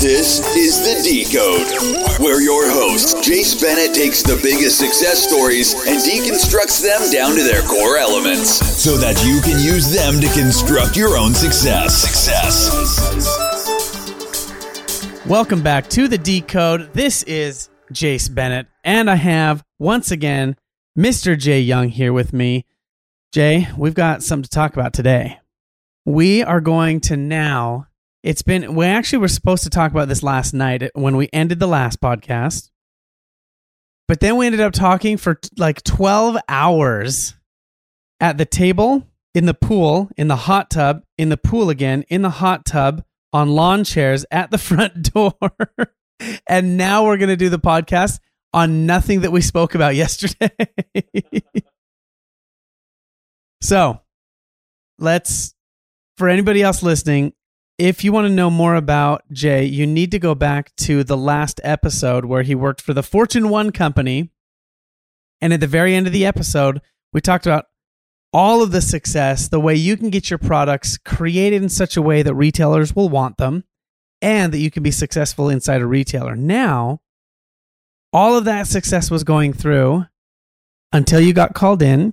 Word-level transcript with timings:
This 0.00 0.40
is 0.56 0.80
the 0.80 0.96
Decode, 1.04 1.68
where 2.20 2.40
your 2.40 2.70
host, 2.70 3.18
Jace 3.18 3.60
Bennett, 3.60 3.94
takes 3.94 4.22
the 4.22 4.40
biggest 4.42 4.78
success 4.78 5.28
stories 5.28 5.74
and 5.86 6.00
deconstructs 6.00 6.80
them 6.82 7.12
down 7.12 7.36
to 7.36 7.42
their 7.42 7.60
core 7.60 7.98
elements 7.98 8.66
so 8.82 8.96
that 8.96 9.22
you 9.26 9.42
can 9.42 9.62
use 9.62 9.92
them 9.92 10.18
to 10.18 10.26
construct 10.28 10.96
your 10.96 11.18
own 11.18 11.34
success. 11.34 11.94
Success. 11.94 12.70
Welcome 15.26 15.62
back 15.62 15.90
to 15.90 16.08
the 16.08 16.16
Decode. 16.16 16.94
This 16.94 17.22
is 17.24 17.68
Jace 17.92 18.34
Bennett, 18.34 18.68
and 18.82 19.10
I 19.10 19.16
have 19.16 19.62
once 19.78 20.10
again 20.10 20.56
Mr. 20.98 21.38
Jay 21.38 21.60
Yung 21.60 21.90
here 21.90 22.14
with 22.14 22.32
me. 22.32 22.64
Jay, 23.32 23.68
we've 23.76 23.92
got 23.92 24.22
something 24.22 24.44
to 24.44 24.48
talk 24.48 24.72
about 24.72 24.94
today. 24.94 25.40
We 26.06 26.42
are 26.42 26.62
going 26.62 27.00
to 27.02 27.18
now. 27.18 27.88
It's 28.22 28.42
been, 28.42 28.74
we 28.74 28.84
actually 28.86 29.20
were 29.20 29.28
supposed 29.28 29.64
to 29.64 29.70
talk 29.70 29.90
about 29.90 30.08
this 30.08 30.22
last 30.22 30.52
night 30.52 30.90
when 30.94 31.16
we 31.16 31.30
ended 31.32 31.58
the 31.58 31.66
last 31.66 32.00
podcast. 32.00 32.70
But 34.06 34.20
then 34.20 34.36
we 34.36 34.46
ended 34.46 34.60
up 34.60 34.72
talking 34.72 35.16
for 35.16 35.36
t- 35.36 35.48
like 35.56 35.82
12 35.84 36.36
hours 36.48 37.34
at 38.20 38.36
the 38.36 38.44
table, 38.44 39.06
in 39.34 39.46
the 39.46 39.54
pool, 39.54 40.10
in 40.16 40.28
the 40.28 40.36
hot 40.36 40.68
tub, 40.68 41.02
in 41.16 41.30
the 41.30 41.36
pool 41.36 41.70
again, 41.70 42.04
in 42.08 42.20
the 42.22 42.30
hot 42.30 42.64
tub, 42.64 43.04
on 43.32 43.48
lawn 43.48 43.84
chairs 43.84 44.26
at 44.30 44.50
the 44.50 44.58
front 44.58 45.14
door. 45.14 45.32
and 46.46 46.76
now 46.76 47.06
we're 47.06 47.16
going 47.16 47.28
to 47.30 47.36
do 47.36 47.48
the 47.48 47.58
podcast 47.58 48.18
on 48.52 48.84
nothing 48.84 49.20
that 49.20 49.32
we 49.32 49.40
spoke 49.40 49.74
about 49.74 49.94
yesterday. 49.94 50.50
so 53.62 54.00
let's, 54.98 55.54
for 56.18 56.28
anybody 56.28 56.62
else 56.62 56.82
listening, 56.82 57.32
if 57.80 58.04
you 58.04 58.12
want 58.12 58.26
to 58.26 58.32
know 58.32 58.50
more 58.50 58.74
about 58.74 59.22
Jay, 59.32 59.64
you 59.64 59.86
need 59.86 60.10
to 60.10 60.18
go 60.18 60.34
back 60.34 60.76
to 60.76 61.02
the 61.02 61.16
last 61.16 61.62
episode 61.64 62.26
where 62.26 62.42
he 62.42 62.54
worked 62.54 62.82
for 62.82 62.92
the 62.92 63.02
Fortune 63.02 63.48
1 63.48 63.72
company. 63.72 64.30
And 65.40 65.54
at 65.54 65.60
the 65.60 65.66
very 65.66 65.94
end 65.94 66.06
of 66.06 66.12
the 66.12 66.26
episode, 66.26 66.82
we 67.14 67.22
talked 67.22 67.46
about 67.46 67.64
all 68.34 68.62
of 68.62 68.70
the 68.70 68.82
success, 68.82 69.48
the 69.48 69.58
way 69.58 69.74
you 69.74 69.96
can 69.96 70.10
get 70.10 70.28
your 70.28 70.38
products 70.38 70.98
created 70.98 71.62
in 71.62 71.70
such 71.70 71.96
a 71.96 72.02
way 72.02 72.22
that 72.22 72.34
retailers 72.34 72.94
will 72.94 73.08
want 73.08 73.38
them 73.38 73.64
and 74.20 74.52
that 74.52 74.58
you 74.58 74.70
can 74.70 74.82
be 74.82 74.90
successful 74.90 75.48
inside 75.48 75.80
a 75.80 75.86
retailer. 75.86 76.36
Now, 76.36 77.00
all 78.12 78.36
of 78.36 78.44
that 78.44 78.66
success 78.66 79.10
was 79.10 79.24
going 79.24 79.54
through 79.54 80.04
until 80.92 81.20
you 81.20 81.32
got 81.32 81.54
called 81.54 81.80
in, 81.80 82.12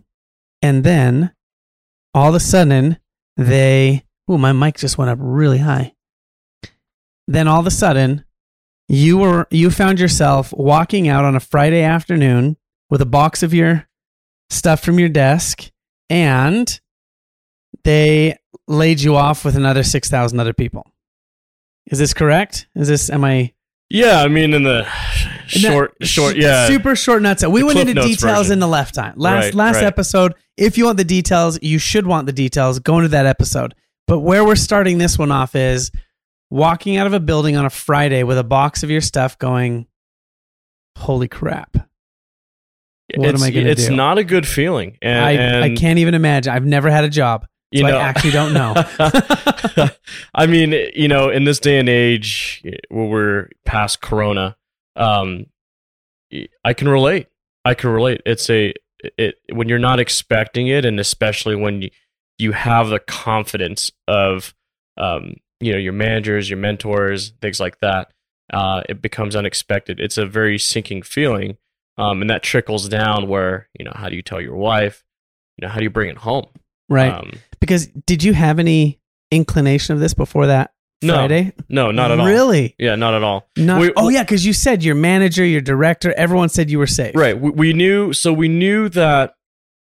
and 0.62 0.86
then 0.86 1.34
all 2.14 2.30
of 2.30 2.36
a 2.36 2.40
sudden 2.40 3.00
they, 3.36 4.06
oh, 4.28 4.38
my 4.38 4.52
mic 4.52 4.78
just 4.78 4.98
went 4.98 5.10
up 5.10 5.20
really 5.22 5.60
high. 5.60 5.94
Then 7.28 7.48
all 7.48 7.60
of 7.60 7.68
a 7.68 7.72
sudden, 7.72 8.24
you 8.88 9.18
were 9.18 9.48
you 9.52 9.70
found 9.70 10.00
yourself 10.00 10.54
walking 10.54 11.08
out 11.08 11.26
on 11.26 11.36
a 11.36 11.40
Friday 11.42 11.82
afternoon 11.82 12.58
with 12.90 13.02
a 13.02 13.06
box 13.06 13.44
of 13.44 13.54
your 13.54 13.88
stuff 14.50 14.82
from 14.82 14.98
your 14.98 15.10
desk, 15.10 15.70
and 16.10 16.80
they 17.84 18.38
laid 18.68 19.02
you 19.02 19.16
off 19.16 19.44
with 19.44 19.56
another 19.56 19.84
six 19.84 20.10
thousand 20.10 20.40
other 20.40 20.54
people. 20.54 20.90
Is 21.88 22.00
this 22.00 22.14
correct? 22.14 22.68
Is 22.76 22.88
this 22.88 23.10
am 23.10 23.24
I 23.26 23.54
Yeah, 23.90 24.22
I 24.22 24.30
mean, 24.30 24.54
in 24.54 24.64
the 24.64 24.86
short, 25.48 25.96
short, 26.02 26.38
yeah, 26.38 26.68
super 26.68 26.96
short 26.96 27.22
nuts. 27.22 27.46
We 27.46 27.64
went 27.64 27.80
into 27.80 27.94
details 27.94 28.20
version. 28.20 28.54
in 28.54 28.60
the 28.60 28.68
left 28.68 28.96
time. 28.96 29.14
Last 29.18 29.46
Right, 29.46 29.54
last 29.54 29.76
right. 29.76 29.84
episode. 29.84 30.36
If 30.56 30.78
you 30.78 30.86
want 30.86 30.98
the 30.98 31.06
details, 31.06 31.60
you 31.62 31.78
should 31.78 32.08
want 32.08 32.26
the 32.26 32.34
details. 32.34 32.80
Go 32.80 32.98
into 32.98 33.10
that 33.10 33.26
episode. 33.26 33.76
But 34.08 34.20
where 34.20 34.46
we're 34.46 34.56
starting 34.56 34.98
this 34.98 35.20
one 35.20 35.32
off 35.32 35.56
is 35.56 35.92
walking 36.50 36.96
out 36.98 37.08
of 37.08 37.14
a 37.14 37.20
building 37.20 37.58
on 37.58 37.66
a 37.66 37.70
Friday 37.70 38.24
with 38.24 38.38
a 38.38 38.44
box 38.44 38.84
of 38.84 38.90
your 38.90 39.02
stuff, 39.02 39.38
going, 39.38 39.88
"Holy 40.98 41.28
crap! 41.28 41.76
What 43.16 43.30
it's, 43.30 43.42
am 43.42 43.48
I 43.48 43.52
gonna 43.52 43.66
do? 43.66 43.72
It's 43.72 43.90
not 43.90 44.18
a 44.18 44.24
good 44.24 44.48
feeling, 44.48 44.98
and, 45.02 45.24
I 45.24 45.32
and, 45.32 45.64
I 45.64 45.76
can't 45.76 46.00
even 46.00 46.14
imagine. 46.14 46.54
I've 46.54 46.66
never 46.66 46.90
had 46.90 47.04
a 47.04 47.10
job, 47.10 47.48
You 47.72 47.82
so 47.82 47.88
know, 47.88 47.98
I 47.98 48.02
actually 48.02 48.32
don't 48.32 48.54
know. 48.54 48.74
I 50.34 50.46
mean, 50.48 50.74
you 50.94 51.08
know, 51.08 51.30
in 51.30 51.44
this 51.44 51.60
day 51.60 51.80
and 51.80 51.90
age, 51.90 52.64
where 52.90 53.06
we're 53.06 53.50
past 53.66 54.02
Corona, 54.02 54.56
um, 54.96 55.48
I 56.64 56.74
can 56.74 56.90
relate. 56.90 57.28
I 57.64 57.74
can 57.74 57.90
relate. 57.90 58.22
It's 58.26 58.50
a 58.50 58.74
it 59.18 59.36
when 59.52 59.70
you're 59.70 59.80
not 59.80 60.00
expecting 60.00 60.68
it, 60.68 60.86
and 60.86 61.00
especially 61.00 61.56
when 61.56 61.84
you, 61.84 61.90
you 62.40 62.52
have 62.52 62.90
the 62.90 63.00
confidence 63.00 63.92
of, 64.08 64.54
um, 64.98 65.36
you 65.60 65.72
know, 65.72 65.78
your 65.80 65.94
managers, 65.94 66.50
your 66.50 66.60
mentors, 66.60 67.32
things 67.42 67.60
like 67.60 67.80
that. 67.80 68.12
Uh, 68.54 68.82
it 68.88 69.02
becomes 69.02 69.36
unexpected. 69.36 70.00
It's 70.00 70.18
a 70.18 70.26
very 70.26 70.58
sinking 70.58 71.02
feeling, 71.02 71.58
um, 71.98 72.22
and 72.22 72.30
that 72.30 72.44
trickles 72.44 72.88
down. 72.88 73.28
Where 73.28 73.68
you 73.78 73.84
know, 73.84 73.92
how 73.94 74.08
do 74.10 74.16
you 74.16 74.22
tell 74.22 74.40
your 74.40 74.56
wife? 74.56 75.04
You 75.58 75.68
know, 75.68 75.72
how 75.74 75.80
do 75.80 75.84
you 75.84 75.90
bring 75.90 76.10
it 76.10 76.18
home? 76.18 76.46
right? 76.90 77.12
Um, 77.14 77.32
because 77.60 77.88
did 77.88 78.24
you 78.24 78.34
have 78.34 78.60
any 78.60 79.00
inclination 79.32 79.94
of 79.94 80.00
this 80.00 80.14
before 80.14 80.46
that 80.46 80.72
No. 81.02 81.16
Friday? 81.16 81.52
no, 81.68 81.92
not 81.92 82.12
at 82.12 82.20
all. 82.22 82.26
Really? 82.26 82.76
Yeah, 82.80 82.96
not 82.96 83.14
at 83.14 83.24
all. 83.24 83.50
Not, 83.58 83.82
We- 83.82 83.92
oh 83.98 84.08
yeah, 84.08 84.24
because 84.24 84.46
you 84.46 84.54
said 84.54 84.86
your 84.86 84.96
manager, 84.96 85.44
your 85.44 85.60
director, 85.60 86.14
everyone 86.14 86.48
said 86.48 86.70
you 86.70 86.78
were 86.80 86.88
safe. 86.88 87.14
Right. 87.16 87.38
We, 87.38 87.50
we 87.50 87.74
knew, 87.74 88.14
so 88.14 88.32
we 88.32 88.48
knew 88.48 88.88
that 88.90 89.36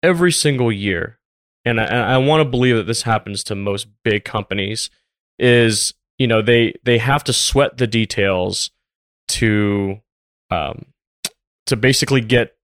every 0.03 0.33
single 0.33 0.69
year, 0.69 1.17
and 1.65 1.79
I, 1.79 2.13
I 2.13 2.17
want 2.17 2.41
to 2.41 2.49
believe 2.49 2.75
that 2.75 2.87
this 2.87 3.03
happens 3.03 3.43
to 3.45 3.55
most 3.55 3.87
big 4.03 4.23
companies, 4.25 4.89
is 5.39 5.93
you 6.17 6.27
know 6.27 6.41
they 6.41 6.73
they 6.83 6.97
have 6.97 7.23
to 7.25 7.33
sweat 7.33 7.77
the 7.77 7.87
details 7.87 8.71
to 9.29 9.99
um 10.49 10.85
to 11.67 11.75
basically 11.75 12.21
get 12.21 12.55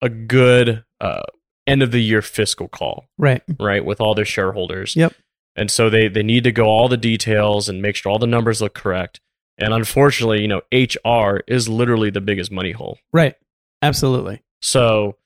a 0.00 0.08
good 0.08 0.84
uh, 1.00 1.22
end 1.66 1.82
of 1.82 1.90
the 1.92 2.00
year 2.02 2.22
fiscal 2.22 2.66
call, 2.68 3.06
Right. 3.18 3.42
right, 3.60 3.84
with 3.84 4.00
all 4.00 4.14
their 4.14 4.24
shareholders. 4.24 4.96
Yep. 4.96 5.14
And 5.54 5.70
so 5.70 5.90
they 5.90 6.08
they 6.08 6.22
need 6.22 6.44
to 6.44 6.52
go 6.52 6.66
all 6.66 6.88
the 6.88 6.96
details 6.96 7.68
and 7.68 7.82
make 7.82 7.94
sure 7.96 8.10
all 8.10 8.18
the 8.18 8.26
numbers 8.26 8.62
look 8.62 8.74
correct. 8.74 9.20
And 9.58 9.74
unfortunately, 9.74 10.40
you 10.40 10.48
know, 10.48 10.62
HR 10.72 11.40
is 11.46 11.68
literally 11.68 12.10
the 12.10 12.22
biggest 12.22 12.50
money 12.50 12.72
hole. 12.72 12.98
Right. 13.12 13.34
Absolutely. 13.82 14.42
So 14.62 15.16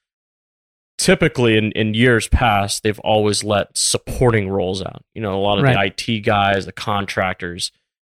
typically 0.99 1.57
in, 1.59 1.73
in 1.73 1.95
years 1.95 2.29
past, 2.29 2.83
they've 2.83 2.99
always 3.01 3.45
let 3.45 3.77
supporting 3.77 4.49
roles 4.49 4.83
out. 4.83 5.05
You 5.15 5.23
know, 5.23 5.34
a 5.39 5.41
lot 5.41 5.59
of 5.59 5.65
Right. 5.65 5.95
the 5.97 6.15
IT 6.15 6.21
guys, 6.21 6.67
the 6.67 6.73
contractors, 6.73 7.73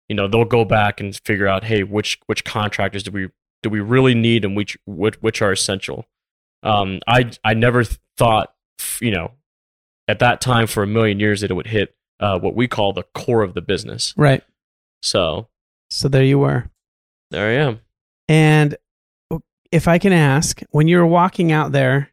you 0.08 0.16
know, 0.16 0.28
they'll 0.28 0.44
go 0.44 0.64
back 0.64 1.00
and 1.00 1.14
figure 1.24 1.46
out, 1.48 1.64
hey, 1.64 1.82
which 1.82 2.18
which 2.26 2.44
contractors 2.44 3.02
do 3.02 3.10
we 3.10 3.28
do 3.62 3.70
we 3.70 3.80
really 3.80 4.14
need 4.14 4.44
and 4.44 4.56
which 4.56 4.76
which, 4.86 5.16
which 5.20 5.42
are 5.42 5.52
essential. 5.52 6.06
Um, 6.62 7.00
I 7.06 7.30
I 7.44 7.54
never 7.54 7.84
thought, 8.16 8.54
you 9.00 9.10
know, 9.10 9.32
at 10.06 10.18
that 10.20 10.40
time 10.40 10.66
for 10.66 10.82
a 10.82 10.86
million 10.86 11.20
years 11.20 11.40
that 11.42 11.50
it 11.50 11.54
would 11.54 11.66
hit 11.66 11.94
uh, 12.20 12.38
what 12.38 12.54
we 12.54 12.66
call 12.68 12.92
the 12.92 13.04
core 13.14 13.42
of 13.42 13.54
the 13.54 13.60
business. 13.60 14.14
Right. 14.16 14.42
So 15.02 15.48
So 15.90 16.08
there 16.08 16.24
you 16.24 16.38
were. 16.38 16.70
there 17.30 17.48
I 17.48 17.62
am. 17.64 17.80
And 18.28 18.76
if 19.70 19.86
I 19.86 19.98
can 19.98 20.12
ask, 20.12 20.60
when 20.70 20.88
you 20.88 20.96
were 20.98 21.06
walking 21.06 21.52
out 21.52 21.72
there, 21.72 22.10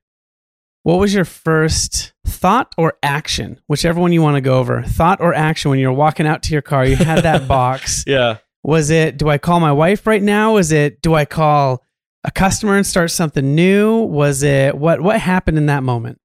what 0.86 1.00
was 1.00 1.16
your 1.16 1.26
first 1.26 2.14
thought 2.28 2.76
or 2.78 2.94
action, 3.02 3.60
whichever 3.66 4.00
one 4.00 4.14
you 4.14 4.22
want 4.22 4.36
to 4.36 4.42
go 4.42 4.60
over? 4.60 4.84
Thought 4.84 5.20
or 5.20 5.34
action 5.34 5.72
when 5.72 5.80
you 5.80 5.88
were 5.88 5.96
walking 5.96 6.28
out 6.28 6.44
to 6.44 6.54
your 6.54 6.62
car, 6.62 6.86
you 6.86 6.96
had 6.96 7.24
that 7.24 7.48
box. 7.50 8.04
Yeah. 8.06 8.38
Was 8.62 8.92
it, 8.92 9.18
do 9.18 9.28
I 9.28 9.40
call 9.40 9.60
my 9.60 9.72
wife 9.72 10.06
right 10.06 10.22
now? 10.22 10.54
Was 10.54 10.72
it, 10.72 11.02
do 11.02 11.16
I 11.16 11.26
call 11.26 11.82
a 12.24 12.30
customer 12.30 12.78
and 12.78 12.86
start 12.86 13.10
something 13.10 13.56
new? 13.56 14.02
Was 14.02 14.44
it, 14.44 14.78
what, 14.78 15.02
what 15.02 15.20
happened 15.20 15.58
in 15.58 15.66
that 15.66 15.82
moment? 15.82 16.22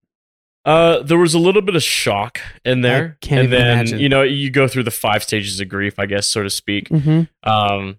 Uh, 0.67 1.03
there 1.05 1.17
was 1.17 1.33
a 1.33 1.39
little 1.39 1.63
bit 1.63 1.75
of 1.75 1.83
shock 1.83 2.39
in 2.63 2.83
there, 2.83 3.17
I 3.23 3.27
can't 3.27 3.39
and 3.39 3.49
even 3.49 3.59
then 3.59 3.73
imagine. 3.73 3.99
you 3.99 4.11
know 4.11 4.21
you 4.21 4.51
go 4.51 4.69
through 4.69 4.83
the 4.83 4.91
five 4.91 5.23
stages 5.23 5.59
of 5.59 5.71
grief, 5.71 5.99
I 5.99 6.05
guess, 6.05 6.29
so 6.29 6.43
to 6.43 6.51
speak. 6.51 6.91
Mm-hmm. 6.91 7.51
Um, 7.51 7.99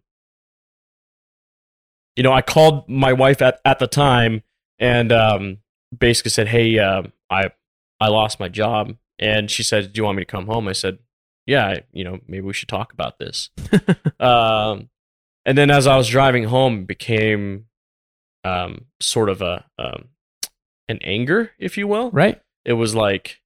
you 2.15 2.21
know, 2.21 2.31
I 2.31 2.44
called 2.44 2.88
my 2.88 3.13
wife 3.13 3.41
at, 3.41 3.59
at 3.65 3.80
the 3.80 3.88
time 3.88 4.44
and 4.77 5.12
um, 5.12 5.57
basically 5.97 6.31
said, 6.31 6.47
"Hey, 6.47 6.77
uh, 6.79 7.03
I 7.29 7.51
I 7.99 8.07
lost 8.09 8.39
my 8.39 8.47
job," 8.49 8.95
and 9.19 9.49
she 9.51 9.63
said, 9.63 9.93
"Do 9.93 9.99
you 9.99 10.03
want 10.05 10.17
me 10.17 10.23
to 10.23 10.31
come 10.31 10.47
home?" 10.47 10.67
I 10.67 10.73
said, 10.73 10.99
"Yeah, 11.45 11.67
I- 11.67 11.83
you 11.91 12.03
know, 12.03 12.19
maybe 12.27 12.41
we 12.45 12.53
should 12.53 12.69
talk 12.69 12.93
about 12.93 13.19
this." 13.19 13.49
um, 14.19 14.89
and 15.45 15.57
then 15.57 15.69
as 15.71 15.88
I 15.88 15.97
was 15.97 16.07
driving 16.07 16.45
home, 16.45 16.81
it 16.81 16.88
became 16.88 17.65
um, 18.43 18.85
sort 18.99 19.29
of 19.29 19.41
a 19.41 19.65
um, 19.77 20.09
an 20.89 20.99
anger, 21.03 21.51
if 21.59 21.77
you 21.77 21.88
will 21.88 22.11
Right. 22.11 22.41
it 22.65 22.73
was 22.73 22.93
like 22.95 23.39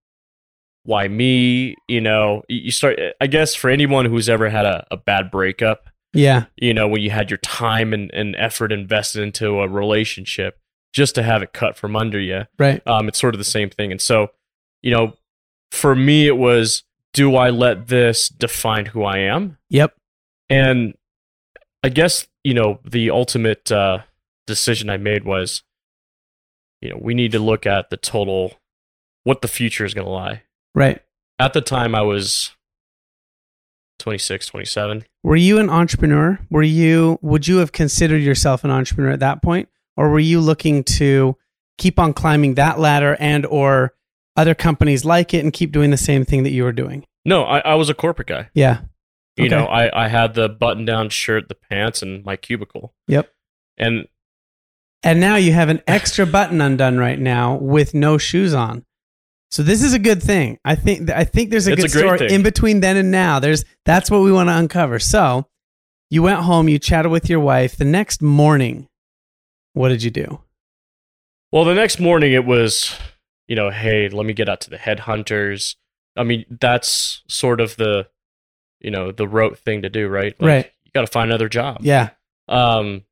why 0.83 1.07
me 1.07 1.75
you 1.87 1.99
know 1.99 2.43
you 2.47 2.57
you 2.65 2.71
start 2.71 2.99
i 3.19 3.25
guess 3.27 3.55
for 3.55 3.69
anyone 3.71 4.05
who's 4.05 4.29
ever 4.29 4.49
had 4.49 4.65
a, 4.65 4.85
a 4.91 4.97
bad 4.97 5.31
breakup 5.31 5.89
Yeah. 6.13 6.45
you 6.57 6.73
know 6.75 6.87
when 6.87 7.01
you 7.01 7.09
had 7.09 7.29
your 7.31 7.39
time 7.39 7.91
and, 7.93 8.11
and 8.13 8.35
effort 8.35 8.71
invested 8.71 9.21
into 9.23 9.59
a 9.61 9.67
relationship 9.67 10.59
just 10.95 11.13
to 11.15 11.21
have 11.23 11.43
it 11.43 11.51
cut 11.51 11.75
from 11.75 11.93
under 11.95 12.19
you 12.19 12.43
Right. 12.57 12.81
um, 12.87 13.07
it's 13.09 13.19
sort 13.19 13.35
of 13.35 13.39
the 13.39 13.43
same 13.43 13.69
thing 13.69 13.91
and 13.91 13.99
so 14.01 14.29
you 14.81 14.91
know 14.91 15.13
for 15.71 15.93
me 15.95 16.25
it 16.27 16.37
was 16.37 16.83
do 17.13 17.35
i 17.35 17.49
let 17.49 17.87
this 17.87 18.29
define 18.29 18.85
who 18.87 19.03
i 19.03 19.17
am 19.17 19.57
Yep. 19.69 19.93
and 20.49 20.93
I 21.83 21.89
guess 21.89 22.25
you 22.43 22.53
know 22.55 22.79
the 22.83 23.11
ultimate 23.11 23.71
uh, 23.71 23.99
decision 24.47 24.89
I 24.89 24.97
made 24.97 25.23
was, 25.23 25.61
you 26.81 26.89
know, 26.89 26.97
we 26.99 27.13
need 27.13 27.31
to 27.33 27.37
look 27.39 27.67
at 27.67 27.91
the 27.91 27.97
total, 27.97 28.53
what 29.23 29.41
the 29.43 29.47
future 29.47 29.85
is 29.85 29.93
going 29.93 30.05
to 30.05 30.11
lie. 30.11 30.41
Right. 30.73 30.99
At 31.37 31.53
the 31.53 31.61
time, 31.61 31.93
I 31.93 32.01
was 32.01 32.55
26, 33.99 34.47
27. 34.47 35.05
Were 35.23 35.35
you 35.35 35.59
an 35.59 35.69
entrepreneur? 35.69 36.39
Were 36.49 36.63
you? 36.63 37.19
Would 37.21 37.47
you 37.47 37.57
have 37.57 37.71
considered 37.71 38.23
yourself 38.23 38.63
an 38.63 38.71
entrepreneur 38.71 39.11
at 39.11 39.19
that 39.19 39.41
point, 39.43 39.69
or 39.97 40.09
were 40.09 40.19
you 40.19 40.39
looking 40.39 40.83
to 40.83 41.35
keep 41.77 41.99
on 41.99 42.13
climbing 42.13 42.55
that 42.55 42.79
ladder 42.79 43.15
and 43.19 43.45
or 43.45 43.93
other 44.35 44.55
companies 44.55 45.05
like 45.05 45.33
it 45.33 45.43
and 45.43 45.53
keep 45.53 45.71
doing 45.71 45.91
the 45.91 45.97
same 45.97 46.25
thing 46.25 46.43
that 46.43 46.51
you 46.51 46.63
were 46.63 46.71
doing? 46.73 47.05
No, 47.25 47.43
I, 47.43 47.59
I 47.59 47.75
was 47.75 47.89
a 47.89 47.93
corporate 47.93 48.27
guy. 48.27 48.49
Yeah. 48.53 48.81
You 49.37 49.45
Okay. 49.45 49.55
know, 49.55 49.65
I, 49.65 50.05
I 50.05 50.07
had 50.07 50.33
the 50.33 50.47
button 50.47 50.85
down 50.85 51.09
shirt, 51.09 51.49
the 51.49 51.55
pants, 51.55 52.01
and 52.01 52.23
my 52.23 52.35
cubicle. 52.37 52.93
Yep. 53.07 53.29
And 53.77 54.07
And 55.03 55.19
now 55.19 55.35
you 55.35 55.51
have 55.53 55.69
an 55.69 55.81
extra 55.87 56.25
button 56.37 56.61
undone 56.61 56.97
right 56.97 57.19
now 57.19 57.55
with 57.55 57.93
no 57.93 58.17
shoes 58.17 58.53
on. 58.53 58.85
So 59.51 59.63
this 59.63 59.83
is 59.83 59.93
a 59.93 59.99
good 59.99 60.21
thing. 60.23 60.57
I 60.65 60.75
think 60.75 61.09
I 61.09 61.23
think 61.23 61.49
there's 61.49 61.67
a 61.67 61.73
It's 61.73 61.81
good 61.81 61.85
a 61.95 61.97
story 61.97 62.17
thing. 62.19 62.29
in 62.31 62.43
between 62.43 62.79
then 62.81 62.97
and 62.97 63.11
now. 63.11 63.39
There's 63.39 63.63
that's 63.85 64.09
what 64.11 64.21
we 64.21 64.31
want 64.31 64.49
to 64.49 64.57
uncover. 64.57 64.99
So 64.99 65.47
you 66.09 66.23
went 66.23 66.39
home, 66.41 66.67
you 66.69 66.77
chatted 66.79 67.11
with 67.11 67.29
your 67.29 67.39
wife. 67.39 67.77
The 67.77 67.85
next 67.85 68.21
morning, 68.21 68.87
what 69.75 69.89
did 69.89 70.01
you 70.03 70.11
do? 70.11 70.39
well, 71.51 71.63
the 71.63 71.73
next 71.75 71.99
morning 72.01 72.33
it 72.33 72.43
was, 72.45 72.93
you 73.47 73.55
know, 73.55 73.69
hey, 73.69 74.09
let 74.09 74.25
me 74.25 74.33
get 74.33 74.49
out 74.49 74.59
to 74.61 74.69
the 74.69 74.77
headhunters. 74.77 75.75
I 76.17 76.23
mean, 76.23 76.43
that's 76.49 77.23
sort 77.29 77.61
of 77.61 77.77
the, 77.77 78.07
you 78.81 78.91
know, 78.91 79.11
the 79.11 79.27
rote 79.27 79.57
thing 79.59 79.83
to 79.83 79.89
do, 79.89 80.07
right? 80.09 80.35
Right. 80.41 80.69
You 80.83 80.91
got 80.93 81.01
to 81.01 81.07
find 81.07 81.29
another 81.29 81.47
job. 81.47 81.77
Yeah. 81.81 82.09
Um, 82.49 83.03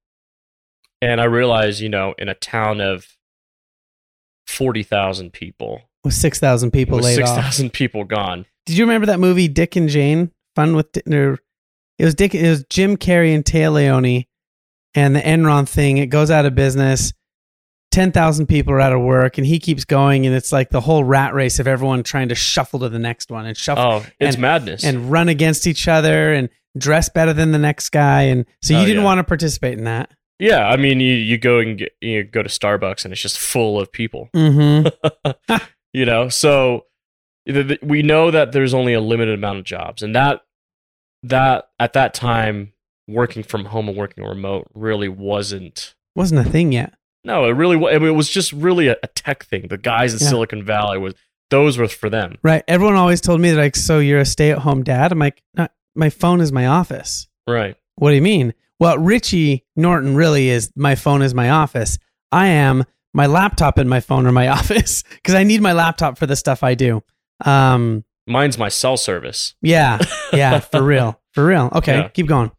and 1.01 1.21
I 1.21 1.25
realized, 1.25 1.79
you 1.79 1.87
know, 1.89 2.15
in 2.17 2.27
a 2.27 2.33
town 2.33 2.81
of 2.81 3.07
forty 4.47 4.83
thousand 4.83 5.31
people, 5.33 5.81
With 6.03 6.13
six 6.13 6.39
thousand 6.39 6.71
people 6.71 6.97
with 6.97 7.05
laid 7.05 7.15
six 7.15 7.29
off. 7.29 7.41
thousand 7.43 7.71
people 7.73 8.03
gone. 8.03 8.45
Did 8.65 8.77
you 8.77 8.83
remember 8.85 9.07
that 9.07 9.19
movie 9.19 9.47
Dick 9.47 9.75
and 9.75 9.89
Jane? 9.89 10.31
Fun 10.55 10.75
with 10.75 10.91
Di- 10.91 11.01
it 11.05 12.05
was 12.05 12.15
Dick. 12.15 12.33
It 12.35 12.49
was 12.49 12.65
Jim 12.69 12.97
Carrey 12.97 13.33
and 13.35 13.43
Téa 13.43 13.71
Leoni, 13.71 14.27
and 14.95 15.15
the 15.15 15.21
Enron 15.21 15.67
thing. 15.67 15.97
It 15.97 16.07
goes 16.07 16.29
out 16.31 16.45
of 16.45 16.55
business. 16.55 17.13
Ten 17.91 18.11
thousand 18.11 18.47
people 18.47 18.73
are 18.73 18.79
out 18.81 18.91
of 18.93 19.01
work, 19.01 19.37
and 19.37 19.45
he 19.45 19.59
keeps 19.59 19.85
going, 19.85 20.25
and 20.25 20.35
it's 20.35 20.51
like 20.51 20.69
the 20.71 20.81
whole 20.81 21.03
rat 21.03 21.33
race 21.35 21.59
of 21.59 21.67
everyone 21.67 22.01
trying 22.03 22.29
to 22.29 22.35
shuffle 22.35 22.79
to 22.79 22.89
the 22.89 22.97
next 22.99 23.29
one 23.29 23.45
and 23.45 23.55
shuffle 23.55 23.83
Oh, 23.83 24.05
it's 24.19 24.35
And- 24.35 24.41
madness. 24.41 24.83
and 24.83 25.11
run 25.11 25.29
against 25.29 25.67
each 25.67 25.87
other 25.87 26.33
and 26.33 26.49
dress 26.75 27.07
better 27.09 27.33
than 27.33 27.51
the 27.51 27.59
next 27.59 27.89
guy. 27.91 28.23
And 28.23 28.45
so 28.63 28.73
you 28.73 28.79
Oh, 28.79 28.85
didn't 28.85 29.01
yeah. 29.01 29.05
want 29.05 29.19
to 29.19 29.23
participate 29.23 29.77
in 29.77 29.83
that. 29.83 30.09
yeah, 30.39 30.67
I 30.67 30.75
mean, 30.75 30.99
you 30.99 31.13
you 31.13 31.37
go 31.37 31.59
and 31.59 31.77
get, 31.77 31.91
you 32.01 32.23
go 32.23 32.41
to 32.41 32.49
Starbucks 32.49 33.05
and 33.05 33.11
it's 33.11 33.21
just 33.21 33.37
full 33.37 33.79
of 33.79 33.91
people. 33.91 34.29
Mm-hmm. 34.35 35.55
you 35.93 36.05
know 36.05 36.29
so 36.29 36.85
the- 37.45 37.61
the- 37.63 37.79
we 37.83 38.01
know 38.01 38.31
that 38.31 38.53
there's 38.53 38.73
only 38.73 38.93
a 38.93 39.01
limited 39.01 39.35
amount 39.35 39.59
of 39.59 39.65
jobs 39.65 40.01
and 40.01 40.15
that 40.15 40.41
that 41.21 41.65
at 41.79 41.93
that 41.93 42.15
time 42.15 42.73
working 43.07 43.43
from 43.43 43.65
home 43.65 43.87
and 43.89 43.97
working 43.97 44.23
remote 44.23 44.67
really 44.73 45.09
wasn't 45.09 45.95
Wasn't 46.15 46.39
a 46.45 46.49
thing 46.49 46.71
yet. 46.71 46.93
no 47.23 47.45
it 47.45 47.51
really 47.51 47.75
was. 47.75 47.93
I 47.95 47.99
mean, 47.99 48.07
it 48.09 48.11
was 48.15 48.29
just 48.29 48.53
really 48.53 48.87
a, 48.87 48.95
a 49.03 49.07
tech 49.07 49.43
thing 49.45 49.67
the 49.69 49.77
guys 49.77 50.13
in 50.13 50.19
Yeah. 50.19 50.29
silicon 50.29 50.63
valley 50.63 50.97
was 50.97 51.13
those 51.49 51.77
were 51.77 51.87
for 51.87 52.09
them 52.09 52.37
Right. 52.43 52.63
Everyone 52.67 52.95
always 52.95 53.21
told 53.21 53.39
me 53.41 53.51
that 53.51 53.57
like, 53.57 53.75
so 53.75 53.99
you're 53.99 54.19
a 54.21 54.25
stay-at-home 54.25 54.83
dad. 54.83 55.11
I'm 55.11 55.19
like, 55.19 55.41
"No, 55.55 55.67
my 55.95 56.09
phone 56.09 56.41
is 56.41 56.51
my 56.51 56.65
office. 56.67 57.27
right 57.47 57.75
What 57.95 58.09
do 58.09 58.15
you 58.15 58.21
mean? 58.21 58.53
Well, 58.79 58.97
Richie 58.97 59.65
Norton 59.75 60.15
really 60.15 60.49
is 60.49 60.71
my 60.75 60.95
phone 60.95 61.21
is 61.21 61.33
my 61.33 61.49
office. 61.51 61.97
I 62.31 62.47
am 62.47 62.83
my 63.13 63.27
laptop 63.27 63.77
and 63.77 63.87
my 63.89 63.99
phone 63.99 64.25
are 64.25 64.31
my 64.31 64.47
office 64.59 65.03
because 65.03 65.35
I 65.35 65.43
need 65.43 65.61
my 65.61 65.73
laptop 65.73 66.17
for 66.17 66.25
the 66.25 66.35
stuff 66.35 66.63
I 66.63 66.73
do. 66.73 67.03
Um, 67.45 68.03
mine's 68.27 68.57
my 68.57 68.69
cell 68.69 68.97
service 68.97 69.53
yeah, 69.61 69.99
yeah, 70.31 70.59
for 70.59 70.81
real, 70.93 71.19
for 71.33 71.45
real. 71.45 71.69
Okay, 71.75 71.97
Yeah. 71.99 72.07
keep 72.09 72.25
going. 72.27 72.51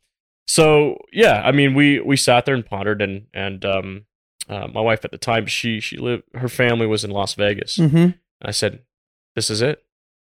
So 0.47 0.99
yeah 1.13 1.43
i 1.45 1.51
mean 1.53 1.75
we 1.75 2.01
we 2.01 2.17
sat 2.17 2.45
there 2.45 2.55
and 2.55 2.67
pondered 2.67 3.01
and 3.03 3.27
and 3.33 3.65
um 3.65 4.05
uh, 4.49 4.67
my 4.69 4.81
wife 4.81 5.05
at 5.05 5.11
the 5.11 5.19
time 5.19 5.47
she 5.47 5.81
she 5.81 5.97
lived 5.97 6.23
her 6.35 6.49
family 6.49 6.87
was 6.87 7.03
in 7.05 7.11
las 7.11 7.35
vegas 7.35 7.77
hmm 7.77 8.09
I 8.43 8.51
said, 8.51 8.81
"This 9.37 9.49
is 9.49 9.63
it. 9.63 9.83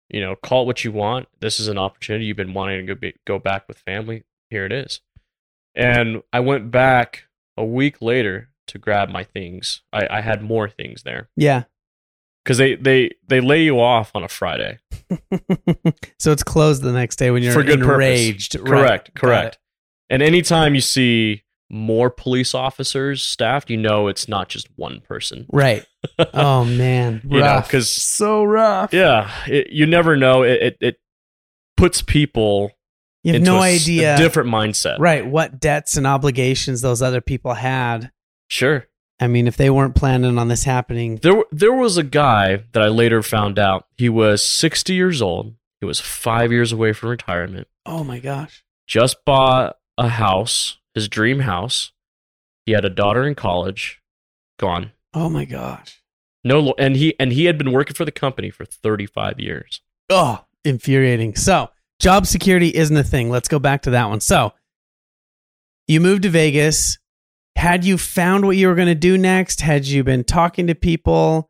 You 0.10 0.22
know, 0.22 0.36
call 0.36 0.64
it 0.64 0.66
what 0.66 0.84
you 0.84 0.92
want. 0.92 1.28
This 1.40 1.60
is 1.60 1.68
an 1.68 1.78
opportunity. 1.78 2.26
You've 2.26 2.38
been 2.38 2.54
wanting 2.56 2.88
to 2.88 2.96
go 2.96 3.00
be, 3.00 3.14
go 3.28 3.38
back 3.38 3.68
with 3.68 3.78
family. 3.78 4.24
Here 4.50 4.66
it 4.66 4.72
is." 4.72 5.02
And 5.76 6.24
I 6.34 6.40
went 6.40 6.72
back 6.72 7.26
a 7.58 7.66
week 7.66 8.02
later 8.02 8.50
to 8.68 8.80
grab 8.80 9.10
my 9.10 9.24
things. 9.24 9.84
I, 9.94 10.08
I 10.10 10.22
had 10.22 10.42
more 10.42 10.68
things 10.68 11.04
there 11.04 11.30
Yeah. 11.36 11.64
because 12.44 12.58
they, 12.58 12.74
they 12.76 13.12
they 13.28 13.40
lay 13.40 13.62
you 13.64 13.80
off 13.80 14.10
on 14.16 14.24
a 14.24 14.30
Friday. 14.30 14.80
so 16.18 16.32
it's 16.32 16.44
closed 16.44 16.82
the 16.82 16.94
next 16.94 17.18
day 17.18 17.30
when 17.30 17.44
you're 17.44 17.54
For 17.54 17.62
good 17.62 17.80
purpose. 17.82 17.94
enraged. 17.94 18.56
Right. 18.56 18.66
Correct, 18.68 19.14
Got 19.14 19.22
correct. 19.22 19.58
It. 20.10 20.14
And 20.14 20.24
anytime 20.24 20.76
you 20.76 20.82
see 20.82 21.44
more 21.70 22.10
police 22.10 22.54
officers 22.56 23.22
staffed, 23.24 23.70
you 23.70 23.76
know 23.78 24.08
it's 24.08 24.28
not 24.28 24.48
just 24.50 24.68
one 24.76 25.02
person. 25.02 25.46
Right. 25.52 25.84
Oh 26.34 26.64
man, 26.64 27.22
You 27.26 27.40
know, 27.40 27.46
rough. 27.46 27.70
'cause- 27.70 27.92
so 27.92 28.44
rough. 28.44 28.94
Yeah, 28.94 29.30
it, 29.48 29.72
you 29.72 29.86
never 29.86 30.16
know. 30.16 30.44
It, 30.44 30.62
it 30.62 30.78
it 30.80 30.96
puts 31.76 32.02
people 32.02 32.72
You 33.24 33.34
have 33.34 33.42
into 33.42 33.52
no 33.52 33.58
a 33.62 33.76
s- 33.76 33.88
a 33.88 33.92
idea. 33.92 34.18
different 34.18 34.50
mindset. 34.50 35.00
Right. 35.00 35.26
What 35.26 35.60
debts 35.60 35.98
and 35.98 36.08
obligations 36.08 36.82
those 36.82 37.02
other 37.02 37.20
people 37.22 37.56
had. 37.56 38.12
Sure. 38.48 38.86
I 39.20 39.28
mean, 39.28 39.48
if 39.48 39.58
they 39.58 39.70
weren't 39.70 39.96
planning 39.96 40.38
on 40.38 40.48
this 40.48 40.64
happening, 40.64 41.18
There, 41.22 41.44
there 41.52 41.74
was 41.74 41.98
a 41.98 42.04
guy 42.04 42.64
that 42.72 42.82
I 42.84 42.88
later 42.88 43.22
found 43.24 43.58
out. 43.60 43.86
He 43.98 44.08
was 44.10 44.44
60 44.44 44.94
years 44.94 45.22
old. 45.22 45.56
He 45.82 45.86
was 45.88 46.00
five 46.00 46.52
years 46.52 46.72
away 46.72 46.94
from 46.94 47.10
retirement. 47.10 47.68
oh 47.86 48.04
my 48.04 48.20
gosh. 48.20 48.64
Just 48.88 49.26
bought 49.26 49.76
a 49.98 50.10
house, 50.10 50.78
his 50.94 51.08
dream 51.08 51.40
house. 51.40 51.92
He 52.66 52.74
had 52.74 52.86
a 52.86 52.90
daughter 52.90 53.26
in 53.26 53.36
college. 53.36 54.02
Gone. 54.60 54.92
Oh 55.14 55.30
my 55.30 55.46
gosh. 55.46 56.02
No, 56.44 56.74
and 56.78 56.96
he 56.96 57.16
and 57.20 57.32
he 57.34 57.46
had 57.46 57.58
been 57.58 57.72
working 57.72 57.94
for 57.96 58.06
the 58.06 58.12
company 58.12 58.50
for 58.50 58.66
35 58.66 59.40
years. 59.40 59.82
Oh, 60.10 60.46
infuriating. 60.64 61.36
So, 61.36 61.70
job 62.00 62.26
security 62.26 62.70
isn't 62.70 62.96
a 62.96 63.04
thing. 63.04 63.30
Let's 63.30 63.48
go 63.48 63.60
back 63.60 63.82
to 63.84 63.90
that 63.92 64.10
one. 64.10 64.20
So, 64.22 64.54
you 65.88 66.00
moved 66.00 66.24
to 66.24 66.30
Vegas. 66.30 66.98
Had 67.56 67.84
you 67.86 67.98
found 67.98 68.46
what 68.46 68.56
you 68.56 68.68
were 68.68 68.76
going 68.76 68.88
to 68.88 68.96
do 68.96 69.18
next? 69.18 69.62
Had 69.62 69.88
you 69.88 70.04
been 70.04 70.24
talking 70.24 70.68
to 70.68 70.76
people? 70.76 71.50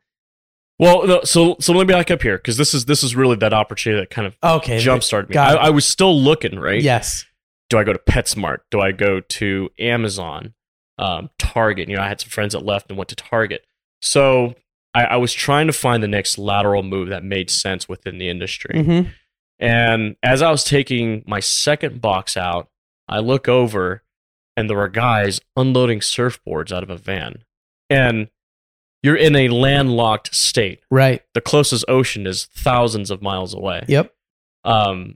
Well, 0.79 1.25
so 1.25 1.57
so 1.59 1.73
let 1.73 1.87
me 1.87 1.93
back 1.93 2.11
up 2.11 2.21
here 2.21 2.37
because 2.37 2.55
this 2.57 2.73
is 2.73 2.85
this 2.85 3.03
is 3.03 3.15
really 3.15 3.35
that 3.37 3.53
opportunity 3.53 4.01
that 4.01 4.09
kind 4.09 4.27
of 4.27 4.35
Okay. 4.43 4.79
jump 4.79 5.03
started 5.03 5.29
me. 5.31 5.35
I. 5.37 5.53
I 5.55 5.69
was 5.71 5.85
still 5.85 6.17
looking, 6.19 6.59
right? 6.59 6.81
Yes. 6.81 7.25
Do 7.69 7.77
I 7.77 7.83
go 7.83 7.93
to 7.93 7.99
PetSmart? 7.99 8.59
Do 8.71 8.79
I 8.79 8.91
go 8.91 9.19
to 9.19 9.69
Amazon, 9.79 10.53
um, 10.97 11.29
Target? 11.37 11.89
You 11.89 11.97
know, 11.97 12.01
I 12.01 12.07
had 12.07 12.21
some 12.21 12.29
friends 12.29 12.53
that 12.53 12.63
left 12.65 12.89
and 12.89 12.97
went 12.97 13.09
to 13.09 13.15
Target. 13.15 13.65
So 14.01 14.55
I, 14.93 15.03
I 15.05 15.15
was 15.17 15.33
trying 15.33 15.67
to 15.67 15.73
find 15.73 16.01
the 16.01 16.07
next 16.07 16.37
lateral 16.37 16.83
move 16.83 17.09
that 17.09 17.23
made 17.23 17.49
sense 17.49 17.89
within 17.89 18.17
the 18.19 18.29
industry. 18.29 18.83
hmm 18.83 19.01
And 19.59 20.15
as 20.23 20.41
I 20.41 20.51
was 20.51 20.63
taking 20.63 21.23
my 21.27 21.39
second 21.39 21.99
box 22.01 22.37
out, 22.37 22.69
I 23.09 23.19
look 23.19 23.47
over 23.47 24.03
and 24.55 24.69
there 24.69 24.77
were 24.77 24.87
guys 24.89 25.39
unloading 25.55 25.99
surfboards 25.99 26.71
out 26.71 26.83
of 26.83 26.89
a 26.89 26.97
van. 26.97 27.43
And 27.89 28.29
you're 29.03 29.15
in 29.15 29.35
a 29.35 29.49
landlocked 29.49 30.33
state. 30.35 30.81
Right. 30.89 31.21
The 31.33 31.41
closest 31.41 31.85
ocean 31.87 32.25
is 32.27 32.45
thousands 32.45 33.11
of 33.11 33.21
miles 33.21 33.53
away 33.53 33.83
Yep. 33.87 34.11
um, 34.63 35.15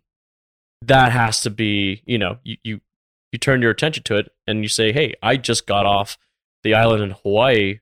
that 0.82 1.12
has 1.12 1.42
to 1.42 1.50
be 1.50 2.02
you 2.06 2.18
know 2.18 2.38
you, 2.44 2.58
you 2.64 2.82
you 3.32 3.40
turn 3.40 3.62
your 3.62 3.72
attention 3.72 4.04
to 4.04 4.16
it 4.18 4.30
and 4.48 4.64
you 4.64 4.68
say 4.70 4.92
hey 4.92 5.14
i 5.22 5.38
just 5.38 5.66
got 5.68 5.86
off 5.86 6.18
the 6.64 6.74
island 6.74 7.04
in 7.04 7.12
hawaii 7.24 7.80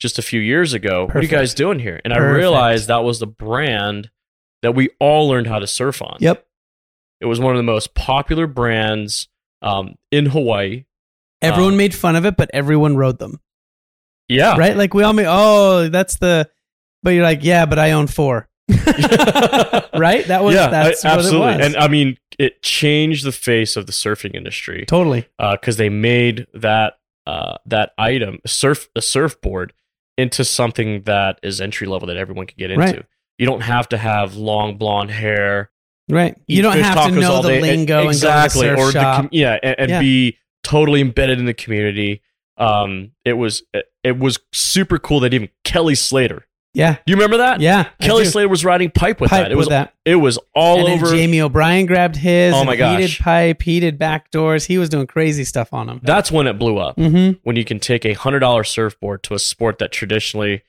just 0.00 0.18
a 0.18 0.22
few 0.22 0.40
years 0.40 0.72
ago 0.72 1.06
what 1.06 1.16
are 1.16 1.22
you 1.22 1.28
guys 1.28 1.54
doing 1.54 1.78
here 1.78 2.00
and 2.04 2.12
i 2.12 2.18
realized 2.18 2.88
that 2.88 3.04
was 3.04 3.18
the 3.20 3.26
brand 3.26 4.10
that 4.62 4.74
we 4.74 4.90
all 5.00 5.28
learned 5.28 5.46
how 5.46 5.58
to 5.58 5.66
surf 5.66 6.02
on 6.02 6.16
Yep. 6.20 6.46
it 7.20 7.26
was 7.26 7.40
one 7.40 7.52
of 7.54 7.56
the 7.58 7.62
most 7.62 7.94
popular 7.94 8.46
brands 8.46 9.28
um, 9.62 9.94
in 10.10 10.26
hawaii 10.26 10.84
Everyone 11.40 11.72
Um, 11.72 11.76
made 11.78 11.92
fun 11.92 12.14
of 12.14 12.24
it, 12.24 12.36
but 12.36 12.50
everyone 12.54 12.96
rode 12.96 13.18
them. 13.18 13.40
yeah 14.28 14.56
Right? 14.56 14.76
Like 14.76 14.94
we 14.94 15.02
all 15.02 15.12
made, 15.12 15.26
oh, 15.28 15.88
that's 15.88 16.16
the, 16.18 16.48
but 17.02 17.10
you're 17.10 17.24
like, 17.24 17.40
yeah, 17.42 17.66
but 17.66 17.80
I 17.80 17.90
own 17.92 18.06
four. 18.06 18.48
right? 19.94 20.26
That 20.26 20.42
was, 20.42 20.54
yeah 20.54 20.68
that's 20.68 21.04
I- 21.04 21.10
what 21.10 21.18
absolutely 21.18 21.48
it 21.52 21.56
was. 21.58 21.66
and 21.66 21.76
i 21.76 21.88
mean 21.88 22.18
it 22.38 22.62
changed 22.62 23.24
the 23.24 23.32
face 23.32 23.76
of 23.76 23.86
the 23.86 23.92
surfing 23.92 24.34
industry 24.34 24.84
totally. 24.86 25.28
because 25.38 25.76
they 25.76 25.88
made 25.88 26.46
that 26.54 26.94
uh, 27.26 27.56
that 27.66 27.92
item 27.98 28.38
surf 28.46 28.88
a 28.96 29.02
surfboard 29.02 29.72
into 30.18 30.44
something 30.44 31.02
that 31.02 31.38
is 31.42 31.60
entry 31.60 31.86
level 31.86 32.08
that 32.08 32.16
everyone 32.16 32.46
can 32.46 32.56
get 32.58 32.70
into. 32.70 32.84
Right. 32.84 33.06
You 33.38 33.46
don't 33.46 33.60
have 33.62 33.88
to 33.90 33.96
have 33.98 34.34
long 34.34 34.76
blonde 34.76 35.10
hair. 35.10 35.70
Right. 36.10 36.36
You 36.48 36.62
don't 36.62 36.78
have 36.78 37.06
to 37.08 37.12
know 37.12 37.40
the 37.42 37.48
day, 37.48 37.60
lingo 37.60 38.08
exactly, 38.08 38.68
and 38.68 38.76
go 38.76 38.86
to 38.86 38.90
surf 38.92 38.96
or. 38.96 38.98
The, 38.98 39.04
com- 39.04 39.28
yeah, 39.32 39.58
and, 39.62 39.76
and 39.78 39.90
Yeah. 39.90 40.00
be 40.00 40.36
totally 40.64 41.00
embedded 41.00 41.38
in 41.38 41.44
the 41.46 41.54
community. 41.54 42.22
Um, 42.56 43.12
it 43.24 43.34
was 43.34 43.62
it 44.02 44.18
was 44.18 44.38
super 44.52 44.98
cool 44.98 45.20
that 45.20 45.32
even 45.32 45.48
Kelly 45.64 45.94
Slater. 45.94 46.46
Yeah. 46.74 46.96
You 47.06 47.16
remember 47.16 47.36
that? 47.38 47.60
Yeah. 47.60 47.88
Kelly 48.00 48.24
Slater 48.24 48.48
was 48.48 48.64
riding 48.64 48.90
pipe 48.90 49.20
with 49.20 49.28
Pipe 49.30 49.44
that. 49.44 49.52
It 49.52 49.56
was 49.56 49.68
that. 49.68 49.92
it 50.06 50.16
was 50.16 50.38
all 50.54 50.86
and 50.86 51.02
over. 51.02 51.14
Jamie 51.14 51.40
O'Brien 51.42 51.84
grabbed 51.86 52.16
his. 52.16 52.54
Oh 52.54 52.64
my 52.64 52.76
gosh. 52.76 52.98
did 53.18 53.22
pipe. 53.22 53.60
He 53.62 53.78
did 53.80 53.98
back 53.98 54.30
doors. 54.30 54.64
He 54.64 54.78
was 54.78 54.88
doing 54.88 55.06
crazy 55.06 55.44
stuff 55.44 55.74
on 55.74 55.86
them. 55.86 56.00
That's 56.02 56.32
when 56.32 56.46
it 56.46 56.58
blew 56.58 56.78
up. 56.78 56.96
Mm-hmm. 56.96 57.40
When 57.42 57.56
you 57.56 57.64
can 57.66 57.78
take 57.78 58.06
a 58.06 58.14
hundred 58.14 58.38
dollar 58.40 58.64
surfboard 58.64 59.22
to 59.24 59.34
a 59.34 59.38
sport 59.38 59.78
that 59.80 59.92
traditionally 59.92 60.62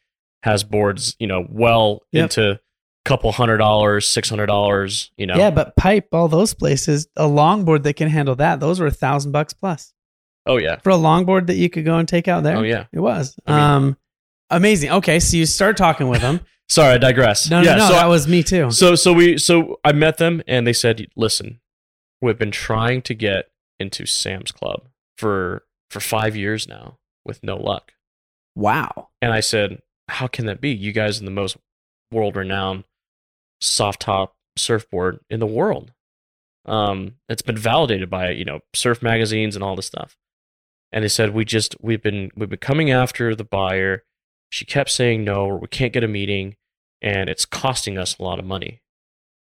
has 0.43 0.63
boards, 0.65 1.15
you 1.19 1.27
know, 1.27 1.47
well 1.49 2.01
Yep. 2.11 2.23
into 2.23 2.51
a 2.51 2.59
couple 3.05 3.31
hundred 3.31 3.57
dollars, 3.59 4.05
six 4.07 4.29
hundred 4.29 4.47
dollars. 4.47 5.09
You 5.15 5.25
know. 5.27 5.35
Yeah, 5.37 5.51
but 5.51 5.75
pipe, 5.77 6.09
all 6.11 6.27
those 6.27 6.53
places, 6.53 7.07
a 7.15 7.23
longboard 7.27 7.83
that 7.83 7.93
can 7.93 8.09
handle 8.09 8.35
that, 8.35 8.59
those 8.59 8.79
were 8.81 8.87
a 8.87 8.91
thousand 8.91 9.31
bucks 9.31 9.53
plus 9.53 9.93
Oh 10.45 10.57
yeah. 10.57 10.75
for 10.79 10.89
a 10.89 10.97
longboard 10.97 11.47
that 11.47 11.55
you 11.55 11.69
could 11.69 11.85
go 11.85 11.97
and 11.97 12.09
take 12.09 12.27
out 12.27 12.43
there. 12.43 12.57
Oh 12.57 12.63
yeah. 12.63 12.87
It 12.91 12.99
was. 12.99 13.37
I 13.47 13.51
mean- 13.51 13.61
um, 13.61 13.97
amazing. 14.55 14.91
Okay, 14.91 15.19
so 15.19 15.37
you 15.37 15.45
start 15.45 15.77
talking 15.77 16.07
with 16.07 16.21
them. 16.21 16.41
Sorry, 16.69 16.93
I 16.93 16.97
digress. 16.97 17.49
No, 17.49 17.61
no, 17.61 17.69
yeah, 17.69 17.75
no, 17.75 17.87
so 17.87 17.93
that 17.93 18.07
was 18.07 18.27
me 18.27 18.41
too. 18.41 18.71
So 18.71 18.95
so 18.95 19.13
we 19.13 19.37
so 19.37 19.79
I 19.83 19.91
met 19.91 20.17
them 20.17 20.41
and 20.47 20.65
they 20.65 20.73
said, 20.73 21.05
"Listen, 21.15 21.59
we've 22.21 22.37
been 22.37 22.51
trying 22.51 23.01
to 23.03 23.13
get 23.13 23.51
into 23.79 24.05
Sam's 24.05 24.51
Club 24.51 24.87
for 25.17 25.65
for 25.91 25.99
5 25.99 26.35
years 26.35 26.67
now 26.67 26.97
with 27.25 27.43
no 27.43 27.57
luck." 27.57 27.91
Wow. 28.55 29.09
And 29.21 29.33
I 29.33 29.41
said, 29.41 29.81
"How 30.07 30.27
can 30.27 30.45
that 30.45 30.61
be? 30.61 30.69
You 30.71 30.93
guys 30.93 31.21
are 31.21 31.25
the 31.25 31.31
most 31.31 31.57
world-renowned 32.11 32.85
soft 33.59 34.01
top 34.01 34.35
surfboard 34.57 35.19
in 35.29 35.39
the 35.39 35.47
world. 35.47 35.91
Um, 36.65 37.15
it's 37.27 37.41
been 37.41 37.57
validated 37.57 38.09
by 38.09 38.31
you 38.31 38.45
know 38.45 38.61
surf 38.73 39.01
magazines 39.03 39.55
and 39.55 39.63
all 39.63 39.75
this 39.75 39.87
stuff." 39.87 40.15
And 40.93 41.03
they 41.03 41.09
said, 41.09 41.33
"We 41.33 41.43
just 41.43 41.75
we've 41.81 42.01
been 42.01 42.31
we've 42.35 42.49
been 42.49 42.59
coming 42.59 42.89
after 42.89 43.35
the 43.35 43.43
buyer. 43.43 44.03
She 44.53 44.65
kept 44.65 44.91
saying 44.91 45.23
no, 45.23 45.45
or 45.45 45.57
we 45.57 45.67
can't 45.67 45.91
get 45.91 46.03
a 46.03 46.07
meeting, 46.07 46.57
and 47.01 47.27
it's 47.27 47.43
costing 47.43 47.97
us 47.97 48.15
a 48.19 48.23
lot 48.23 48.37
of 48.37 48.45
money." 48.45 48.81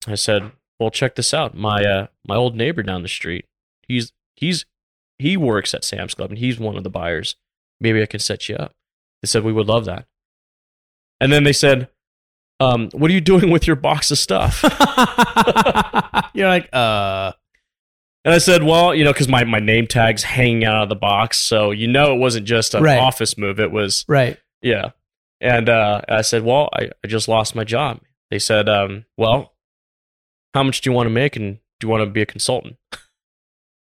I 0.06 0.16
said, 0.16 0.52
"Well, 0.78 0.92
check 0.92 1.16
this 1.16 1.34
out. 1.34 1.56
My 1.56 1.82
uh, 1.86 2.08
my 2.28 2.36
old 2.36 2.54
neighbor 2.58 2.84
down 2.84 3.02
the 3.02 3.08
street, 3.08 3.46
he's 3.88 4.12
he's 4.36 4.66
he 5.18 5.38
works 5.38 5.74
at 5.74 5.86
Sam's 5.86 6.16
Club, 6.16 6.32
and 6.32 6.38
he's 6.40 6.60
one 6.60 6.76
of 6.76 6.84
the 6.84 6.90
buyers. 6.90 7.38
Maybe 7.80 8.02
I 8.02 8.08
can 8.08 8.20
set 8.20 8.50
you 8.50 8.56
up." 8.58 8.74
They 9.22 9.28
said, 9.28 9.46
"We 9.46 9.54
would 9.54 9.68
love 9.68 9.86
that." 9.86 10.06
And 11.22 11.32
then 11.32 11.46
they 11.46 11.54
said, 11.54 11.88
um, 12.60 12.90
"What 12.92 13.10
are 13.10 13.14
you 13.14 13.22
doing 13.22 13.52
with 13.52 13.68
your 13.68 13.78
box 13.78 14.12
of 14.12 14.18
stuff?" 14.18 14.62
You're 16.34 16.48
like, 16.50 16.68
uh, 16.74 17.32
And 18.26 18.34
I 18.34 18.38
said, 18.38 18.64
well, 18.64 18.94
you 18.94 19.04
know, 19.06 19.12
because 19.14 19.28
my, 19.30 19.44
my 19.46 19.60
name 19.60 19.88
tag's 19.88 20.24
hanging 20.24 20.64
out 20.66 20.84
of 20.84 20.90
the 20.90 20.96
box. 20.96 21.40
So, 21.40 21.72
you 21.72 21.88
know, 21.88 22.14
it 22.14 22.18
wasn't 22.18 22.46
just 22.46 22.74
an 22.76 22.84
Right. 22.84 23.00
office 23.00 23.38
move. 23.38 23.60
It 23.60 23.72
was, 23.72 24.06
right. 24.08 24.38
Yeah. 24.62 24.92
And 25.42 25.70
uh, 25.70 26.02
I 26.10 26.22
said, 26.22 26.44
well, 26.44 26.70
I, 26.74 26.90
I 27.04 27.08
just 27.08 27.28
lost 27.28 27.56
my 27.56 27.64
job. 27.64 28.02
They 28.30 28.40
said, 28.40 28.68
um, 28.68 29.06
well, 29.18 29.54
how 30.54 30.64
much 30.64 30.82
do 30.82 30.90
you 30.90 30.96
want 30.96 31.08
to 31.08 31.14
make 31.14 31.36
and 31.36 31.60
do 31.80 31.88
you 31.88 31.90
want 31.90 32.02
to 32.02 32.10
be 32.10 32.22
a 32.22 32.26
consultant? 32.26 32.76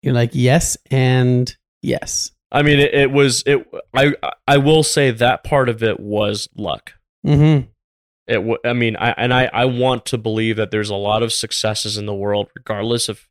You're 0.02 0.14
like, 0.14 0.30
yes 0.34 0.76
and 0.90 1.56
yes. 1.82 2.30
I 2.52 2.62
mean, 2.62 2.78
it, 2.78 2.94
it 2.94 3.10
was, 3.10 3.42
it, 3.46 3.66
I, 3.94 4.14
I 4.46 4.58
will 4.58 4.82
say 4.82 5.10
that 5.10 5.44
part 5.44 5.68
of 5.68 5.82
it 5.82 5.98
was 5.98 6.48
luck. 6.56 6.92
Mm-hmm. 7.26 7.68
It, 8.28 8.34
w- 8.34 8.58
I 8.64 8.72
mean, 8.72 8.96
I, 8.96 9.10
and 9.12 9.32
I, 9.32 9.50
I 9.52 9.64
want 9.64 10.06
to 10.06 10.18
believe 10.18 10.56
that 10.56 10.70
there's 10.70 10.90
a 10.90 10.94
lot 10.94 11.22
of 11.22 11.32
successes 11.32 11.96
in 11.96 12.06
the 12.06 12.14
world, 12.14 12.48
regardless 12.54 13.08
of 13.08 13.28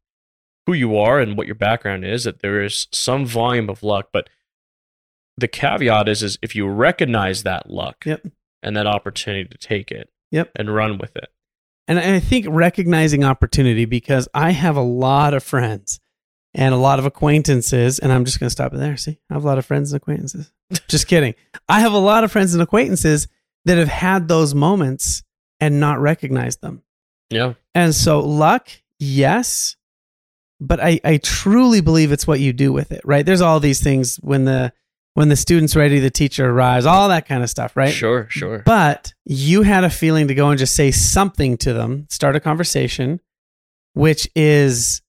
who 0.66 0.74
you 0.74 0.98
are 0.98 1.20
and 1.20 1.38
what 1.38 1.46
your 1.46 1.56
background 1.56 2.04
is, 2.04 2.24
that 2.24 2.40
there 2.40 2.62
is 2.64 2.88
some 2.92 3.25
volume 3.25 3.70
of 3.70 3.84
luck. 3.84 4.10
But 4.12 4.30
the 5.38 5.48
caveat 5.48 6.08
is, 6.08 6.24
is 6.24 6.38
if 6.42 6.56
you 6.56 6.68
recognize 6.68 7.44
that 7.44 7.70
luck 7.70 8.06
Yep. 8.06 8.27
and 8.63 8.75
that 8.77 8.88
opportunity 8.88 9.48
to 9.50 9.58
take 9.58 9.92
it 9.92 10.10
Yep. 10.32 10.51
and 10.56 10.74
run 10.74 10.98
with 10.98 11.15
it. 11.15 11.30
And 11.88 12.00
I 12.00 12.20
think 12.20 12.48
recognizing 12.50 13.24
opportunity 13.24 13.86
because 13.86 14.27
I 14.34 14.51
have 14.51 14.75
a 14.75 14.82
lot 14.82 15.34
of 15.34 15.44
friends 15.44 16.00
and 16.54 16.74
a 16.74 16.77
lot 16.77 16.98
of 17.00 17.06
acquaintances, 17.06 18.00
and 18.00 18.12
I'm 18.12 18.25
just 18.25 18.39
going 18.39 18.48
to 18.48 18.51
stop 18.51 18.74
it 18.74 18.77
there. 18.77 18.98
See, 18.98 19.20
I 19.30 19.34
have 19.34 19.44
a 19.44 19.48
lot 19.48 19.58
of 19.60 19.65
friends 19.65 19.92
and 19.92 20.01
acquaintances. 20.01 20.51
just 20.88 21.08
kidding. 21.08 21.36
I 21.70 21.82
have 21.82 21.94
a 21.94 21.98
lot 22.00 22.24
of 22.24 22.32
friends 22.32 22.54
and 22.54 22.63
acquaintances 22.63 23.27
that 23.65 23.77
have 23.77 23.89
had 23.89 24.27
those 24.27 24.56
moments 24.56 25.22
and 25.60 25.80
not 25.80 26.00
recognized 26.00 26.62
them. 26.62 26.82
Yeah. 27.30 27.54
And 27.75 27.94
so 27.94 28.20
luck, 28.22 28.70
yes, 29.00 29.75
but 30.60 30.80
I, 30.80 31.00
I 31.04 31.18
truly 31.18 31.82
believe 31.82 32.12
it's 32.12 32.25
what 32.25 32.39
you 32.39 32.54
do 32.54 32.72
with 32.72 32.92
it, 32.92 33.01
right? 33.04 33.25
There's 33.25 33.42
all 33.42 33.60
these 33.60 33.84
things 33.84 34.15
when 34.18 34.46
the 34.46 34.72
when 35.15 35.29
the 35.29 35.36
student's 35.36 35.75
ready, 35.75 36.00
the 36.00 36.12
teacher 36.12 36.50
arrives, 36.50 36.86
all 36.86 37.10
that 37.10 37.25
kind 37.25 37.41
of 37.41 37.50
stuff, 37.50 37.75
right? 37.75 37.91
Sure, 37.91 38.27
sure. 38.29 38.60
But 38.65 39.13
you 39.24 39.63
had 39.63 39.86
a 39.86 39.89
feeling 39.89 40.27
to 40.27 40.36
go 40.36 40.50
and 40.50 40.60
just 40.60 40.75
say 40.75 40.91
something 40.91 41.57
to 41.60 41.74
them, 41.74 42.05
start 42.10 42.36
a 42.36 42.41
conversation, 42.41 43.22
which 43.93 44.29
is 44.36 45.01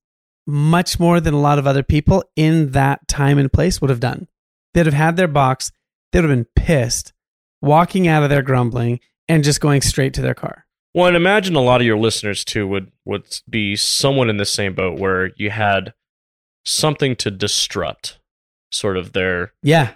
much 0.47 1.01
more 1.01 1.21
than 1.21 1.35
a 1.35 1.41
lot 1.41 1.59
of 1.59 1.67
other 1.67 1.83
people 1.83 2.23
in 2.37 2.71
that 2.71 3.07
time 3.09 3.37
and 3.37 3.53
place 3.53 3.81
would 3.81 3.91
have 3.91 4.01
done. 4.01 4.29
They'd 4.75 4.87
have 4.87 4.95
had 4.95 5.17
their 5.17 5.29
box, 5.29 5.73
they'd 6.13 6.21
have 6.21 6.31
been 6.31 6.47
pissed, 6.55 7.13
walking 7.61 8.07
out 8.07 8.23
of 8.23 8.31
there 8.31 8.43
grumbling 8.43 9.01
and 9.29 9.43
just 9.43 9.61
going 9.61 9.83
straight 9.83 10.15
to 10.15 10.23
their 10.23 10.35
car. 10.35 10.67
Well, 10.95 11.09
and 11.09 11.17
imagine 11.17 11.57
a 11.57 11.61
lot 11.61 11.81
of 11.81 11.87
your 11.87 11.99
listeners 11.99 12.45
too 12.45 12.69
would 12.69 12.93
would 13.05 13.41
be 13.51 13.75
someone 13.75 14.31
in 14.31 14.37
the 14.37 14.47
same 14.47 14.73
boat 14.75 15.01
where 15.01 15.33
you 15.37 15.51
had 15.51 15.93
something 16.65 17.17
to 17.17 17.31
disrupt 17.31 18.21
sort 18.73 18.97
of 18.97 19.13
their 19.13 19.53
Yeah. 19.63 19.93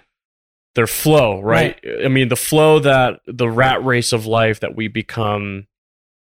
their 0.75 0.87
flow, 0.87 1.41
right? 1.41 1.77
I 2.03 2.07
mean, 2.07 2.29
the 2.29 2.35
flow 2.35 2.79
that 2.79 3.19
the 3.25 3.49
rat 3.49 3.83
race 3.83 4.13
of 4.13 4.25
life 4.25 4.59
that 4.61 4.75
we 4.75 4.87
become 4.87 5.67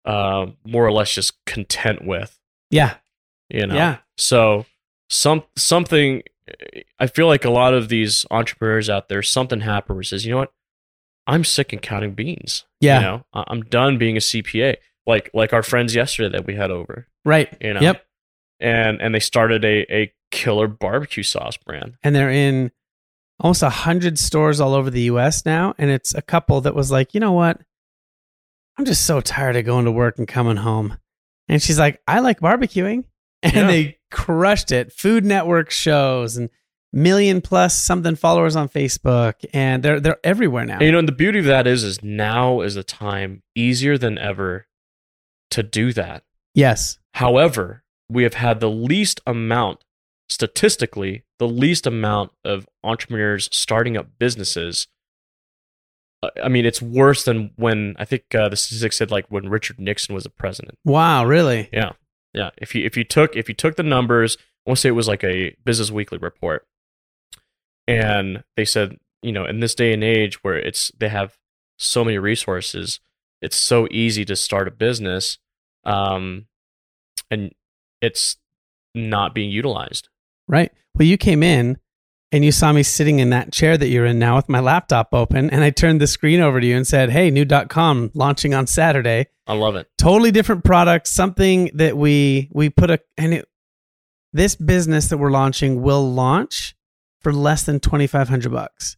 uh, 0.04 0.46
more 0.66 0.84
or 0.86 0.92
less 0.92 1.14
just 1.14 1.44
content 1.44 2.04
with, 2.04 2.38
Yeah. 2.70 2.96
you 3.48 3.66
know. 3.66 3.74
Yeah. 3.74 3.98
So 4.16 4.66
some 5.08 5.44
something 5.56 6.22
I 6.98 7.06
feel 7.06 7.26
like 7.28 7.44
a 7.44 7.50
lot 7.50 7.72
of 7.72 7.88
these 7.88 8.26
entrepreneurs 8.30 8.90
out 8.90 9.08
there, 9.08 9.22
something 9.22 9.60
happened 9.60 9.96
where 9.96 10.02
says, 10.02 10.24
you 10.26 10.32
know 10.32 10.38
what, 10.38 10.52
I'm 11.26 11.44
sick 11.44 11.72
of 11.72 11.82
counting 11.82 12.14
beans. 12.14 12.64
Yeah. 12.80 12.96
You 12.98 13.02
know, 13.04 13.26
I- 13.32 13.44
I'm 13.46 13.62
done 13.62 13.96
being 13.96 14.16
a 14.16 14.20
CPA. 14.20 14.76
Like 15.06 15.30
like 15.34 15.52
our 15.52 15.62
friends 15.62 15.94
yesterday 15.94 16.36
that 16.36 16.46
we 16.46 16.54
had 16.54 16.70
over, 16.70 17.06
Right. 17.24 17.56
you 17.60 17.74
know. 17.74 17.80
Yep. 17.80 18.04
And 18.60 19.00
and 19.02 19.14
they 19.14 19.20
started 19.20 19.64
a 19.64 19.84
a 19.94 20.12
killer 20.32 20.66
barbecue 20.66 21.22
sauce 21.22 21.56
brand. 21.56 21.94
And 22.02 22.16
they're 22.16 22.30
in 22.30 22.72
almost 23.38 23.62
a 23.62 23.70
hundred 23.70 24.18
stores 24.18 24.60
all 24.60 24.74
over 24.74 24.90
the 24.90 25.02
US 25.02 25.44
now. 25.46 25.74
And 25.78 25.90
it's 25.90 26.12
a 26.14 26.22
couple 26.22 26.60
that 26.62 26.74
was 26.74 26.90
like, 26.90 27.14
you 27.14 27.20
know 27.20 27.32
what? 27.32 27.60
I'm 28.78 28.84
just 28.84 29.06
so 29.06 29.20
tired 29.20 29.54
of 29.56 29.64
going 29.64 29.84
to 29.84 29.92
work 29.92 30.18
and 30.18 30.26
coming 30.26 30.56
home. 30.56 30.96
And 31.48 31.62
she's 31.62 31.78
like, 31.78 32.00
I 32.08 32.18
like 32.20 32.40
barbecuing. 32.40 33.04
And 33.44 33.54
Yeah. 33.54 33.66
they 33.66 33.98
crushed 34.12 34.70
it. 34.70 34.92
Food 34.92 35.24
Network 35.24 35.70
shows 35.72 36.36
and 36.36 36.48
million 36.92 37.40
plus 37.40 37.74
something 37.74 38.14
followers 38.14 38.54
on 38.54 38.68
Facebook. 38.68 39.34
And 39.52 39.82
they're 39.82 39.98
they're 39.98 40.20
everywhere 40.22 40.64
now. 40.64 40.74
And, 40.74 40.82
you 40.82 40.92
know, 40.92 40.98
and 41.00 41.08
the 41.08 41.12
beauty 41.12 41.40
of 41.40 41.46
that 41.46 41.66
is, 41.66 41.82
is 41.82 42.02
now 42.04 42.60
is 42.60 42.76
the 42.76 42.84
time 42.84 43.42
easier 43.56 43.98
than 43.98 44.16
ever 44.16 44.66
to 45.50 45.62
do 45.64 45.92
that. 45.92 46.22
yes. 46.54 46.98
However, 47.14 47.82
we 48.08 48.22
have 48.22 48.34
had 48.34 48.60
the 48.60 48.70
least 48.70 49.20
amount, 49.26 49.84
statistically, 50.32 51.24
the 51.38 51.46
least 51.46 51.86
amount 51.86 52.32
of 52.44 52.66
entrepreneurs 52.82 53.50
starting 53.52 53.96
up 53.98 54.18
businesses. 54.18 54.88
Uh, 56.22 56.30
I 56.42 56.48
mean, 56.48 56.64
it's 56.64 56.80
worse 56.80 57.24
than 57.24 57.50
when 57.56 57.94
I 57.98 58.06
think 58.06 58.34
uh, 58.34 58.48
the 58.48 58.56
statistics 58.56 58.96
said 58.96 59.10
like 59.10 59.26
when 59.28 59.50
Richard 59.50 59.78
Nixon 59.78 60.14
was 60.14 60.24
the 60.24 60.30
president. 60.30 60.78
Wow, 60.84 61.26
really? 61.26 61.68
Yeah, 61.72 61.92
yeah. 62.32 62.50
If 62.56 62.74
you 62.74 62.84
if 62.86 62.96
you 62.96 63.04
took 63.04 63.36
if 63.36 63.48
you 63.48 63.54
took 63.54 63.76
the 63.76 63.82
numbers, 63.82 64.38
I 64.66 64.70
want 64.70 64.78
to 64.78 64.80
say 64.80 64.88
it 64.88 64.92
was 64.92 65.08
like 65.08 65.22
a 65.22 65.54
Business 65.64 65.90
Weekly 65.90 66.18
report, 66.18 66.66
and 67.86 68.42
they 68.56 68.64
said 68.64 68.96
you 69.22 69.32
know 69.32 69.44
in 69.44 69.60
this 69.60 69.74
day 69.74 69.92
and 69.92 70.02
age 70.02 70.42
where 70.42 70.56
it's 70.56 70.90
they 70.98 71.10
have 71.10 71.36
so 71.76 72.04
many 72.04 72.16
resources, 72.16 73.00
it's 73.42 73.56
so 73.56 73.86
easy 73.90 74.24
to 74.24 74.36
start 74.36 74.66
a 74.66 74.70
business, 74.70 75.38
um, 75.84 76.46
and 77.30 77.52
it's 78.00 78.36
not 78.94 79.34
being 79.34 79.50
utilized. 79.50 80.08
Right. 80.48 80.72
Well, 80.94 81.06
you 81.06 81.16
came 81.16 81.42
in 81.42 81.78
and 82.30 82.44
you 82.44 82.52
saw 82.52 82.72
me 82.72 82.82
sitting 82.82 83.18
in 83.18 83.30
that 83.30 83.52
chair 83.52 83.76
that 83.76 83.88
you're 83.88 84.06
in 84.06 84.18
now 84.18 84.36
with 84.36 84.48
my 84.48 84.60
laptop 84.60 85.08
open. 85.12 85.50
And 85.50 85.62
I 85.62 85.70
turned 85.70 86.00
the 86.00 86.06
screen 86.06 86.40
over 86.40 86.60
to 86.60 86.66
you 86.66 86.76
and 86.76 86.86
said, 86.86 87.10
Hey, 87.10 87.30
new.com 87.30 88.10
launching 88.14 88.54
on 88.54 88.66
Saturday. 88.66 89.26
I 89.46 89.54
love 89.54 89.74
it. 89.76 89.88
Totally 89.98 90.30
different 90.30 90.64
product, 90.64 91.06
something 91.08 91.70
that 91.74 91.96
we 91.96 92.48
we 92.52 92.70
put 92.70 92.90
a 92.90 93.00
and 93.16 93.34
it 93.34 93.48
this 94.32 94.54
business 94.56 95.08
that 95.08 95.18
we're 95.18 95.30
launching 95.30 95.82
will 95.82 96.10
launch 96.10 96.74
for 97.20 97.32
less 97.32 97.64
than 97.64 97.80
twenty 97.80 98.06
five 98.06 98.28
hundred 98.28 98.52
bucks. 98.52 98.96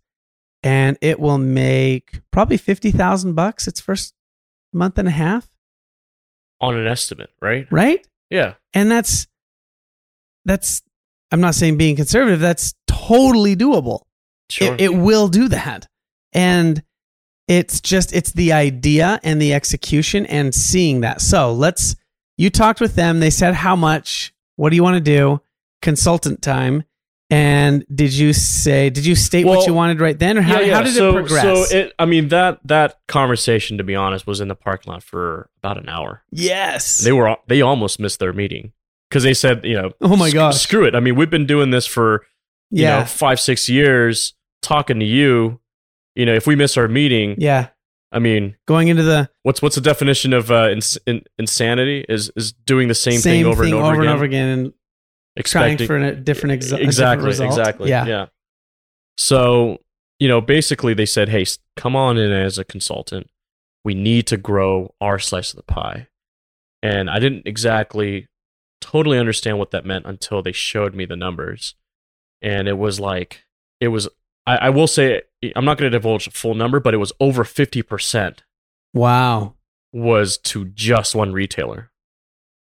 And 0.63 0.97
it 1.01 1.19
will 1.19 1.39
make 1.39 2.21
probably 2.31 2.57
fifty 2.57 2.91
thousand 2.91 3.35
bucks 3.35 3.67
its 3.67 3.81
first 3.81 4.15
month 4.73 4.99
and 4.99 5.09
a 5.09 5.13
half, 5.13 5.49
On 6.61 6.77
an 6.77 6.87
estimate, 6.87 7.31
right? 7.41 7.67
right? 7.71 8.07
Yeah. 8.31 8.55
and 8.73 8.91
that's 8.91 9.27
that's 10.45 10.83
I'm 11.35 11.41
not 11.41 11.57
saying 11.57 11.79
being 11.79 11.97
conservative, 11.97 12.39
that's 12.39 12.75
totally 12.87 13.57
doable. 13.57 14.03
Sure. 14.49 14.75
It, 14.75 14.83
it 14.83 14.95
will 14.95 15.27
do 15.27 15.49
that. 15.49 15.89
And 16.33 16.81
it's 17.49 17.81
just, 17.81 18.15
it's 18.15 18.31
the 18.31 18.53
idea 18.53 19.19
and 19.25 19.43
the 19.43 19.53
execution 19.53 20.27
and 20.27 20.55
seeing 20.55 21.01
that. 21.01 21.21
So 21.21 21.53
let's, 21.53 21.97
you 22.39 22.51
talked 22.51 22.81
with 22.81 22.95
them. 22.95 23.19
They 23.19 23.31
said, 23.31 23.55
how 23.55 23.75
much? 23.75 24.33
What 24.55 24.71
do 24.71 24.77
you 24.77 24.85
want 24.85 24.95
to 24.95 25.01
do? 25.01 25.41
Consultant 25.83 26.41
time. 26.41 26.85
And 27.31 27.85
did 27.93 28.15
you 28.15 28.33
say, 28.33 28.91
did 28.91 29.05
you 29.05 29.17
state 29.17 29.45
what 29.45 29.67
you 29.67 29.75
wanted 29.75 30.01
right 30.01 30.17
then 30.17 30.39
or 30.39 30.43
how, 30.43 30.61
yeah, 30.61 30.67
yeah. 30.67 30.75
how 30.77 30.83
did 30.83 30.95
so, 30.95 31.09
it 31.09 31.13
progress? 31.15 31.71
So 31.71 31.77
it, 31.77 31.95
I 31.99 32.05
mean 32.05 32.29
that 32.29 32.61
that 32.65 33.01
conversation, 33.09 33.79
to 33.79 33.83
be 33.83 33.97
honest, 33.97 34.25
was 34.25 34.41
in 34.41 34.47
the 34.47 34.55
parking 34.55 34.93
lot 34.93 35.03
for 35.03 35.51
about 35.59 35.79
an 35.79 35.89
hour. 35.89 36.23
yes. 36.31 36.99
They 36.99 37.11
were 37.11 37.37
they 37.49 37.61
almost 37.61 37.99
missed 37.99 38.21
their 38.21 38.33
meeting 38.33 38.73
because 39.09 39.23
they 39.23 39.35
said, 39.35 39.65
you 39.65 39.75
know, 39.75 39.93
oh 40.01 40.17
my 40.17 40.29
"Sc- 40.29 40.35
gosh. 40.35 40.61
screw 40.61 40.85
it. 40.85 40.95
I 40.95 41.01
mean, 41.01 41.15
we've 41.17 41.31
been 41.31 41.47
doing 41.47 41.71
this 41.71 41.87
for 41.87 42.25
you 42.71 42.83
Yeah. 42.85 43.01
know 43.01 43.05
five 43.07 43.39
six 43.41 43.69
years, 43.69 44.35
talking 44.63 44.99
to 45.01 45.07
you. 45.07 45.61
You 46.15 46.27
know, 46.27 46.35
if 46.35 46.47
we 46.47 46.55
miss 46.57 46.77
our 46.77 46.89
meeting, 46.89 47.35
yeah. 47.39 47.69
I 48.13 48.21
mean, 48.21 48.55
Going 48.69 48.87
into 48.89 49.03
the 49.03 49.29
what's 49.43 49.61
what's 49.61 49.75
the 49.75 49.81
definition 49.81 50.33
of 50.33 50.51
uh, 50.51 50.69
ins- 50.71 50.99
in, 51.07 51.23
insanity? 51.39 52.05
Is 52.09 52.31
is 52.37 52.53
doing 52.53 52.87
the 52.89 52.95
same, 52.95 53.19
same 53.19 53.43
thing 53.43 53.47
over 53.47 53.65
and 53.65 53.75
over 53.75 53.85
over 53.87 53.95
again, 53.95 54.07
and 54.07 54.15
over 54.15 54.25
again 54.25 54.49
and 55.37 55.45
trying 55.45 55.77
for 55.79 55.97
a 55.97 56.15
different, 56.15 56.53
exa- 56.61 56.67
a 56.67 56.69
different 56.69 56.83
exactly, 56.85 57.29
exactly, 57.31 57.89
Yeah. 57.91 58.07
yeah. 58.07 58.27
So 59.17 59.79
you 60.21 60.29
know, 60.29 60.41
basically, 60.41 60.95
they 60.95 61.07
said, 61.07 61.29
"Hey, 61.29 61.45
come 61.77 61.97
on 61.97 62.17
in 62.19 62.31
as 62.31 62.57
a 62.59 62.65
consultant. 62.65 63.29
We 63.85 63.95
need 63.95 64.27
to 64.29 64.37
grow 64.37 64.95
our 65.01 65.19
slice 65.19 65.51
of 65.53 65.57
the 65.57 65.65
pie." 65.65 66.07
And 66.83 67.11
I 67.11 67.19
didn't 67.19 67.43
exactly 67.47 68.29
totally 68.85 69.19
understand 69.19 69.59
what 69.59 69.71
that 69.73 69.85
meant 69.85 70.07
until 70.07 70.43
they 70.43 70.53
showed 70.53 70.95
me 70.95 71.05
the 71.07 71.17
numbers, 71.17 71.75
and 72.43 72.69
it 72.69 72.79
was 72.79 73.01
like 73.01 73.45
it 73.81 73.89
was. 73.89 74.09
I, 74.47 74.57
I 74.57 74.71
will 74.71 74.87
say 74.87 75.23
I'm 75.57 75.65
not 75.65 75.79
going 75.79 75.91
to 75.91 75.97
divulge 75.99 76.27
a 76.27 76.31
full 76.31 76.55
number, 76.55 76.79
but 76.81 76.93
it 76.95 76.99
was 76.99 77.13
over 77.21 77.45
fifty 77.45 77.83
percent 77.83 78.43
Wow. 78.93 79.55
was 79.93 80.37
to 80.39 80.67
just 80.67 81.15
one 81.15 81.33
retailer. 81.33 81.91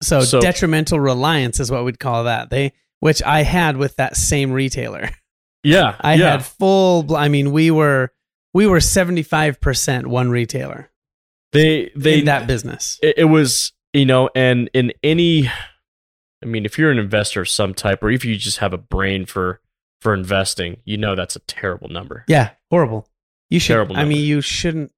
So, 0.01 0.21
So- 0.21 0.39
detrimental 0.41 0.99
reliance 0.99 1.59
is 1.59 1.71
what 1.71 1.83
we'd 1.85 1.99
call 1.99 2.25
that. 2.25 2.49
They, 2.49 2.73
which 2.99 3.23
I 3.23 3.43
had 3.43 3.77
with 3.77 3.95
that 3.95 4.15
same 4.15 4.51
retailer. 4.51 5.09
Yeah, 5.63 5.95
I 6.01 6.13
yeah. 6.15 6.31
had 6.31 6.45
full. 6.45 7.15
I 7.15 7.27
mean, 7.29 7.51
we 7.51 7.71
were 7.71 8.11
we 8.53 8.67
were 8.67 8.79
seventy 8.79 9.23
five 9.23 9.59
percent 9.59 10.07
one 10.07 10.29
retailer 10.29 10.89
they 11.53 11.91
they 11.95 12.19
in 12.19 12.25
that 12.25 12.47
business. 12.47 12.99
it, 13.03 13.15
it 13.19 13.23
was 13.25 13.71
you 13.93 14.05
know 14.05 14.29
and 14.35 14.69
in 14.73 14.91
any 15.03 15.49
i 16.43 16.45
mean 16.45 16.65
if 16.65 16.77
you're 16.77 16.91
an 16.91 16.99
investor 16.99 17.41
of 17.41 17.49
some 17.49 17.73
type 17.73 18.03
or 18.03 18.11
if 18.11 18.23
you 18.25 18.35
just 18.35 18.59
have 18.59 18.73
a 18.73 18.77
brain 18.77 19.25
for 19.25 19.59
for 20.01 20.13
investing 20.13 20.77
you 20.85 20.97
know 20.97 21.15
that's 21.15 21.35
a 21.35 21.39
terrible 21.39 21.87
number 21.89 22.25
Yeah, 22.27 22.51
horrible. 22.69 23.07
You 23.49 23.59
should. 23.59 23.73
Terrible 23.73 23.95
I 23.97 24.03
mean, 24.03 24.25
you 24.25 24.41
shouldn't. 24.41 24.91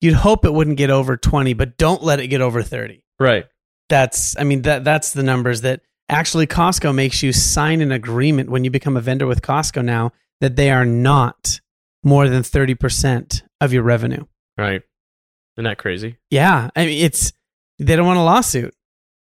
You'd 0.00 0.14
hope 0.14 0.44
it 0.44 0.52
wouldn't 0.52 0.76
get 0.76 0.90
over 0.90 1.16
twenty, 1.16 1.54
but 1.54 1.76
don't 1.78 2.02
let 2.02 2.20
it 2.20 2.28
get 2.28 2.40
over 2.40 2.62
thirty. 2.62 3.02
right 3.18 3.46
That's. 3.88 4.36
I 4.38 4.44
mean 4.44 4.62
that 4.62 4.84
that's 4.84 5.12
the 5.12 5.22
numbers 5.22 5.62
that 5.62 5.80
actually 6.08 6.46
Costco 6.46 6.94
makes 6.94 7.22
you 7.22 7.32
sign 7.32 7.80
an 7.80 7.90
agreement 7.90 8.50
when 8.50 8.64
you 8.64 8.70
become 8.70 8.96
a 8.96 9.00
vendor 9.00 9.26
with 9.26 9.42
Costco 9.42 9.84
now 9.84 10.12
that 10.40 10.56
they 10.56 10.70
are 10.70 10.84
not 10.84 11.60
more 12.04 12.28
than 12.28 12.42
thirty 12.44 12.74
percent 12.74 13.42
of 13.60 13.72
your 13.72 13.82
revenue. 13.82 14.24
right 14.56 14.82
isn't 15.56 15.64
that 15.64 15.78
crazy 15.78 16.18
Yeah, 16.30 16.70
I 16.76 16.86
mean 16.86 17.04
it's 17.04 17.32
they 17.80 17.96
don't 17.96 18.06
want 18.06 18.18
a 18.18 18.22
lawsuit. 18.22 18.74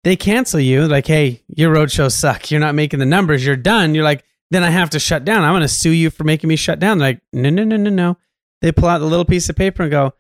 They 0.04 0.16
cancel 0.16 0.60
you 0.60 0.88
like, 0.88 1.06
hey, 1.08 1.44
your 1.48 1.72
road 1.72 1.92
shows 1.92 2.16
suck. 2.16 2.50
You're 2.52 2.60
not 2.62 2.76
making 2.76 3.00
the 3.00 3.06
numbers. 3.06 3.46
You're 3.46 3.56
done. 3.56 3.94
You're 3.96 4.04
like, 4.04 4.24
then 4.52 4.64
I 4.64 4.70
have 4.70 4.92
to 4.92 5.00
shut 5.00 5.26
down. 5.26 5.44
I'm 5.44 5.52
going 5.52 5.62
to 5.64 5.68
sue 5.68 5.92
you 5.92 6.10
for 6.10 6.24
making 6.24 6.48
me 6.48 6.56
shut 6.56 6.80
down. 6.80 6.98
They're 7.00 7.10
like, 7.10 7.22
no, 7.34 7.50
no, 7.50 7.64
no, 7.64 7.76
no, 7.78 7.90
no. 7.90 8.18
They 8.62 8.72
pull 8.72 8.88
out 8.88 9.00
the 9.00 9.06
little 9.06 9.26
piece 9.26 9.50
of 9.50 9.56
paper 9.56 9.84
and 9.84 9.92
go, 9.92 10.14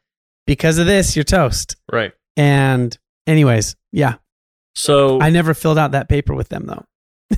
because 0.45 0.77
of 0.77 0.85
this, 0.87 1.15
you're 1.15 1.23
toast. 1.23 1.75
right 1.91 2.11
And 2.35 2.97
anyways, 3.25 3.75
yeah, 3.91 4.15
so 4.75 5.19
I 5.21 5.29
never 5.29 5.53
filled 5.53 5.77
out 5.77 5.91
that 5.93 6.07
paper 6.09 6.33
with 6.35 6.49
them 6.49 6.65
though. 6.65 6.83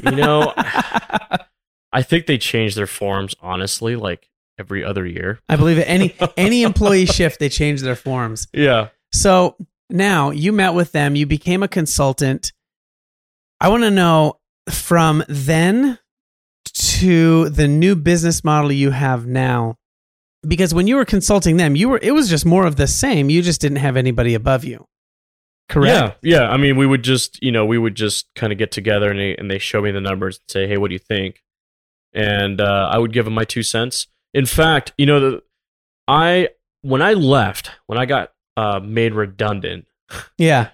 you 0.04 0.12
know 0.16 0.54
i 1.92 2.02
think 2.04 2.28
they 2.28 2.38
change 2.38 2.76
their 2.76 2.86
forms 2.86 3.34
honestly 3.42 3.96
like 3.96 4.30
every 4.60 4.84
other 4.84 5.06
year 5.06 5.40
I 5.50 5.56
believe 5.56 5.78
it. 5.80 5.86
Any 5.88 6.16
any 6.38 6.64
employee 6.64 7.06
shift, 7.08 7.40
they 7.40 7.50
change 7.50 7.82
their 7.82 7.96
forms. 7.96 8.48
yeah 8.54 8.90
So 9.14 9.56
now 9.90 10.32
you 10.32 10.52
met 10.52 10.74
with 10.74 10.92
them, 10.92 11.16
you 11.16 11.26
became 11.26 11.64
a 11.64 11.68
consultant. 11.68 12.52
I 13.60 13.70
want 13.70 13.84
to 13.84 13.92
know 13.92 14.40
from 14.70 15.24
then 15.28 16.00
to 16.74 17.50
the 17.50 17.68
new 17.68 17.96
business 17.96 18.44
model 18.44 18.72
you 18.72 18.92
have 18.92 19.26
now. 19.26 19.76
Because 20.48 20.74
when 20.74 20.88
you 20.88 20.96
were 20.96 21.06
consulting 21.06 21.58
them, 21.58 21.76
you 21.76 21.90
were 21.90 22.00
it 22.02 22.12
was 22.12 22.30
just 22.30 22.46
more 22.46 22.66
of 22.66 22.78
the 22.78 22.88
same. 22.88 23.30
You 23.30 23.42
just 23.42 23.60
didn't 23.60 23.80
have 23.80 23.98
anybody 23.98 24.36
above 24.36 24.64
you. 24.64 24.86
Correct? 25.70 26.18
yeah 26.24 26.40
yeah 26.40 26.50
i 26.50 26.58
mean 26.58 26.78
we 26.78 26.88
would 26.88 27.04
just 27.04 27.42
you 27.44 27.52
know 27.52 27.64
we 27.64 27.78
would 27.78 27.94
just 27.94 28.28
kind 28.34 28.52
of 28.52 28.58
get 28.58 28.72
together 28.72 29.12
and 29.12 29.20
they, 29.20 29.36
and 29.38 29.52
they 29.52 29.60
show 29.60 29.84
me 29.84 29.92
the 29.92 30.02
numbers 30.02 30.38
and 30.38 30.50
say 30.50 30.68
hey 30.68 30.78
what 30.78 30.88
do 30.88 30.94
you 30.94 31.00
think 31.00 31.44
and 32.12 32.60
uh, 32.60 32.90
i 32.92 32.98
would 32.98 33.14
give 33.14 33.26
them 33.26 33.36
my 33.36 33.44
two 33.44 33.62
cents 33.62 34.08
in 34.34 34.48
fact 34.48 34.94
you 34.98 35.06
know 35.06 35.20
the 35.20 35.44
i 36.08 36.50
when 36.82 37.04
i 37.04 37.14
left 37.14 37.70
when 37.86 38.00
i 38.00 38.08
got 38.08 38.32
uh, 38.60 38.80
made 38.84 39.14
redundant 39.14 39.86
Yeah. 40.38 40.70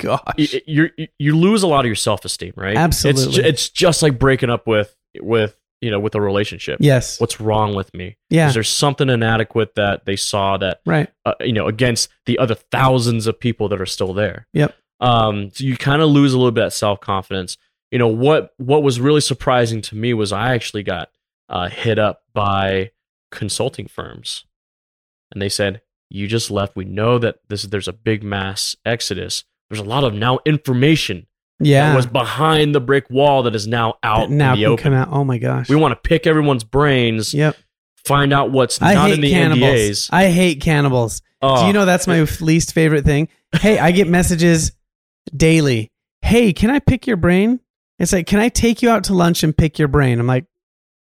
Gosh. 0.00 0.20
you 0.66 0.90
you 1.18 1.36
lose 1.38 1.62
a 1.62 1.66
lot 1.68 1.80
of 1.80 1.86
your 1.86 1.94
self-esteem 1.94 2.52
right 2.56 2.72
it's, 2.76 3.04
Absolutely. 3.06 3.32
ju- 3.32 3.48
it's 3.48 3.70
just 3.70 4.02
like 4.02 4.18
breaking 4.18 4.50
up 4.50 4.66
with 4.66 4.94
with 5.20 5.56
you 5.80 5.90
know 5.90 6.00
with 6.00 6.14
a 6.16 6.20
relationship 6.20 6.78
yes. 6.80 7.20
what's 7.20 7.40
wrong 7.40 7.74
with 7.76 7.94
me 7.94 8.16
Yeah. 8.28 8.48
is 8.48 8.54
there 8.54 8.64
something 8.64 9.08
inadequate 9.08 9.76
that 9.76 10.04
they 10.04 10.16
saw 10.16 10.56
that 10.58 10.80
Right. 10.84 11.08
uh, 11.24 11.34
you 11.40 11.52
know 11.52 11.68
against 11.68 12.08
the 12.26 12.38
other 12.38 12.56
thousands 12.56 13.26
of 13.28 13.38
people 13.38 13.68
that 13.68 13.80
are 13.80 13.86
still 13.86 14.12
there 14.12 14.46
Yep. 14.52 14.74
um 15.00 15.50
so 15.52 15.62
you 15.64 15.76
kind 15.76 16.02
of 16.02 16.08
lose 16.10 16.34
a 16.34 16.38
little 16.38 16.50
bit 16.52 16.64
of 16.64 16.74
self-confidence 16.74 17.56
you 17.92 17.98
know 17.98 18.08
what 18.08 18.52
what 18.58 18.82
was 18.82 18.98
really 19.00 19.20
surprising 19.20 19.80
to 19.82 19.94
me 19.96 20.12
was 20.12 20.32
i 20.32 20.54
actually 20.54 20.82
got 20.82 21.08
uh, 21.48 21.68
hit 21.68 21.98
up 22.00 22.22
by 22.34 22.90
consulting 23.30 23.86
firms 23.86 24.44
and 25.32 25.40
they 25.40 25.48
said 25.48 25.80
you 26.10 26.26
just 26.26 26.50
left 26.50 26.76
we 26.76 26.84
know 26.84 27.18
that 27.18 27.36
this 27.48 27.62
there's 27.64 27.88
a 27.88 27.92
big 27.92 28.22
mass 28.22 28.76
exodus 28.84 29.44
there's 29.70 29.80
a 29.80 29.84
lot 29.84 30.04
of 30.04 30.12
now 30.14 30.38
information 30.44 31.26
Yeah. 31.60 31.88
that 31.90 31.96
was 31.96 32.06
behind 32.06 32.74
the 32.74 32.80
brick 32.80 33.08
wall 33.10 33.42
that 33.44 33.54
is 33.54 33.66
now 33.66 33.94
out 34.02 34.28
That 34.28 34.34
now 34.34 34.52
in 34.54 34.58
the 34.60 34.64
can 34.64 34.72
open 34.72 34.82
come 34.82 34.92
out. 34.92 35.08
Oh 35.10 35.24
my 35.24 35.38
gosh. 35.38 35.68
we 35.68 35.76
want 35.76 35.92
to 35.92 36.08
pick 36.08 36.26
everyone's 36.26 36.64
brains 36.64 37.32
Yep. 37.34 37.56
find 38.04 38.32
out 38.32 38.50
what's 38.50 38.80
I 38.82 38.94
not 38.94 39.06
hate 39.08 39.14
in 39.14 39.20
the 39.22 39.30
cannibals. 39.30 39.70
NDAs. 39.70 40.08
I 40.12 40.28
hate 40.30 40.60
cannibals. 40.60 41.20
Do 41.20 41.48
Oh, 41.48 41.66
you 41.66 41.72
know 41.72 41.84
that's 41.84 42.06
my 42.06 42.22
least 42.40 42.72
favorite 42.72 43.04
thing? 43.04 43.28
Hey, 43.60 43.78
I 43.78 43.90
get 43.90 44.08
messages 44.08 44.72
daily. 45.36 45.90
Hey, 46.22 46.52
can 46.52 46.70
I 46.70 46.78
pick 46.78 47.06
your 47.06 47.16
brain? 47.18 47.60
It's 47.98 48.12
like, 48.12 48.26
can 48.26 48.40
I 48.40 48.48
take 48.48 48.82
you 48.82 48.88
out 48.90 49.04
to 49.04 49.14
lunch 49.14 49.42
and 49.42 49.56
pick 49.56 49.78
your 49.78 49.88
brain? 49.88 50.18
I'm 50.18 50.26
like, 50.26 50.46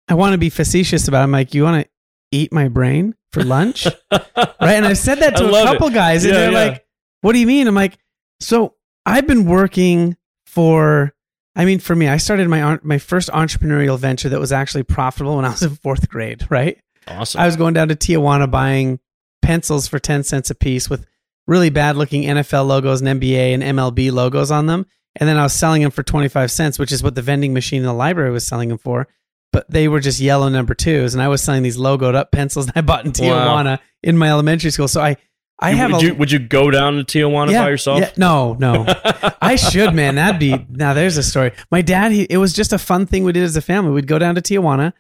I 0.07 0.15
want 0.15 0.33
to 0.33 0.39
be 0.39 0.51
facetious 0.51 1.09
about 1.09 1.21
it. 1.21 1.25
I'm 1.25 1.33
like, 1.33 1.55
you 1.55 1.63
want 1.65 1.83
to 1.85 1.91
eat 2.31 2.53
my 2.53 2.69
brain 2.69 3.15
for 3.33 3.43
lunch? 3.43 3.87
right? 4.13 4.47
And 4.61 4.87
I've 4.87 4.99
said 4.99 5.17
that 5.21 5.37
to 5.37 5.45
a 5.47 5.51
love 5.51 5.67
it. 5.69 5.73
couple 5.73 5.91
guys, 5.91 6.25
and 6.25 6.35
Yeah, 6.35 6.41
they're 6.41 6.53
yeah. 6.53 6.65
like, 6.71 6.87
what 7.21 7.33
do 7.33 7.39
you 7.39 7.47
mean? 7.47 7.67
I'm 7.67 7.75
like, 7.75 7.99
so 8.41 8.75
I've 9.07 9.27
been 9.27 9.45
working 9.47 10.17
for, 10.47 11.15
I 11.57 11.65
mean, 11.65 11.79
for 11.79 11.95
me, 11.97 12.09
I 12.09 12.17
started 12.19 12.49
my, 12.49 12.79
my 12.83 12.99
first 12.99 13.29
entrepreneurial 13.31 13.99
venture 13.99 14.29
that 14.29 14.41
was 14.41 14.53
actually 14.53 14.85
profitable 14.85 15.37
when 15.37 15.45
I 15.45 15.51
was 15.51 15.63
in 15.63 15.71
fourth 15.77 16.09
grade, 16.09 16.47
right? 16.51 16.79
awesome. 17.07 17.41
I 17.41 17.47
was 17.47 17.57
going 17.57 17.75
down 17.75 17.89
to 17.89 17.97
Tijuana 17.97 18.51
buying 18.51 19.01
pencils 19.43 19.89
for 19.89 19.99
10 19.99 20.25
cents 20.25 20.51
a 20.51 20.55
piece 20.55 20.91
with 20.91 21.07
really 21.47 21.71
bad 21.71 21.97
looking 21.97 22.23
NFL 22.25 22.67
logos 22.67 23.01
and 23.01 23.21
NBA 23.21 23.55
and 23.55 23.63
MLB 23.63 24.13
logos 24.13 24.51
on 24.51 24.67
them. 24.67 24.85
And 25.17 25.27
then 25.29 25.39
I 25.39 25.43
was 25.43 25.55
selling 25.55 25.83
them 25.83 25.91
for 25.91 26.03
25 26.03 26.51
cents, 26.51 26.79
which 26.79 26.93
is 26.93 27.03
what 27.03 27.15
the 27.15 27.23
vending 27.23 27.55
machine 27.55 27.79
in 27.81 27.87
the 27.87 27.93
library 27.95 28.31
was 28.31 28.47
selling 28.47 28.69
them 28.69 28.79
for. 28.79 29.09
But 29.53 29.71
they 29.71 29.89
were 29.89 30.01
just 30.01 30.21
yellow 30.21 30.49
number 30.49 30.75
twos. 30.75 31.15
And 31.15 31.23
I 31.23 31.29
was 31.29 31.43
selling 31.43 31.63
these 31.63 31.79
logoed 31.79 32.15
up 32.15 32.31
pencils 32.33 32.67
that 32.67 32.77
I 32.77 32.81
bought 32.83 33.05
in 33.07 33.13
Wow. 33.27 33.63
Tijuana 33.63 33.79
in 34.03 34.19
my 34.19 34.29
elementary 34.29 34.71
school. 34.71 34.89
So 34.89 35.01
I, 35.01 35.17
I 35.59 35.71
have 35.73 35.93
would 35.93 36.03
a. 36.03 36.07
you 36.07 36.15
would 36.15 36.31
you 36.31 36.39
go 36.39 36.71
down 36.71 36.97
to 36.97 37.05
Tijuana 37.05 37.51
yeah, 37.51 37.63
by 37.65 37.71
yourself? 37.71 38.01
yeah, 38.01 38.11
no, 38.17 38.55
no. 38.61 38.85
I 39.41 39.57
should, 39.57 39.95
man. 39.95 40.15
That'd 40.17 40.39
be 40.39 40.67
now. 40.71 40.95
There's 40.95 41.17
a 41.17 41.23
story. 41.23 41.53
My 41.71 41.83
dad. 41.83 42.13
He, 42.13 42.25
it 42.29 42.37
was 42.37 42.53
just 42.53 42.73
a 42.73 42.79
fun 42.79 43.07
thing 43.07 43.25
we 43.25 43.33
did 43.33 43.43
as 43.43 43.57
a 43.57 43.63
family. 43.63 43.91
We'd 43.93 44.07
go 44.07 44.19
down 44.19 44.37
to 44.37 44.43
Tijuana, 44.43 44.93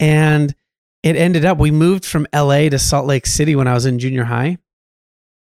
and 0.00 0.54
it 1.02 1.14
ended 1.16 1.44
up 1.44 1.58
we 1.58 1.70
moved 1.70 2.04
from 2.04 2.26
L.A. 2.32 2.68
to 2.70 2.78
Salt 2.78 3.06
Lake 3.06 3.26
City 3.26 3.54
when 3.54 3.68
I 3.68 3.74
was 3.74 3.86
in 3.86 3.98
junior 3.98 4.24
high, 4.24 4.58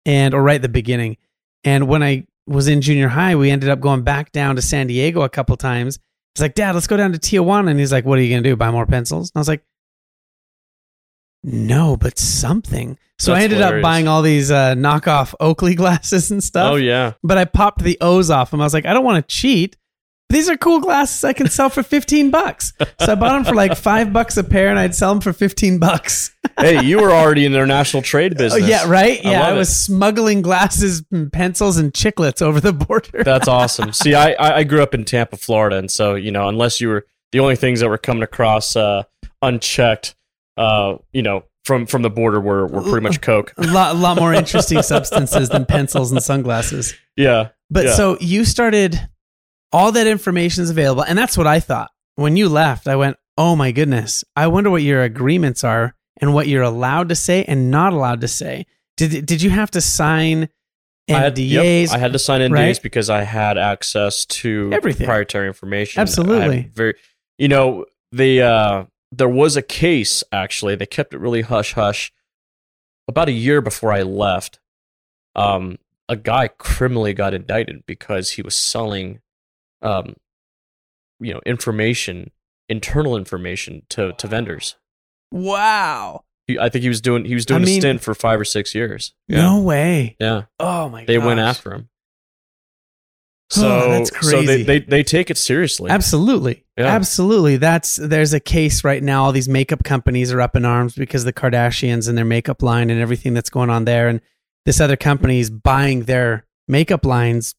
and 0.05 0.33
or 0.33 0.43
right 0.43 0.55
at 0.55 0.61
the 0.61 0.69
beginning. 0.69 1.17
And 1.63 1.87
when 1.87 2.03
I 2.03 2.27
was 2.45 2.67
in 2.67 2.81
junior 2.81 3.07
high, 3.07 3.35
we 3.35 3.49
ended 3.49 3.69
up 3.69 3.79
going 3.79 4.03
back 4.03 4.31
down 4.31 4.57
to 4.57 4.61
San 4.61 4.87
Diego 4.87 5.21
a 5.21 5.29
couple 5.29 5.55
times. 5.57 5.99
He's 6.36 6.41
like, 6.41 6.56
Dad, 6.56 6.76
let's 6.76 6.88
go 6.88 6.98
down 6.98 7.12
to 7.12 7.20
Tijuana, 7.20 7.72
and 7.72 7.80
he's 7.80 7.91
like, 7.91 8.06
What 8.06 8.17
are 8.20 8.22
you 8.22 8.34
gonna 8.34 8.44
do? 8.44 8.56
Buy 8.56 8.72
more 8.72 8.86
pencils? 8.86 9.32
And 9.34 9.39
I 9.39 9.41
was 9.41 9.48
like, 9.48 9.63
No, 11.44 11.98
but 11.98 12.17
something. 12.17 12.98
So 13.20 13.34
I 13.34 13.44
ended 13.44 13.60
hilarious. 13.60 13.82
up 13.82 13.84
buying 13.84 14.08
all 14.08 14.24
these 14.24 14.50
uh, 14.50 14.74
knockoff 14.74 15.36
Oakley 15.39 15.76
glasses 15.76 16.32
and 16.32 16.44
stuff 16.44 16.74
oh 16.74 16.76
yeah. 16.78 17.13
but 17.22 17.38
I 17.38 17.46
popped 17.46 17.84
the 17.84 17.98
O's 18.02 18.32
off 18.32 18.50
them. 18.50 18.62
I 18.62 18.63
was 18.63 18.74
like, 18.74 18.88
I 18.88 18.94
don't 18.94 19.06
want 19.06 19.28
to 19.28 19.36
cheat, 19.36 19.78
these 20.32 20.50
are 20.50 20.58
cool 20.58 20.80
glasses 20.80 21.24
I 21.24 21.34
can 21.34 21.48
sell 21.50 21.70
for 21.70 21.84
15 21.84 22.32
bucks. 22.32 22.74
So 23.00 23.12
I 23.12 23.15
bought 23.15 23.34
them 23.34 23.44
for 23.46 23.54
like 23.56 23.76
five 23.78 24.12
bucks 24.13 24.38
a 24.38 24.44
pair 24.44 24.70
and 24.70 24.80
I'd 24.80 24.96
sell 24.96 25.13
them 25.13 25.22
for 25.22 25.34
15 25.34 25.78
bucks. 25.80 26.32
hey, 26.60 26.84
you 26.84 27.00
were 27.00 27.12
already 27.12 27.46
in 27.46 27.52
the 27.52 27.58
international 27.60 28.02
trade 28.04 28.38
business. 28.38 28.63
Oh, 28.63 28.65
yeah, 28.65 28.88
right? 28.89 29.24
Yeah, 29.24 29.48
I, 29.48 29.54
was 29.54 29.70
it. 29.70 29.74
smuggling 29.74 30.41
glasses 30.41 31.04
and 31.12 31.32
pencils 31.32 31.78
and 31.78 31.94
chiclets 31.94 32.41
over 32.41 32.60
the 32.60 32.74
border. 32.74 33.24
That's 33.24 33.48
awesome. 33.60 33.94
See, 33.94 34.13
I, 34.15 34.32
I 34.34 34.58
I 34.58 34.63
grew 34.63 34.82
up 34.82 34.94
in 34.94 35.06
Tampa, 35.06 35.38
Florida, 35.38 35.78
and 35.78 35.89
so 35.91 36.15
you 36.15 36.32
know, 36.32 36.48
unless 36.50 36.80
you 36.82 36.89
were 36.89 37.06
the 37.32 37.39
only 37.39 37.56
things 37.56 37.80
that 37.80 37.89
were 37.89 37.98
coming 37.98 38.24
across 38.24 38.76
uh, 38.76 39.04
unchecked, 39.41 40.15
uh, 40.58 40.98
you 41.13 41.22
know, 41.22 41.44
from 41.65 41.86
from 41.86 42.02
the 42.02 42.10
border 42.10 42.39
were 42.39 42.65
were 42.67 42.82
pretty 42.82 43.02
much 43.02 43.22
coke. 43.22 43.54
a 43.58 43.67
lot, 43.67 43.96
a 43.96 43.98
lot 43.98 44.17
more 44.17 44.34
interesting 44.34 44.82
substances 44.82 45.50
than 45.50 45.65
pencils 45.65 46.12
and 46.12 46.22
sunglasses. 46.22 46.94
Yeah, 47.15 47.50
But 47.70 47.86
Yeah. 47.86 47.94
so 47.96 48.17
you 48.20 48.46
started, 48.46 49.00
all 49.71 49.91
that 49.93 50.07
information 50.07 50.63
is 50.63 50.69
available. 50.69 51.03
And 51.03 51.17
that's 51.17 51.38
what 51.38 51.47
I 51.47 51.60
thought. 51.60 51.91
When 52.15 52.38
you 52.38 52.49
left, 52.49 52.88
I 52.88 52.95
went, 52.95 53.17
oh 53.38 53.55
my 53.55 53.71
goodness, 53.71 54.23
I 54.36 54.47
wonder 54.47 54.69
what 54.69 54.84
your 54.84 55.01
agreements 55.03 55.63
are 55.63 55.95
and 56.19 56.34
what 56.34 56.47
you're 56.47 56.63
allowed 56.63 57.10
to 57.10 57.15
say 57.15 57.43
and 57.45 57.71
not 57.71 57.93
allowed 57.93 58.21
to 58.21 58.27
say. 58.27 58.65
Did, 58.97 59.25
did 59.25 59.41
you 59.41 59.49
have 59.49 59.71
to 59.71 59.81
sign 59.81 60.49
I 61.10 61.13
had, 61.13 61.38
yep, 61.38 61.63
NDAs? 61.63 61.89
I 61.89 61.97
had 61.97 62.13
to 62.13 62.19
sign 62.19 62.41
NDAs 62.41 62.53
right? 62.53 62.81
because 62.84 63.10
I 63.10 63.23
had 63.23 63.57
access 63.57 64.25
to 64.25 64.69
Everything. 64.71 65.05
proprietary 65.05 65.47
information. 65.47 66.01
Absolutely. 66.01 66.69
Very, 66.73 66.95
you 67.38 67.47
know, 67.47 67.86
the 68.12 68.41
uh, 68.41 68.84
there 69.12 69.29
was 69.29 69.57
a 69.57 69.62
case 69.62 70.23
actually. 70.31 70.75
They 70.75 70.86
kept 70.86 71.13
it 71.13 71.19
really 71.19 71.41
hush 71.41 71.73
hush. 71.73 72.12
About 73.07 73.29
a 73.29 73.34
year 73.34 73.62
before 73.62 73.91
I 73.91 74.03
left, 74.03 74.60
um, 75.36 75.77
a 76.07 76.15
guy 76.15 76.47
criminally 76.47 77.13
got 77.13 77.34
indicted 77.34 77.86
because 77.86 78.31
he 78.31 78.41
was 78.41 78.55
selling, 78.55 79.19
um, 79.82 80.15
you 81.20 81.34
know, 81.34 81.41
information, 81.46 82.32
internal 82.70 83.15
information 83.17 83.84
to 83.89 84.13
to 84.13 84.28
vendors. 84.28 84.76
wow. 85.32 86.24
He, 86.48 86.58
I 86.58 86.70
think 86.70 86.82
he 86.82 86.89
was 86.89 87.02
doing 87.02 87.26
he 87.26 87.36
was 87.36 87.46
doing 87.46 87.62
I 87.62 87.63
a 87.63 87.65
mean- 87.67 87.82
stint 87.82 88.02
for 88.02 88.15
five 88.15 88.39
or 88.39 88.46
six 88.46 88.74
years. 88.74 89.13
No 89.30 89.60
way. 89.62 90.15
yeah. 90.20 90.44
Oh 90.60 90.89
my 90.89 91.02
god. 91.02 91.08
They 91.08 91.17
went 91.20 91.39
after 91.39 91.72
him. 91.74 91.89
Oh, 93.54 93.60
So 93.62 93.89
that's 93.91 94.10
crazy. 94.10 94.32
So 94.32 94.41
they, 94.44 94.63
they 94.63 94.80
they 94.80 95.04
take 95.04 95.30
it 95.30 95.38
seriously. 95.38 95.91
Absolutely. 95.91 96.65
Yeah. 96.78 96.88
Absolutely. 96.88 97.58
That's 97.58 97.98
there's 97.98 98.34
a 98.34 98.39
case 98.39 98.84
right 98.84 99.04
now. 99.04 99.26
All 99.26 99.32
these 99.34 99.50
makeup 99.50 99.84
companies 99.84 100.32
are 100.32 100.41
up 100.41 100.56
in 100.56 100.65
arms 100.65 100.96
because 100.96 101.26
the 101.26 101.34
Kardashians 101.34 102.08
and 102.10 102.17
their 102.17 102.26
makeup 102.26 102.62
line 102.63 102.89
and 102.89 103.00
everything 103.00 103.34
that's 103.34 103.50
going 103.50 103.70
on 103.70 103.86
there. 103.86 104.08
And 104.08 104.22
this 104.65 104.80
other 104.82 104.96
company 104.98 105.39
is 105.41 105.50
buying 105.50 106.04
their 106.04 106.46
makeup 106.67 107.06
lines 107.06 107.54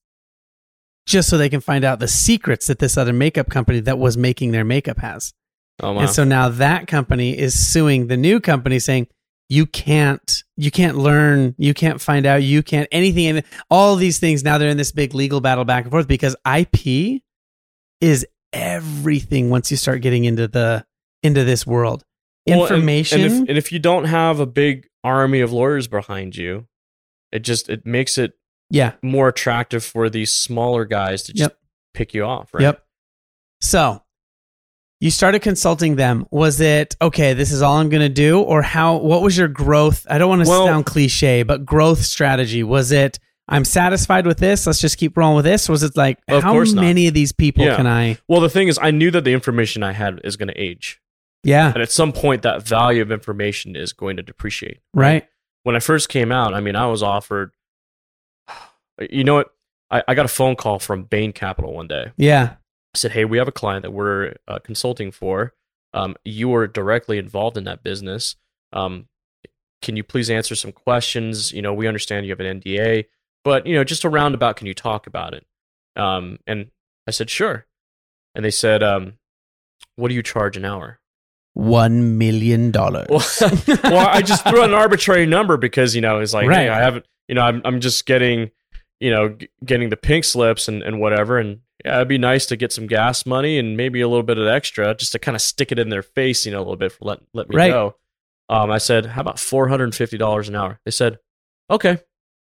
just 1.06 1.28
so 1.28 1.36
they 1.38 1.48
can 1.48 1.60
find 1.60 1.84
out 1.84 1.98
the 2.00 2.08
secrets 2.08 2.66
that 2.68 2.78
this 2.78 2.96
other 2.96 3.12
makeup 3.12 3.50
company 3.50 3.80
that 3.80 3.98
was 3.98 4.16
making 4.16 4.52
their 4.52 4.64
makeup 4.64 4.98
has. 4.98 5.32
Oh 5.80 5.92
wow. 5.92 6.00
And 6.02 6.10
so 6.10 6.24
now 6.24 6.48
that 6.48 6.86
company 6.86 7.36
is 7.36 7.58
suing 7.58 8.06
the 8.06 8.16
new 8.16 8.40
company 8.40 8.78
saying 8.78 9.08
you 9.48 9.66
can't 9.66 10.44
you 10.56 10.70
can't 10.70 10.96
learn, 10.96 11.54
you 11.58 11.74
can't 11.74 12.00
find 12.00 12.24
out, 12.24 12.42
you 12.42 12.62
can't 12.62 12.88
anything 12.92 13.26
and 13.26 13.42
all 13.70 13.96
these 13.96 14.18
things 14.18 14.44
now 14.44 14.58
they're 14.58 14.68
in 14.68 14.76
this 14.76 14.92
big 14.92 15.14
legal 15.14 15.40
battle 15.40 15.64
back 15.64 15.84
and 15.84 15.90
forth 15.90 16.06
because 16.06 16.36
IP 16.46 17.22
is 18.00 18.26
everything 18.52 19.50
once 19.50 19.70
you 19.70 19.76
start 19.76 20.02
getting 20.02 20.24
into 20.24 20.46
the 20.48 20.84
into 21.22 21.44
this 21.44 21.66
world. 21.66 22.04
Well, 22.46 22.64
and- 22.64 22.70
Information 22.74 23.20
And, 23.20 23.32
if, 23.32 23.48
and 23.48 23.58
if 23.58 23.72
you 23.72 23.78
don't 23.78 24.04
have 24.04 24.40
a 24.40 24.46
big 24.46 24.88
army 25.04 25.40
of 25.40 25.52
lawyers 25.52 25.86
behind 25.88 26.36
you, 26.36 26.66
it 27.30 27.40
just 27.40 27.68
it 27.68 27.86
makes 27.86 28.18
it 28.18 28.32
yeah. 28.72 28.92
more 29.02 29.28
attractive 29.28 29.84
for 29.84 30.08
these 30.10 30.32
smaller 30.32 30.84
guys 30.84 31.22
to 31.24 31.32
just 31.32 31.50
Yep. 31.50 31.58
pick 31.94 32.14
you 32.14 32.24
off, 32.24 32.52
right? 32.54 32.62
Yep. 32.62 32.84
So 33.60 34.02
you 35.00 35.10
started 35.10 35.40
consulting 35.42 35.96
them. 35.96 36.26
Was 36.30 36.60
it 36.60 36.96
okay, 37.00 37.34
this 37.34 37.50
is 37.52 37.62
all 37.62 37.76
I'm 37.78 37.88
gonna 37.88 38.08
do? 38.08 38.40
Or 38.40 38.62
how 38.62 38.96
what 38.96 39.22
was 39.22 39.36
your 39.36 39.48
growth? 39.48 40.06
I 40.08 40.18
don't 40.18 40.28
want 40.28 40.42
to 40.44 40.48
Well- 40.48 40.66
sound 40.66 40.86
cliche, 40.86 41.42
but 41.42 41.64
growth 41.66 42.02
strategy. 42.04 42.62
Was 42.62 42.92
it 42.92 43.18
I'm 43.48 43.64
satisfied 43.64 44.24
with 44.26 44.38
this, 44.38 44.66
let's 44.66 44.80
just 44.80 44.96
keep 44.98 45.16
rolling 45.16 45.36
with 45.36 45.44
this? 45.44 45.68
Was 45.68 45.82
it 45.82 45.96
like 45.96 46.18
Of 46.28 46.44
how 46.44 46.52
course 46.52 46.72
not. 46.72 46.82
many 46.82 47.08
of 47.08 47.14
these 47.14 47.32
people 47.32 47.64
Yeah. 47.64 47.76
can 47.76 47.86
I 47.88 48.16
Well, 48.28 48.40
the 48.40 48.48
thing 48.48 48.68
is, 48.68 48.78
I 48.80 48.92
knew 48.92 49.10
that 49.10 49.24
the 49.24 49.32
information 49.32 49.82
I 49.82 49.92
had 49.92 50.20
is 50.24 50.36
going 50.36 50.48
to 50.48 50.54
age, 50.58 51.00
Yeah. 51.42 51.72
and 51.74 51.82
at 51.82 51.90
some 51.90 52.12
point, 52.12 52.42
that 52.42 52.66
value 52.66 53.02
of 53.02 53.10
information 53.10 53.74
is 53.74 53.92
going 53.92 54.16
to 54.16 54.22
depreciate. 54.22 54.78
Right. 54.94 55.26
When 55.64 55.74
I 55.74 55.80
first 55.80 56.08
came 56.08 56.30
out, 56.30 56.54
I 56.54 56.60
mean, 56.60 56.76
I 56.76 56.86
was 56.86 57.02
offered. 57.02 57.50
You 59.10 59.24
know 59.24 59.34
what? 59.34 59.54
I, 59.90 60.02
I 60.08 60.14
got 60.14 60.24
a 60.24 60.28
phone 60.28 60.56
call 60.56 60.78
from 60.78 61.04
Bain 61.04 61.32
Capital 61.32 61.72
one 61.72 61.88
day. 61.88 62.12
Yeah. 62.16 62.54
I 62.94 62.98
said, 62.98 63.12
"Hey, 63.12 63.24
we 63.24 63.38
have 63.38 63.48
a 63.48 63.52
client 63.52 63.82
that 63.82 63.90
we're 63.92 64.34
uh, 64.48 64.58
consulting 64.60 65.10
for. 65.10 65.54
Um, 65.94 66.16
you 66.24 66.48
were 66.48 66.66
directly 66.66 67.18
involved 67.18 67.56
in 67.56 67.64
that 67.64 67.82
business. 67.82 68.36
Um, 68.72 69.08
can 69.82 69.96
you 69.96 70.04
please 70.04 70.30
answer 70.30 70.54
some 70.54 70.72
questions? 70.72 71.52
You 71.52 71.60
know, 71.62 71.74
we 71.74 71.86
understand 71.86 72.24
you 72.26 72.32
have 72.32 72.40
an 72.40 72.60
NDA, 72.60 73.06
but 73.44 73.66
you 73.66 73.74
know, 73.74 73.84
just 73.84 74.04
a 74.04 74.08
roundabout, 74.08 74.56
can 74.56 74.66
you 74.66 74.74
talk 74.74 75.06
about 75.06 75.34
it?" 75.34 75.46
Um, 75.96 76.38
and 76.46 76.70
I 77.06 77.10
said, 77.10 77.28
"Sure." 77.30 77.66
And 78.34 78.44
they 78.44 78.50
said, 78.50 78.82
um, 78.82 79.14
"What 79.96 80.08
do 80.08 80.14
you 80.14 80.22
charge 80.22 80.56
an 80.56 80.64
hour?" 80.64 81.00
One 81.54 82.16
million 82.16 82.70
dollars. 82.70 83.08
Well, 83.10 83.22
well, 83.84 84.08
I 84.08 84.22
just 84.22 84.46
threw 84.46 84.62
an 84.62 84.72
arbitrary 84.72 85.26
number 85.26 85.58
because 85.58 85.94
you 85.94 86.00
know 86.00 86.18
it's 86.20 86.32
like, 86.32 86.48
Right. 86.48 86.60
hey, 86.60 86.68
I 86.70 86.78
haven't, 86.80 87.04
you 87.28 87.34
know, 87.34 87.42
I'm 87.42 87.60
I'm 87.66 87.80
just 87.80 88.06
getting, 88.06 88.50
you 89.02 89.10
know, 89.10 89.30
g- 89.30 89.48
getting 89.64 89.88
the 89.90 89.96
pink 89.96 90.24
slips 90.24 90.68
and 90.68 90.82
and 90.82 91.00
whatever, 91.00 91.38
and 91.38 91.60
yeah, 91.84 91.96
it'd 91.96 92.08
be 92.08 92.18
nice 92.18 92.46
to 92.46 92.56
get 92.56 92.72
some 92.72 92.86
gas 92.86 93.26
money 93.26 93.58
and 93.58 93.76
maybe 93.76 94.00
a 94.00 94.08
little 94.08 94.22
bit 94.22 94.38
of 94.38 94.46
extra 94.46 94.94
just 94.94 95.12
to 95.12 95.18
kind 95.18 95.34
of 95.34 95.42
stick 95.42 95.72
it 95.72 95.78
in 95.78 95.88
their 95.88 96.02
face, 96.02 96.46
you 96.46 96.52
know, 96.52 96.58
a 96.58 96.64
little 96.64 96.76
bit 96.76 96.92
for 96.92 97.04
let 97.04 97.20
let 97.34 97.48
me 97.48 97.56
Right. 97.56 97.70
go. 97.72 97.96
Um, 98.48 98.70
I 98.70 98.78
said, 98.78 99.06
how 99.06 99.20
about 99.22 99.38
four 99.38 99.68
hundred 99.68 99.84
and 99.84 99.94
fifty 99.94 100.16
dollars 100.18 100.48
an 100.48 100.54
hour? 100.56 100.78
They 100.84 100.90
said, 100.92 101.18
okay, 101.70 101.98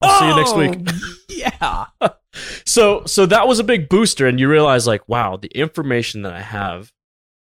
I'll 0.03 0.19
see 0.21 0.29
you 0.29 0.37
next 0.37 0.57
week. 0.57 0.95
Oh, 0.95 1.15
yeah. 1.29 1.87
So 2.65 3.05
so 3.05 3.27
that 3.27 3.47
was 3.47 3.59
a 3.59 3.65
big 3.65 3.89
booster, 3.91 4.27
and 4.27 4.41
you 4.41 4.49
realize 4.49 4.87
like, 4.87 5.07
wow, 5.09 5.37
the 5.37 5.49
information 5.49 6.23
that 6.23 6.33
I 6.33 6.41
have, 6.41 6.91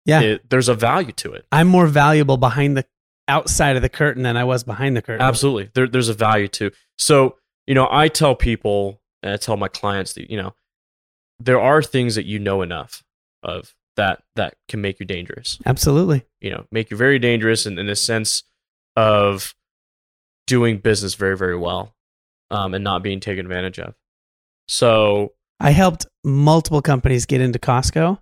Yeah. 0.05 0.21
it, 0.21 0.49
there's 0.51 0.69
a 0.69 0.75
value 0.75 1.11
to 1.13 1.33
it. 1.33 1.45
I'm 1.51 1.67
more 1.67 1.87
valuable 1.89 2.37
behind 2.37 2.77
the 2.77 2.85
outside 3.27 3.75
of 3.75 3.83
the 3.83 3.89
curtain 3.89 4.23
than 4.23 4.37
I 4.37 4.45
was 4.45 4.63
behind 4.63 4.97
the 4.97 5.03
curtain. 5.03 5.23
Absolutely. 5.27 5.71
There, 5.75 5.89
there's 5.89 6.09
a 6.09 6.15
value 6.15 6.47
to. 6.49 6.71
So, 6.99 7.37
you 7.67 7.75
know, 7.75 7.89
I 7.91 8.09
tell 8.09 8.35
people 8.35 9.01
and 9.23 9.33
I 9.33 9.37
tell 9.37 9.57
my 9.57 9.69
clients 9.69 10.15
that, 10.15 10.31
you 10.31 10.37
know, 10.37 10.55
there 11.39 11.61
are 11.61 11.83
things 11.83 12.15
that 12.15 12.25
you 12.25 12.39
know 12.39 12.63
enough 12.63 13.03
of 13.43 13.75
that 13.97 14.23
that 14.37 14.55
can 14.69 14.81
make 14.81 15.01
you 15.01 15.07
dangerous. 15.07 15.59
Absolutely. 15.67 16.25
You 16.41 16.51
know, 16.51 16.67
make 16.71 16.91
you 16.91 16.97
very 16.97 17.19
dangerous 17.19 17.67
in, 17.67 17.79
in 17.79 17.87
the 17.87 17.97
sense 17.97 18.43
of 18.97 19.55
doing 20.47 20.79
business 20.79 21.15
very, 21.15 21.37
very 21.37 21.57
well 21.57 21.95
um, 22.51 22.75
and 22.75 22.85
not 22.85 23.03
being 23.03 23.21
taken 23.21 23.45
advantage 23.47 23.79
of. 23.79 23.95
So, 24.69 25.33
I 25.59 25.71
helped 25.71 26.07
multiple 26.23 26.83
companies 26.83 27.25
get 27.25 27.41
into 27.41 27.59
Costco 27.59 28.19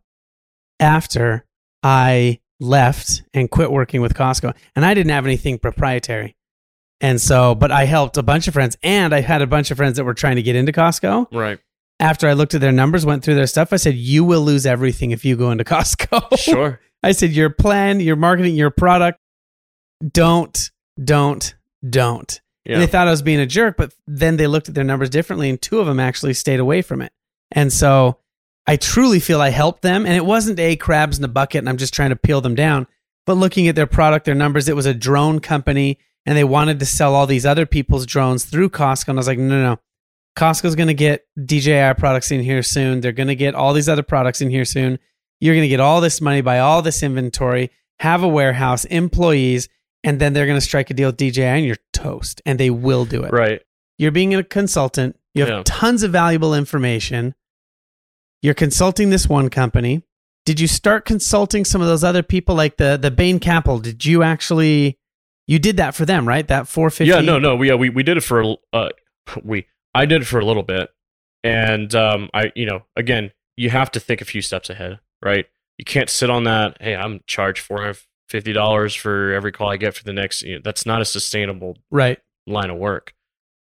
after 0.78 1.44
I 1.82 2.40
left 2.60 3.22
and 3.32 3.50
quit 3.50 3.72
working 3.72 4.00
with 4.00 4.14
Costco. 4.14 4.54
And 4.76 4.84
I 4.84 4.94
didn't 4.94 5.10
have 5.10 5.26
anything 5.26 5.58
proprietary. 5.58 6.36
And 7.00 7.20
so, 7.20 7.54
but 7.54 7.70
I 7.70 7.84
helped 7.84 8.16
a 8.16 8.22
bunch 8.22 8.48
of 8.48 8.54
friends 8.54 8.76
and 8.82 9.14
I 9.14 9.20
had 9.20 9.42
a 9.42 9.46
bunch 9.46 9.70
of 9.70 9.76
friends 9.76 9.96
that 9.96 10.04
were 10.04 10.14
trying 10.14 10.36
to 10.36 10.42
get 10.42 10.56
into 10.56 10.72
Costco. 10.72 11.28
right. 11.32 11.58
After 12.00 12.28
I 12.28 12.32
looked 12.32 12.54
at 12.54 12.60
their 12.60 12.72
numbers, 12.72 13.06
went 13.06 13.22
through 13.22 13.36
their 13.36 13.46
stuff, 13.46 13.72
I 13.72 13.76
said, 13.76 13.94
You 13.94 14.24
will 14.24 14.40
lose 14.40 14.66
everything 14.66 15.12
if 15.12 15.24
you 15.24 15.36
go 15.36 15.52
into 15.52 15.62
Costco. 15.64 16.38
Sure. 16.38 16.80
I 17.04 17.12
said, 17.12 17.30
Your 17.30 17.50
plan, 17.50 18.00
your 18.00 18.16
marketing, 18.16 18.56
your 18.56 18.70
product, 18.70 19.20
don't, 20.12 20.70
don't, 21.02 21.54
don't. 21.88 22.40
Yeah. 22.64 22.74
And 22.74 22.82
they 22.82 22.86
thought 22.86 23.06
I 23.06 23.10
was 23.10 23.22
being 23.22 23.40
a 23.40 23.46
jerk, 23.46 23.76
but 23.76 23.92
then 24.06 24.36
they 24.36 24.46
looked 24.46 24.68
at 24.68 24.74
their 24.74 24.84
numbers 24.84 25.10
differently, 25.10 25.50
and 25.50 25.60
two 25.60 25.78
of 25.80 25.86
them 25.86 26.00
actually 26.00 26.34
stayed 26.34 26.60
away 26.60 26.82
from 26.82 27.02
it. 27.02 27.12
And 27.52 27.72
so 27.72 28.18
I 28.66 28.76
truly 28.76 29.20
feel 29.20 29.40
I 29.40 29.50
helped 29.50 29.82
them. 29.82 30.06
And 30.06 30.14
it 30.14 30.24
wasn't 30.24 30.58
a 30.58 30.76
crabs 30.76 31.18
in 31.18 31.24
a 31.24 31.28
bucket, 31.28 31.60
and 31.60 31.68
I'm 31.68 31.76
just 31.76 31.94
trying 31.94 32.10
to 32.10 32.16
peel 32.16 32.40
them 32.40 32.54
down. 32.54 32.86
But 33.26 33.34
looking 33.34 33.68
at 33.68 33.76
their 33.76 33.86
product, 33.86 34.24
their 34.24 34.34
numbers, 34.34 34.68
it 34.68 34.76
was 34.76 34.86
a 34.86 34.94
drone 34.94 35.40
company, 35.40 35.98
and 36.26 36.36
they 36.36 36.44
wanted 36.44 36.78
to 36.80 36.86
sell 36.86 37.14
all 37.14 37.26
these 37.26 37.44
other 37.46 37.66
people's 37.66 38.06
drones 38.06 38.44
through 38.44 38.70
Costco. 38.70 39.08
And 39.08 39.18
I 39.18 39.20
was 39.20 39.26
like, 39.28 39.38
no, 39.38 39.48
no, 39.48 39.62
no. 39.74 39.78
Costco's 40.36 40.74
going 40.74 40.88
to 40.88 40.94
get 40.94 41.26
DJI 41.44 41.94
products 41.98 42.30
in 42.30 42.40
here 42.42 42.62
soon. 42.62 43.00
They're 43.00 43.12
going 43.12 43.28
to 43.28 43.36
get 43.36 43.54
all 43.54 43.72
these 43.72 43.88
other 43.88 44.02
products 44.02 44.40
in 44.40 44.50
here 44.50 44.64
soon. 44.64 44.98
You're 45.40 45.54
going 45.54 45.62
to 45.64 45.68
get 45.68 45.80
all 45.80 46.00
this 46.00 46.20
money, 46.20 46.40
buy 46.40 46.58
all 46.58 46.82
this 46.82 47.02
inventory, 47.02 47.70
have 48.00 48.22
a 48.22 48.28
warehouse, 48.28 48.84
employees, 48.86 49.68
and 50.02 50.20
then 50.20 50.32
they're 50.32 50.46
going 50.46 50.56
to 50.58 50.64
strike 50.64 50.90
a 50.90 50.94
deal 50.94 51.08
with 51.10 51.16
DJI 51.18 51.42
and 51.42 51.64
you're 51.66 51.76
toast. 51.92 52.42
And 52.44 52.58
they 52.58 52.70
will 52.70 53.04
do 53.04 53.22
it. 53.24 53.32
Right. 53.32 53.62
You're 53.98 54.10
being 54.10 54.34
a 54.34 54.42
consultant. 54.42 55.16
You 55.34 55.42
have 55.44 55.50
Yeah. 55.50 55.62
tons 55.64 56.02
of 56.02 56.10
valuable 56.12 56.54
information. 56.54 57.34
You're 58.42 58.54
consulting 58.54 59.10
this 59.10 59.28
one 59.28 59.48
company. 59.50 60.02
Did 60.44 60.60
you 60.60 60.66
start 60.68 61.04
consulting 61.04 61.64
some 61.64 61.80
of 61.80 61.86
those 61.86 62.04
other 62.04 62.22
people 62.22 62.54
like 62.54 62.76
the 62.76 62.98
the 63.00 63.10
Bain 63.10 63.38
Capital? 63.38 63.78
Did 63.78 64.04
you 64.04 64.22
actually 64.22 64.98
you 65.46 65.58
did 65.58 65.76
that 65.76 65.94
for 65.94 66.04
them, 66.04 66.26
right? 66.26 66.46
That 66.46 66.68
450 66.68 67.08
Yeah, 67.08 67.20
no, 67.20 67.38
no, 67.38 67.56
we 67.56 67.70
uh, 67.70 67.76
we 67.76 67.90
we 67.90 68.02
did 68.02 68.16
it 68.16 68.22
for 68.22 68.56
uh 68.72 68.88
we 69.42 69.66
I 69.94 70.06
did 70.06 70.22
it 70.22 70.24
for 70.26 70.38
a 70.38 70.44
little 70.44 70.62
bit, 70.62 70.90
and 71.42 71.94
um 71.94 72.30
I 72.34 72.52
you 72.54 72.66
know 72.66 72.84
again 72.96 73.32
you 73.56 73.70
have 73.70 73.90
to 73.92 74.00
think 74.00 74.20
a 74.20 74.24
few 74.24 74.42
steps 74.42 74.70
ahead, 74.70 75.00
right? 75.22 75.46
You 75.78 75.84
can't 75.84 76.10
sit 76.10 76.30
on 76.30 76.44
that. 76.44 76.76
Hey, 76.80 76.94
I'm 76.96 77.20
charged 77.26 77.62
four 77.62 77.78
hundred 77.78 77.98
fifty 78.28 78.52
dollars 78.52 78.94
for 78.94 79.32
every 79.32 79.52
call 79.52 79.70
I 79.70 79.76
get 79.76 79.94
for 79.94 80.04
the 80.04 80.12
next. 80.12 80.42
You 80.42 80.56
know, 80.56 80.60
that's 80.64 80.86
not 80.86 81.00
a 81.00 81.04
sustainable 81.04 81.76
right 81.90 82.18
line 82.46 82.70
of 82.70 82.76
work 82.76 83.14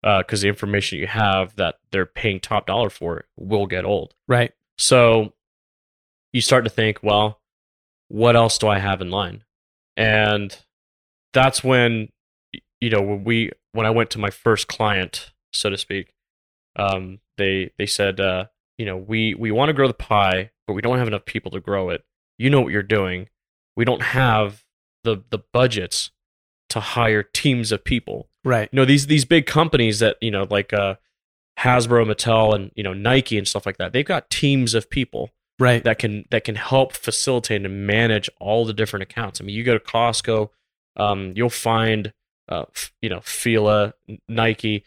because 0.03 0.41
uh, 0.41 0.43
the 0.43 0.49
information 0.49 0.99
you 0.99 1.07
have 1.07 1.57
that 1.57 1.77
they're 1.91 2.07
paying 2.07 2.41
top 2.41 2.67
dollar 2.67 2.91
for 2.91 3.25
will 3.37 3.67
get 3.67 3.85
old. 3.85 4.15
Right. 4.29 4.53
So 4.77 5.33
you 6.33 6.41
start 6.41 6.65
to 6.65 6.71
think, 6.71 6.99
well, 7.03 7.41
what 8.09 8.37
else 8.37 8.59
do 8.59 8.69
I 8.69 8.81
have 8.81 9.01
in 9.01 9.11
line? 9.11 9.45
And 9.97 10.57
that's 11.35 11.63
when 11.63 12.09
you 12.81 12.89
know 12.89 13.03
when 13.03 13.25
we 13.25 13.51
when 13.73 13.87
I 13.87 13.91
went 13.91 14.11
to 14.11 14.19
my 14.19 14.31
first 14.31 14.69
client, 14.69 15.33
so 15.53 15.69
to 15.69 15.77
speak, 15.77 16.15
um, 16.77 17.19
they 17.37 17.73
they 17.77 17.87
said, 17.87 18.21
uh, 18.21 18.47
you 18.79 18.87
know, 18.87 18.97
we 18.97 19.35
we 19.35 19.51
want 19.51 19.69
to 19.69 19.75
grow 19.75 19.89
the 19.89 19.95
pie, 19.95 20.51
but 20.67 20.75
we 20.75 20.83
don't 20.83 20.99
have 20.99 21.09
enough 21.09 21.25
people 21.27 21.51
to 21.53 21.61
grow 21.61 21.91
it. 21.91 22.05
You 22.39 22.51
know 22.51 22.61
what 22.61 22.73
you're 22.73 22.83
doing. 22.83 23.29
We 23.77 23.85
don't 23.85 24.03
have 24.03 24.65
the 25.03 25.23
the 25.31 25.41
budgets 25.53 26.11
to 26.71 26.81
hire 26.81 27.23
teams 27.23 27.73
of 27.73 27.85
people. 27.85 28.29
Right. 28.45 28.69
You 28.73 28.77
know 28.79 28.85
these 28.85 29.07
these 29.07 29.25
big 29.25 29.47
companies 29.47 29.99
that 29.99 30.17
you 30.21 30.31
know 30.31 30.47
like 30.49 30.73
uh, 30.73 30.97
Hasbro, 31.59 32.11
Mattel, 32.11 32.55
and 32.55 32.71
you 32.75 32.83
know 32.83 32.93
Nike 32.93 33.39
and 33.39 33.47
stuff 33.47 33.67
like 33.67 33.79
that. 33.79 33.93
They've 33.93 34.05
got 34.05 34.31
teams 34.31 34.75
of 34.75 34.91
people 34.91 35.31
right 35.59 35.85
that 35.85 35.99
can 35.99 36.25
that 36.31 36.45
can 36.45 36.57
help 36.57 36.93
facilitate 36.93 37.65
and 37.65 37.87
manage 37.87 38.29
all 38.41 38.65
the 38.65 38.73
different 38.73 39.03
accounts. 39.03 39.41
I 39.41 39.45
mean, 39.45 39.55
you 39.55 39.65
go 39.65 39.77
to 39.77 39.85
Costco, 39.85 40.51
um, 40.97 41.33
you'll 41.35 41.51
find 41.51 42.13
uh, 42.49 42.65
f- 42.75 42.93
you 43.03 43.09
know 43.09 43.21
Fila, 43.23 43.95
Nike. 44.29 44.85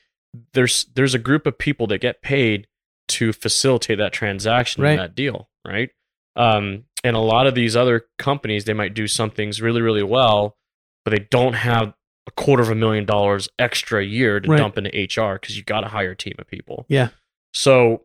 There's 0.53 0.85
there's 0.93 1.13
a 1.15 1.19
group 1.19 1.45
of 1.47 1.57
people 1.57 1.87
that 1.87 1.99
get 1.99 2.21
paid 2.21 2.67
to 3.09 3.31
facilitate 3.33 3.97
that 3.97 4.13
transaction 4.13 4.83
Right. 4.83 4.91
and 4.91 4.99
that 4.99 5.15
deal, 5.15 5.49
right? 5.65 5.89
Um, 6.35 6.83
and 7.03 7.15
a 7.15 7.19
lot 7.19 7.47
of 7.47 7.55
these 7.55 7.75
other 7.75 8.05
companies, 8.19 8.65
they 8.65 8.73
might 8.73 8.93
do 8.93 9.07
some 9.07 9.31
things 9.31 9.61
really 9.61 9.81
really 9.81 10.03
well, 10.03 10.57
but 11.05 11.11
they 11.11 11.25
don't 11.31 11.53
have 11.53 11.93
a 12.27 12.31
quarter 12.31 12.61
of 12.61 12.69
a 12.69 12.75
million 12.75 13.05
dollars 13.05 13.47
extra 13.57 14.01
a 14.01 14.05
year 14.05 14.39
to 14.41 14.49
Right. 14.51 14.57
dump 14.57 14.77
into 14.77 14.89
HR 14.91 15.35
because 15.39 15.55
you 15.57 15.63
got 15.63 15.81
to 15.81 15.87
hire 15.87 16.11
a 16.11 16.15
team 16.15 16.33
of 16.37 16.45
people. 16.47 16.85
Yeah. 16.89 17.09
So, 17.53 18.03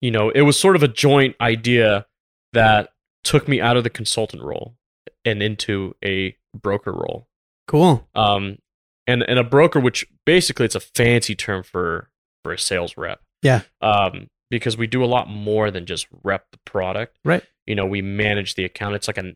you 0.00 0.10
know, 0.10 0.30
it 0.30 0.42
was 0.42 0.58
sort 0.58 0.74
of 0.76 0.82
a 0.82 0.88
joint 0.88 1.36
idea 1.40 2.06
that 2.52 2.90
took 3.22 3.46
me 3.46 3.60
out 3.60 3.76
of 3.76 3.84
the 3.84 3.90
consultant 3.90 4.42
role 4.42 4.76
and 5.24 5.40
into 5.42 5.94
a 6.04 6.36
broker 6.58 6.92
role. 6.92 7.28
cool 7.68 8.08
Um, 8.14 8.58
and 9.06 9.22
and 9.22 9.38
a 9.38 9.44
broker, 9.44 9.80
which 9.80 10.06
basically 10.24 10.64
it's 10.64 10.74
a 10.74 10.80
fancy 10.80 11.34
term 11.34 11.62
for 11.62 12.10
for 12.42 12.52
a 12.52 12.58
sales 12.58 12.96
rep. 12.96 13.20
Yeah. 13.42 13.62
Um, 13.80 14.28
because 14.50 14.76
we 14.76 14.86
do 14.86 15.02
a 15.02 15.06
lot 15.06 15.28
more 15.28 15.70
than 15.70 15.86
just 15.86 16.06
rep 16.22 16.46
the 16.52 16.58
product. 16.66 17.16
Right. 17.24 17.42
You 17.66 17.74
know, 17.74 17.86
we 17.86 18.02
manage 18.02 18.54
the 18.54 18.64
account. 18.64 18.94
It's 18.94 19.08
like 19.08 19.18
a 19.18 19.34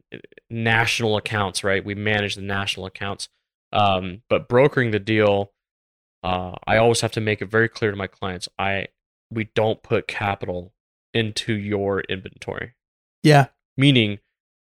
national 0.50 1.16
accounts, 1.16 1.64
right? 1.64 1.84
We 1.84 1.94
manage 1.94 2.34
the 2.34 2.42
national 2.42 2.86
accounts. 2.86 3.28
Um, 3.72 4.22
but 4.28 4.48
brokering 4.48 4.90
the 4.90 4.98
deal, 4.98 5.52
uh, 6.22 6.52
I 6.66 6.76
always 6.76 7.00
have 7.00 7.12
to 7.12 7.20
make 7.20 7.40
it 7.40 7.50
very 7.50 7.68
clear 7.68 7.90
to 7.90 7.96
my 7.96 8.06
clients. 8.06 8.48
I 8.58 8.88
we 9.30 9.44
don't 9.54 9.82
put 9.82 10.06
capital 10.06 10.72
into 11.12 11.54
your 11.54 12.00
inventory 12.00 12.74
yeah 13.22 13.46
meaning 13.76 14.18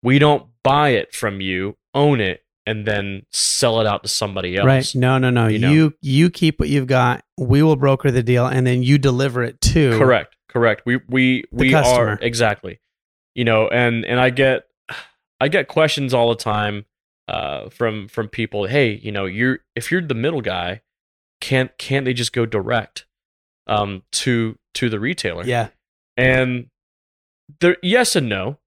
we 0.02 0.18
don't 0.18 0.46
buy 0.62 0.90
it 0.90 1.14
from 1.14 1.40
you, 1.40 1.76
own 1.94 2.20
it, 2.20 2.42
and 2.66 2.86
then 2.86 3.22
sell 3.32 3.80
it 3.80 3.86
out 3.86 4.02
to 4.02 4.08
somebody 4.08 4.56
else. 4.56 4.66
right 4.66 4.94
no 4.94 5.18
no 5.18 5.30
no 5.30 5.46
you 5.46 5.58
you, 5.58 5.84
know. 5.88 5.92
you 6.02 6.30
keep 6.30 6.60
what 6.60 6.68
you've 6.68 6.86
got 6.86 7.24
we 7.38 7.62
will 7.62 7.74
broker 7.74 8.10
the 8.10 8.22
deal 8.22 8.46
and 8.46 8.66
then 8.66 8.82
you 8.82 8.98
deliver 8.98 9.42
it 9.42 9.60
to 9.60 9.98
Correct. 9.98 10.36
Correct. 10.50 10.82
We 10.84 11.00
we 11.08 11.44
we 11.52 11.70
customer. 11.70 12.08
are 12.08 12.18
exactly. 12.20 12.80
You 13.34 13.44
know, 13.44 13.68
and 13.68 14.04
and 14.04 14.18
I 14.18 14.30
get 14.30 14.64
I 15.40 15.46
get 15.48 15.68
questions 15.68 16.12
all 16.12 16.28
the 16.30 16.34
time 16.34 16.86
uh, 17.28 17.68
from 17.70 18.08
from 18.08 18.28
people. 18.28 18.66
Hey, 18.66 18.98
you 19.00 19.12
know, 19.12 19.26
you're 19.26 19.60
if 19.76 19.92
you're 19.92 20.02
the 20.02 20.14
middle 20.14 20.40
guy, 20.40 20.82
can't 21.40 21.76
can't 21.78 22.04
they 22.04 22.12
just 22.12 22.32
go 22.32 22.46
direct 22.46 23.06
um, 23.68 24.02
to 24.12 24.58
to 24.74 24.90
the 24.90 24.98
retailer? 24.98 25.44
yeah 25.44 25.68
And 26.16 26.66
there, 27.60 27.76
yes 27.82 28.16
and 28.16 28.28
no, 28.28 28.58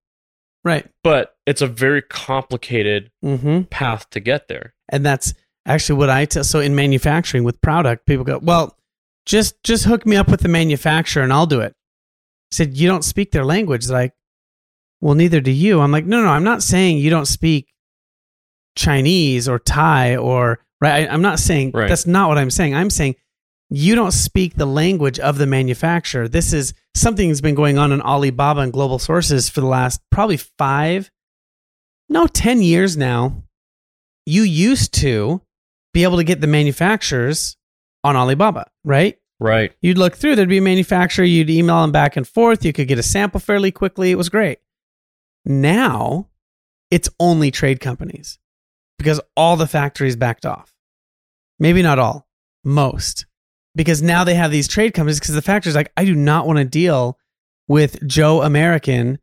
right 0.64 0.90
but 1.04 1.36
it's 1.46 1.62
a 1.62 1.68
very 1.68 2.02
complicated 2.02 3.12
mm-hmm 3.24 3.64
path 3.64 4.10
to 4.12 4.20
get 4.20 4.48
there. 4.48 4.74
and 4.90 5.06
that's 5.06 5.34
actually 5.66 5.98
what 5.98 6.10
I 6.10 6.26
tell. 6.26 6.44
So 6.44 6.60
in 6.60 6.76
manufacturing 6.76 7.44
with 7.46 7.62
product, 7.62 8.06
people 8.06 8.26
go, 8.26 8.40
"Well, 8.42 8.78
just 9.26 9.62
just 9.64 9.86
hook 9.86 10.06
me 10.06 10.16
up 10.18 10.28
with 10.30 10.42
the 10.42 10.50
manufacturer 10.50 11.24
and 11.24 11.32
I'll 11.34 11.46
do 11.46 11.62
it." 11.62 11.74
I 11.74 12.56
said, 12.56 12.78
"You 12.78 12.88
don't 12.88 13.04
speak 13.04 13.32
their 13.32 13.46
language." 13.46 13.86
They're 13.88 13.98
like, 13.98 14.14
"Well, 15.02 15.16
neither 15.16 15.40
do 15.42 15.52
you." 15.52 15.80
I'm 15.82 15.92
like, 15.92 16.06
"No, 16.06 16.22
no, 16.22 16.28
I'm 16.30 16.44
not 16.44 16.64
saying 16.64 16.98
you 16.98 17.10
don't 17.10 17.28
speak 17.28 17.68
Chinese 18.76 19.48
or 19.48 19.60
Thai 19.60 20.16
or 20.18 20.60
right. 20.82 21.08
I, 21.08 21.14
I'm 21.14 21.22
not 21.22 21.40
saying 21.40 21.72
Right. 21.74 21.88
that's 21.90 22.08
not 22.08 22.30
what 22.30 22.38
I'm 22.38 22.50
saying. 22.52 22.76
I'm 22.76 22.90
saying 22.90 23.16
you 23.70 23.96
don't 23.96 24.12
speak 24.12 24.56
the 24.56 24.66
language 24.66 25.20
of 25.20 25.38
the 25.38 25.48
manufacturer. 25.48 26.28
This 26.28 26.54
is 26.54 26.74
something 26.96 27.28
that's 27.28 27.42
been 27.42 27.56
going 27.56 27.78
on 27.78 27.92
in 27.92 28.02
Alibaba 28.02 28.62
and 28.62 28.74
global 28.74 29.00
sources 29.00 29.50
for 29.50 29.62
the 29.62 29.68
last 29.68 30.02
probably 30.12 30.38
five, 30.38 31.12
no, 32.10 32.28
10 32.28 32.62
years 32.62 32.96
now. 32.96 33.44
You 34.26 34.44
used 34.44 34.94
to 34.96 35.42
be 35.94 36.04
able 36.04 36.18
to 36.18 36.24
get 36.24 36.42
the 36.42 36.48
manufacturers 36.48 37.58
on 38.04 38.16
Alibaba, 38.16 38.70
right? 38.84 39.18
Right. 39.40 39.74
You'd 39.82 39.98
look 39.98 40.16
through, 40.16 40.36
there'd 40.36 40.48
be 40.48 40.60
a 40.60 40.62
manufacturer, 40.62 41.26
you'd 41.26 41.50
email 41.50 41.82
them 41.82 41.92
back 41.92 42.16
and 42.16 42.28
forth, 42.28 42.64
you 42.64 42.72
could 42.72 42.88
get 42.88 43.00
a 43.00 43.04
sample 43.04 43.40
fairly 43.40 43.72
quickly. 43.72 44.12
It 44.12 44.18
was 44.18 44.30
great. 44.30 44.60
Now 45.46 46.30
it's 46.90 47.10
only 47.20 47.52
trade 47.52 47.80
companies 47.80 48.40
because 48.98 49.20
all 49.36 49.58
the 49.58 49.68
factories 49.68 50.16
backed 50.16 50.46
off. 50.46 50.74
Maybe 51.60 51.82
not 51.82 52.00
all, 52.00 52.28
most. 52.64 53.26
Because 53.76 54.02
now 54.02 54.24
they 54.24 54.36
have 54.36 54.52
these 54.52 54.68
trade 54.68 54.94
companies 54.94 55.20
because 55.20 55.34
the 55.34 55.42
factory's 55.42 55.76
like, 55.76 55.92
I 55.98 56.06
do 56.06 56.14
not 56.14 56.46
want 56.46 56.60
to 56.60 56.66
deal 56.66 57.18
with 57.68 58.06
Joe 58.08 58.42
American 58.42 59.20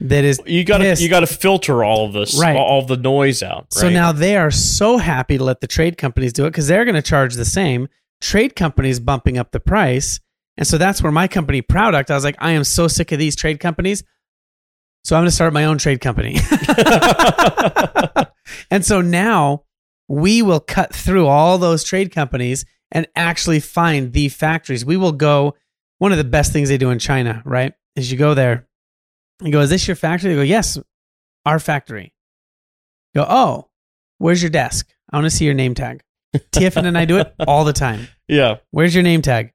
that 0.00 0.24
is 0.24 0.40
You 0.46 0.64
got 0.64 0.78
to 0.78 0.94
you 0.96 1.08
got 1.08 1.20
to 1.20 1.26
filter 1.26 1.84
all 1.84 2.06
of 2.06 2.12
this, 2.12 2.38
Right. 2.38 2.56
all 2.56 2.84
the 2.84 2.96
noise 2.96 3.42
out. 3.42 3.72
So 3.72 3.88
now 3.88 4.12
they 4.12 4.36
are 4.36 4.50
so 4.50 4.98
happy 4.98 5.38
to 5.38 5.44
let 5.44 5.60
the 5.60 5.66
trade 5.66 5.96
companies 5.96 6.32
do 6.32 6.46
it 6.46 6.50
because 6.50 6.66
they're 6.66 6.84
going 6.84 6.96
to 6.96 7.02
charge 7.02 7.34
the 7.34 7.44
same. 7.44 7.88
Trade 8.20 8.56
companies 8.56 9.00
bumping 9.00 9.38
up 9.38 9.52
the 9.52 9.60
price. 9.60 10.20
And 10.56 10.66
so 10.66 10.78
that's 10.78 11.02
where 11.02 11.12
my 11.12 11.28
company 11.28 11.62
product, 11.62 12.10
I 12.10 12.14
was 12.14 12.24
like, 12.24 12.36
I 12.38 12.52
am 12.52 12.64
so 12.64 12.88
sick 12.88 13.12
of 13.12 13.18
these 13.18 13.36
trade 13.36 13.60
companies. 13.60 14.02
So 15.04 15.16
I'm 15.16 15.20
going 15.20 15.28
to 15.28 15.34
start 15.34 15.52
my 15.52 15.64
own 15.64 15.78
trade 15.78 16.00
company. 16.00 16.38
and 18.70 18.84
so 18.84 19.00
now 19.00 19.64
we 20.08 20.42
will 20.42 20.60
cut 20.60 20.94
through 20.94 21.26
all 21.26 21.58
those 21.58 21.84
trade 21.84 22.12
companies 22.12 22.64
and 22.94 23.06
actually 23.16 23.60
find 23.60 24.12
the 24.14 24.28
factories. 24.30 24.84
We 24.84 24.96
will 24.96 25.12
go. 25.12 25.54
One 25.98 26.10
of 26.12 26.18
the 26.18 26.24
best 26.24 26.52
things 26.52 26.68
they 26.68 26.78
do 26.78 26.90
in 26.90 26.98
China, 26.98 27.42
right? 27.44 27.72
Is 27.96 28.10
you 28.10 28.16
go 28.18 28.34
there 28.34 28.66
and 29.40 29.52
go, 29.52 29.60
Is 29.60 29.70
this 29.70 29.86
your 29.86 29.94
factory? 29.96 30.30
They 30.30 30.36
go, 30.36 30.42
Yes, 30.42 30.78
our 31.46 31.58
factory. 31.58 32.14
Go, 33.14 33.24
Oh, 33.28 33.68
where's 34.18 34.42
your 34.42 34.50
desk? 34.50 34.92
I 35.12 35.16
want 35.16 35.26
to 35.26 35.30
see 35.30 35.44
your 35.44 35.54
name 35.54 35.74
tag. 35.74 36.02
Tiffin 36.52 36.86
and 36.86 36.98
I 36.98 37.04
do 37.04 37.18
it 37.18 37.32
all 37.46 37.64
the 37.64 37.72
time. 37.72 38.08
yeah. 38.28 38.56
Where's 38.70 38.94
your 38.94 39.04
name 39.04 39.22
tag? 39.22 39.52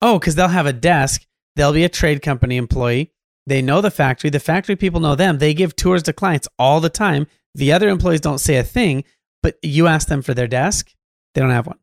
Oh, 0.00 0.18
because 0.18 0.36
they'll 0.36 0.48
have 0.48 0.66
a 0.66 0.72
desk. 0.72 1.26
They'll 1.56 1.72
be 1.72 1.84
a 1.84 1.88
trade 1.88 2.22
company 2.22 2.56
employee. 2.56 3.12
They 3.48 3.62
know 3.62 3.80
the 3.80 3.90
factory. 3.90 4.30
The 4.30 4.38
factory 4.40 4.76
people 4.76 5.00
know 5.00 5.16
them. 5.16 5.38
They 5.38 5.54
give 5.54 5.74
tours 5.74 6.04
to 6.04 6.12
clients 6.12 6.46
all 6.58 6.80
the 6.80 6.88
time. 6.90 7.26
The 7.56 7.72
other 7.72 7.88
employees 7.88 8.20
don't 8.20 8.38
say 8.38 8.56
a 8.58 8.62
thing, 8.62 9.02
but 9.42 9.56
you 9.62 9.88
ask 9.88 10.06
them 10.06 10.22
for 10.22 10.34
their 10.34 10.46
desk, 10.46 10.94
they 11.34 11.40
don't 11.40 11.50
have 11.50 11.66
one. 11.66 11.78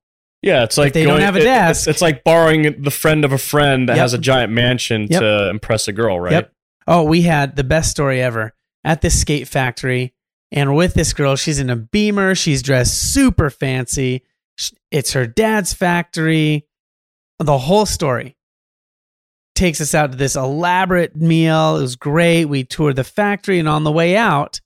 Yeah, 0.46 0.64
it's 0.64 0.78
like 0.78 0.94
they 0.94 1.04
don't 1.04 1.20
have 1.22 1.36
a 1.36 1.40
it- 1.40 1.44
desk- 1.44 1.82
It's, 1.82 1.88
it's 1.88 2.02
like 2.02 2.24
borrowing 2.24 2.82
the 2.82 2.92
friend 2.92 3.26
of 3.26 3.32
a 3.34 3.38
friend 3.38 3.90
that 3.90 3.96
Yep. 3.96 4.02
has 4.02 4.14
a 4.14 4.18
giant 4.20 4.54
mansion 4.54 5.08
Yep. 5.10 5.20
to 5.22 5.50
impress 5.50 5.88
a 5.88 5.92
girl, 5.92 6.20
right? 6.20 6.32
Yep. 6.34 6.52
Oh, 6.88 7.04
we 7.04 7.24
had 7.24 7.56
the 7.56 7.64
best 7.64 7.90
story 7.92 8.22
ever 8.22 8.54
at 8.84 9.02
this 9.02 9.20
skate 9.20 9.48
factory. 9.48 10.14
And 10.52 10.76
with 10.76 10.94
this 10.94 11.14
girl, 11.14 11.36
she's 11.36 11.58
in 11.60 11.72
a 11.72 11.76
beamer. 11.76 12.36
She's 12.36 12.62
dressed 12.62 13.12
super 13.14 13.50
fancy. 13.50 14.22
It's 14.92 15.14
her 15.14 15.26
dad's 15.26 15.74
factory. 15.74 16.68
The 17.40 17.58
whole 17.58 17.88
story 17.88 18.38
takes 19.56 19.82
us 19.82 19.96
out 19.96 20.12
to 20.12 20.18
this 20.18 20.36
elaborate 20.36 21.16
meal. 21.16 21.78
It 21.78 21.82
was 21.82 21.96
great. 21.96 22.46
We 22.46 22.64
toured 22.64 22.96
the 22.98 23.04
factory, 23.04 23.58
and 23.60 23.68
on 23.68 23.84
the 23.84 23.92
way 23.92 24.16
out, 24.16 24.62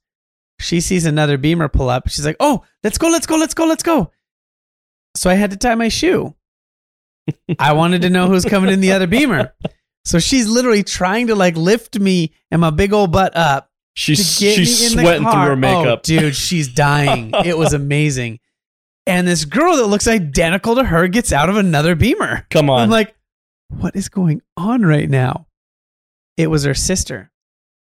she 0.60 0.80
sees 0.80 1.06
another 1.06 1.38
beamer 1.38 1.68
pull 1.68 1.88
up. 1.88 2.08
She's 2.08 2.26
like, 2.26 2.36
"Oh, 2.38 2.64
let's 2.84 2.98
go, 2.98 3.08
let's 3.08 3.26
go, 3.26 3.36
let's 3.36 3.54
go, 3.54 3.64
let's 3.66 3.82
go." 3.82 4.10
So 5.16 5.30
I 5.30 5.34
had 5.34 5.50
to 5.50 5.56
tie 5.56 5.74
my 5.74 5.88
shoe. 5.88 6.34
I 7.58 7.72
wanted 7.72 8.02
to 8.02 8.10
know 8.10 8.28
who's 8.28 8.44
coming 8.44 8.72
in 8.72 8.80
the 8.80 8.92
other 8.92 9.06
beamer. 9.06 9.54
So 10.04 10.18
she's 10.18 10.48
literally 10.48 10.82
trying 10.82 11.26
to 11.26 11.34
like 11.34 11.56
lift 11.56 11.98
me 11.98 12.32
and 12.50 12.60
my 12.60 12.70
big 12.70 12.92
old 12.92 13.12
butt 13.12 13.36
up 13.36 13.70
She's 13.94 14.38
she's 14.38 14.92
sweating 14.92 15.24
through 15.24 15.32
her 15.32 15.52
oh, 15.52 15.56
makeup. 15.56 15.98
Oh, 15.98 16.02
dude, 16.02 16.36
she's 16.36 16.68
dying. 16.68 17.32
it 17.44 17.58
was 17.58 17.72
amazing. 17.72 18.40
And 19.06 19.26
this 19.26 19.44
girl 19.44 19.76
that 19.76 19.86
looks 19.86 20.06
identical 20.06 20.76
to 20.76 20.84
her 20.84 21.08
gets 21.08 21.32
out 21.32 21.50
of 21.50 21.56
another 21.56 21.94
beamer. 21.94 22.46
Come 22.50 22.70
on. 22.70 22.82
I'm 22.82 22.90
like, 22.90 23.14
what 23.68 23.96
is 23.96 24.08
going 24.08 24.42
on 24.56 24.82
right 24.82 25.08
now? 25.08 25.48
It 26.36 26.46
was 26.46 26.64
her 26.64 26.74
sister. 26.74 27.30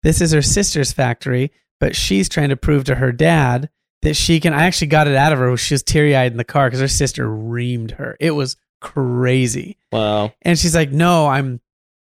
This 0.04 0.21
is 0.21 0.32
her 0.32 0.41
sister's 0.41 0.91
factory, 0.91 1.51
but 1.80 1.95
she's 1.95 2.30
trying 2.30 2.49
to 2.49 2.58
prove 2.58 2.84
to 2.86 2.95
her 2.95 3.12
dad 3.12 3.69
that 4.06 4.13
she 4.15 4.39
can. 4.39 4.54
I 4.54 4.65
actually 4.65 4.88
got 4.88 5.08
it 5.08 5.15
out 5.15 5.34
of 5.34 5.39
her. 5.39 5.58
She 5.58 5.74
was 5.74 5.84
teary 5.84 6.15
eyed 6.15 6.32
in 6.32 6.38
the 6.38 6.44
car 6.44 6.68
because 6.68 6.80
her 6.80 6.88
sister 6.88 7.28
reamed 7.28 7.91
her. 7.91 8.15
It 8.20 8.32
was 8.32 8.56
crazy. 8.80 9.78
Wow. 9.91 10.32
And 10.44 10.58
she's 10.58 10.76
like, 10.76 10.91
no, 10.91 11.28
I'm, 11.28 11.60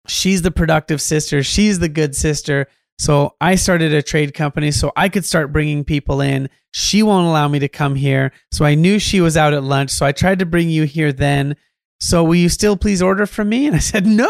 she's 0.08 0.42
the 0.42 0.52
productive 0.52 1.00
sister. 1.00 1.44
She's 1.44 1.78
the 1.78 1.88
good 1.88 2.16
sister. 2.16 2.68
So 2.98 3.36
I 3.40 3.56
started 3.56 3.94
a 3.94 4.02
trade 4.02 4.34
company 4.34 4.72
so 4.72 4.92
I 4.96 5.10
could 5.10 5.26
start 5.26 5.54
bringing 5.54 5.84
people 5.84 6.22
in. 6.22 6.50
She 6.74 7.04
won't 7.04 7.28
allow 7.28 7.48
me 7.48 7.60
to 7.60 7.68
come 7.68 7.94
here. 7.94 8.32
So 8.52 8.66
I 8.66 8.74
knew 8.74 8.98
she 8.98 9.22
was 9.22 9.38
out 9.38 9.54
at 9.54 9.64
lunch. 9.64 9.92
So 9.92 10.08
I 10.08 10.12
tried 10.12 10.40
to 10.40 10.46
bring 10.46 10.70
you 10.70 10.84
here 10.84 11.14
then. 11.14 11.56
So 12.00 12.24
will 12.24 12.36
you 12.36 12.50
still 12.50 12.78
please 12.78 13.02
order 13.02 13.26
from 13.26 13.50
me? 13.50 13.68
And 13.68 13.76
I 13.76 13.80
said, 13.80 14.08
no. 14.08 14.28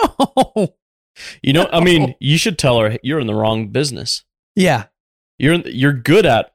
You 1.41 1.53
know, 1.53 1.69
I 1.71 1.79
mean, 1.79 2.15
you 2.19 2.37
should 2.37 2.59
tell 2.59 2.81
her 2.81 2.97
you're 3.01 3.19
in 3.21 3.27
the 3.27 3.33
wrong 3.35 3.69
business. 3.69 4.25
Yeah. 4.57 4.85
You're 5.37 5.55
you're 5.55 5.93
good 5.93 6.25
at 6.25 6.54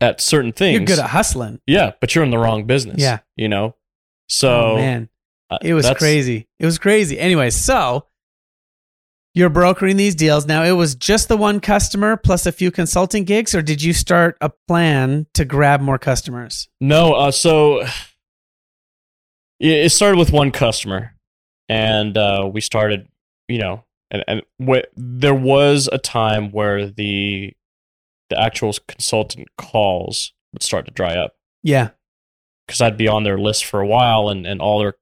at 0.00 0.20
certain 0.20 0.52
things. 0.52 0.78
You're 0.78 0.86
good 0.86 0.98
at 0.98 1.10
hustling. 1.10 1.60
Yeah, 1.66 1.92
but 2.00 2.14
you're 2.14 2.24
in 2.24 2.30
the 2.30 2.38
wrong 2.38 2.64
business. 2.66 3.00
Yeah. 3.00 3.18
You 3.36 3.48
know? 3.48 3.74
So 4.28 4.72
oh, 4.72 4.76
man. 4.76 5.08
uh, 5.50 5.58
It 5.62 5.74
was 5.74 5.90
crazy. 5.96 6.48
It 6.58 6.64
was 6.66 6.78
crazy. 6.78 7.18
Anyway, 7.18 7.50
so 7.50 8.06
you're 9.34 9.50
brokering 9.50 9.96
these 9.96 10.14
deals. 10.14 10.46
Now, 10.46 10.64
it 10.64 10.72
was 10.72 10.94
just 10.94 11.28
the 11.28 11.36
one 11.36 11.60
customer 11.60 12.16
plus 12.16 12.46
a 12.46 12.52
few 12.52 12.70
consulting 12.70 13.24
gigs, 13.24 13.54
or 13.54 13.62
did 13.62 13.82
you 13.82 13.92
start 13.92 14.36
a 14.40 14.50
plan 14.68 15.26
to 15.34 15.44
grab 15.44 15.80
more 15.80 15.98
customers? 15.98 16.68
No, 16.80 17.12
uh, 17.12 17.30
so 17.30 17.84
it 19.58 19.90
started 19.92 20.18
with 20.18 20.32
one 20.32 20.50
customer, 20.50 21.14
and 21.68 22.16
uh, 22.16 22.48
we 22.52 22.60
started, 22.60 23.06
you 23.48 23.58
know, 23.58 23.84
and 24.10 24.24
and 24.26 24.42
wh- 24.64 24.88
there 24.96 25.34
was 25.34 25.88
a 25.92 25.98
time 25.98 26.50
where 26.50 26.86
the 26.86 27.52
the 28.30 28.40
actual 28.40 28.72
consultant 28.88 29.48
calls 29.58 30.32
would 30.52 30.62
start 30.62 30.86
to 30.86 30.90
dry 30.92 31.14
up 31.16 31.34
Yeah. 31.62 31.90
because 32.66 32.80
I'd 32.80 32.96
be 32.96 33.08
on 33.08 33.24
their 33.24 33.38
list 33.38 33.64
for 33.64 33.80
a 33.80 33.86
while, 33.86 34.28
and 34.28 34.46
and 34.46 34.60
all 34.60 34.78
their 34.80 34.94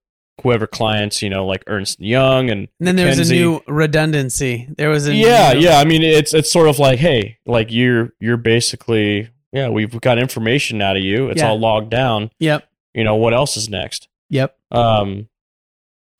whoever 0.42 0.66
clients, 0.68 1.20
you 1.22 1.28
know, 1.30 1.44
like 1.46 1.64
Ernst 1.66 1.98
Young 2.00 2.48
and 2.50 2.68
And 2.78 2.86
then 2.86 2.96
there 2.96 3.06
was 3.08 3.28
a 3.30 3.32
new 3.34 3.60
redundancy. 3.66 4.68
There 4.76 4.88
was 4.88 5.06
a 5.08 5.14
yeah 5.14 5.52
new- 5.52 5.60
yeah 5.60 5.78
i 5.78 5.84
mean 5.84 6.02
it's 6.02 6.32
it's 6.34 6.50
sort 6.52 6.68
of 6.68 6.78
like 6.78 6.98
hey 7.00 7.38
like 7.46 7.72
you're 7.72 8.12
you're 8.20 8.36
basically 8.36 9.30
yeah 9.52 9.68
we've 9.68 10.00
got 10.00 10.18
information 10.18 10.80
out 10.80 10.96
of 10.96 11.02
you 11.02 11.28
it's 11.28 11.40
Yeah. 11.42 11.48
all 11.48 11.58
logged 11.58 11.90
down 11.90 12.30
Yep. 12.38 12.68
you 12.94 13.02
know 13.04 13.16
what 13.16 13.34
else 13.34 13.56
is 13.56 13.68
next 13.68 14.08
Yep. 14.30 14.56
um 14.70 15.28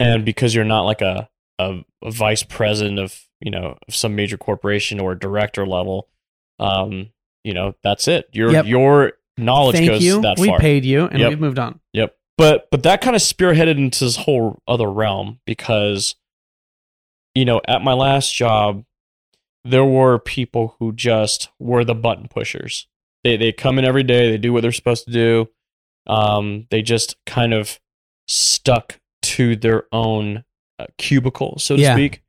and 0.00 0.24
because 0.24 0.54
you're 0.54 0.64
not 0.64 0.82
like 0.82 1.00
a 1.00 1.28
a, 1.60 1.84
a 2.02 2.10
vice 2.10 2.42
president 2.42 2.98
of 2.98 3.20
you 3.40 3.50
know 3.52 3.76
of 3.86 3.94
some 3.94 4.16
major 4.16 4.36
corporation 4.36 4.98
or 4.98 5.14
director 5.14 5.64
level 5.66 6.08
um 6.58 7.10
you 7.44 7.54
know 7.54 7.74
that's 7.82 8.08
it 8.08 8.28
your 8.32 8.52
Yep. 8.52 8.66
your 8.66 9.12
knowledge 9.36 9.76
Thank 9.76 9.90
goes 9.90 10.02
you. 10.02 10.20
that 10.22 10.38
we 10.38 10.48
far 10.48 10.58
paid 10.58 10.84
you, 10.84 11.04
and 11.06 11.20
Yep. 11.20 11.28
we've 11.30 11.40
moved 11.40 11.58
on. 11.58 11.80
Yep. 11.92 12.16
But 12.36 12.68
but 12.70 12.82
that 12.82 13.00
kind 13.00 13.14
of 13.16 13.22
spearheaded 13.22 13.76
into 13.78 14.04
this 14.04 14.16
whole 14.16 14.60
other 14.66 14.90
realm 14.90 15.40
because 15.46 16.14
you 17.34 17.44
know, 17.44 17.60
at 17.68 17.82
my 17.82 17.92
last 17.92 18.34
job 18.34 18.84
there 19.64 19.84
were 19.84 20.18
people 20.18 20.76
who 20.78 20.92
just 20.92 21.50
were 21.58 21.84
the 21.84 21.94
button 21.94 22.26
pushers. 22.28 22.86
They 23.24 23.36
they 23.36 23.52
come 23.52 23.78
in 23.78 23.84
every 23.84 24.02
day, 24.02 24.30
they 24.30 24.38
do 24.38 24.52
what 24.52 24.62
they're 24.62 24.72
supposed 24.72 25.04
to 25.06 25.12
do. 25.12 25.48
Um 26.06 26.66
they 26.70 26.82
just 26.82 27.16
kind 27.26 27.52
of 27.54 27.78
stuck 28.26 28.98
to 29.22 29.56
their 29.56 29.84
own 29.92 30.44
uh, 30.78 30.86
cubicle, 30.96 31.58
so 31.58 31.76
to 31.76 31.82
Yeah. 31.82 31.94
speak. 31.94 32.22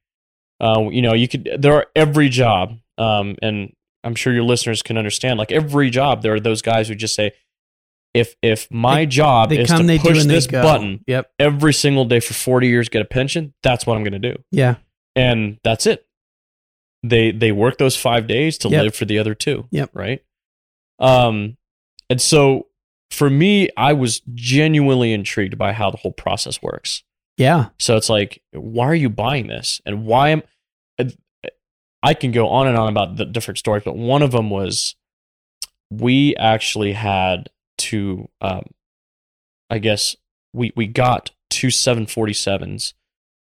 Uh, 0.61 0.89
you 0.91 1.01
know, 1.01 1.13
you 1.13 1.27
could 1.27 1.49
there 1.57 1.73
are 1.73 1.87
every 1.95 2.29
job 2.29 2.77
um 2.97 3.35
and 3.41 3.73
I'm 4.03 4.15
sure 4.15 4.33
your 4.33 4.43
listeners 4.43 4.81
can 4.81 4.97
understand 4.97 5.37
like 5.39 5.51
every 5.51 5.89
job 5.89 6.21
there 6.23 6.33
are 6.33 6.39
those 6.39 6.61
guys 6.61 6.87
who 6.87 6.95
just 6.95 7.15
say 7.15 7.31
if 8.13 8.35
if 8.41 8.69
my 8.71 9.05
job 9.05 9.49
They 9.49 9.59
is 9.59 9.69
come, 9.69 9.81
to 9.81 9.87
they 9.87 9.99
push 9.99 10.23
this 10.25 10.47
they 10.47 10.61
button 10.61 11.03
Yep. 11.07 11.31
every 11.39 11.73
single 11.73 12.05
day 12.05 12.19
for 12.19 12.33
40 12.33 12.67
years 12.67 12.89
get 12.89 13.01
a 13.01 13.05
pension 13.05 13.53
that's 13.61 13.85
what 13.85 13.97
i'm 13.97 14.03
going 14.03 14.19
to 14.19 14.33
do 14.33 14.41
Yeah. 14.51 14.75
and 15.15 15.59
that's 15.63 15.85
it 15.85 16.05
they 17.03 17.31
they 17.31 17.51
work 17.51 17.77
those 17.77 17.95
five 17.95 18.25
days 18.27 18.57
to 18.59 18.69
Yep. 18.69 18.83
live 18.83 18.95
for 18.95 19.05
the 19.05 19.19
other 19.19 19.35
two 19.35 19.67
Yep. 19.71 19.91
right 19.93 20.23
um 20.99 21.57
and 22.09 22.19
so 22.21 22.67
for 23.11 23.29
me 23.29 23.69
i 23.77 23.93
was 23.93 24.21
genuinely 24.33 25.13
intrigued 25.13 25.57
by 25.57 25.73
how 25.73 25.91
the 25.91 25.97
whole 25.97 26.11
process 26.11 26.61
works 26.61 27.03
Yeah. 27.37 27.69
so 27.77 27.95
it's 27.95 28.09
like 28.09 28.41
why 28.53 28.85
are 28.87 28.95
you 28.95 29.09
buying 29.09 29.47
this 29.47 29.81
and 29.85 30.05
why 30.05 30.29
am 30.29 30.41
i 32.03 32.13
can 32.13 32.31
go 32.31 32.47
on 32.49 32.67
and 32.67 32.77
on 32.77 32.89
about 32.89 33.17
the 33.17 33.25
different 33.25 33.57
stories 33.57 33.83
but 33.83 33.95
one 33.97 34.21
of 34.21 34.31
them 34.31 34.49
was 34.49 34.95
we 35.91 36.35
actually 36.37 36.93
had 36.93 37.49
to 37.77 38.27
um 38.41 38.63
i 39.69 39.77
guess 39.79 40.15
we 40.53 40.71
we 40.75 40.85
got 40.87 41.31
two 41.49 41.67
747s 41.67 42.93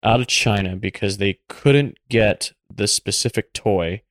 out 0.03 0.21
of 0.21 0.27
china 0.27 0.77
because 0.77 1.19
they 1.19 1.39
couldn't 1.49 1.99
get 2.09 2.53
the 2.75 2.87
specific 2.87 3.53
toy 3.53 4.03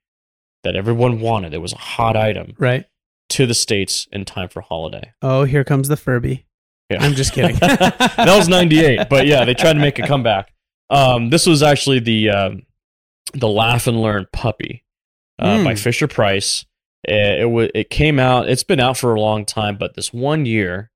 that 0.63 0.75
everyone 0.75 1.19
wanted 1.19 1.53
it 1.53 1.59
was 1.61 1.73
a 1.73 1.77
hot 1.77 2.15
item 2.15 2.53
Right. 2.57 2.85
to 3.29 3.45
the 3.45 3.53
states 3.53 4.07
in 4.11 4.25
time 4.25 4.49
for 4.49 4.61
holiday 4.61 5.13
Oh, 5.21 5.43
here 5.45 5.63
comes 5.63 5.87
the 5.87 5.97
Furby. 5.97 6.45
yeah. 6.89 7.01
I'm 7.03 7.13
just 7.15 7.33
kidding. 7.33 7.55
that 7.59 8.17
was 8.37 8.47
98 8.47 9.07
but 9.09 9.25
yeah 9.25 9.45
they 9.45 9.53
tried 9.53 9.73
to 9.73 9.79
make 9.79 9.97
a 9.99 10.05
comeback 10.07 10.51
um, 10.91 11.29
this 11.29 11.45
was 11.45 11.61
actually 11.63 11.99
the 11.99 12.29
um, 12.31 12.63
the 13.33 13.47
laugh 13.47 13.87
and 13.87 14.01
learn 14.01 14.27
puppy 14.33 14.83
uh, 15.39 15.57
Hmm. 15.59 15.63
by 15.63 15.75
fisher 15.75 16.07
price 16.07 16.65
it, 17.07 17.41
it, 17.41 17.49
wa 17.49 17.67
it 17.73 17.89
came 17.89 18.19
out 18.19 18.49
it's 18.49 18.63
been 18.63 18.79
out 18.79 18.97
for 18.97 19.13
a 19.15 19.21
long 19.21 19.45
time 19.45 19.77
but 19.77 19.95
this 19.95 20.11
one 20.13 20.45
year 20.45 20.91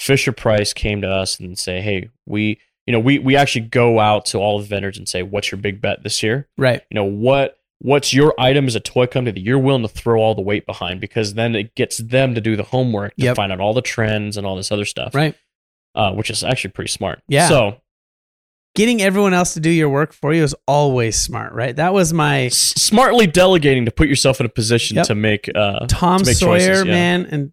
fisher 0.00 0.32
price 0.32 0.72
came 0.72 1.00
to 1.00 1.08
us 1.08 1.38
and 1.40 1.58
say 1.58 1.80
hey 1.80 2.10
we 2.26 2.58
you 2.86 2.92
know 2.92 3.00
we, 3.00 3.18
we 3.18 3.36
actually 3.36 3.62
go 3.62 4.00
out 4.00 4.26
to 4.26 4.38
all 4.38 4.58
the 4.58 4.64
vendors 4.66 4.98
and 4.98 5.08
say 5.08 5.22
what's 5.22 5.50
your 5.50 5.58
big 5.60 5.80
bet 5.80 6.02
this 6.02 6.22
year 6.22 6.48
right. 6.58 6.82
you 6.90 6.94
know 6.94 7.04
what 7.04 7.56
what's 7.78 8.12
your 8.12 8.34
item 8.38 8.66
as 8.66 8.74
a 8.74 8.80
toy 8.80 9.06
company 9.06 9.32
that 9.32 9.40
you're 9.40 9.58
willing 9.58 9.82
to 9.82 9.88
throw 9.88 10.20
all 10.20 10.34
the 10.34 10.42
weight 10.42 10.66
behind 10.66 11.00
because 11.00 11.34
then 11.34 11.54
it 11.54 11.74
gets 11.74 11.98
them 11.98 12.34
to 12.34 12.40
do 12.40 12.56
the 12.56 12.62
homework 12.62 13.14
to 13.16 13.24
Yep. 13.24 13.36
find 13.36 13.52
out 13.52 13.60
all 13.60 13.74
the 13.74 13.82
trends 13.82 14.36
and 14.36 14.46
all 14.46 14.56
this 14.56 14.70
other 14.72 14.84
stuff 14.84 15.14
Right. 15.14 15.34
uh, 15.94 16.12
which 16.12 16.28
is 16.30 16.42
actually 16.44 16.70
pretty 16.72 16.90
smart. 16.90 17.22
Yeah. 17.28 17.48
So 17.48 17.80
Getting 18.74 19.00
everyone 19.02 19.34
else 19.34 19.54
to 19.54 19.60
do 19.60 19.70
your 19.70 19.88
work 19.88 20.12
for 20.12 20.32
you 20.34 20.42
is 20.42 20.54
always 20.66 21.14
smart, 21.20 21.52
right? 21.52 21.76
That 21.76 21.94
was 21.94 22.12
my 22.12 22.46
s- 22.46 22.56
smartly 22.56 23.26
delegating 23.28 23.84
to 23.84 23.92
put 23.92 24.08
yourself 24.08 24.40
in 24.40 24.46
a 24.46 24.48
position 24.48 24.96
Yep. 24.96 25.06
to 25.06 25.14
make 25.14 25.48
uh, 25.54 25.86
Tom 25.88 26.20
to 26.20 26.26
make 26.26 26.36
Sawyer, 26.36 26.58
choices, 26.58 26.84
yeah. 26.86 26.92
man, 26.92 27.26
and 27.30 27.52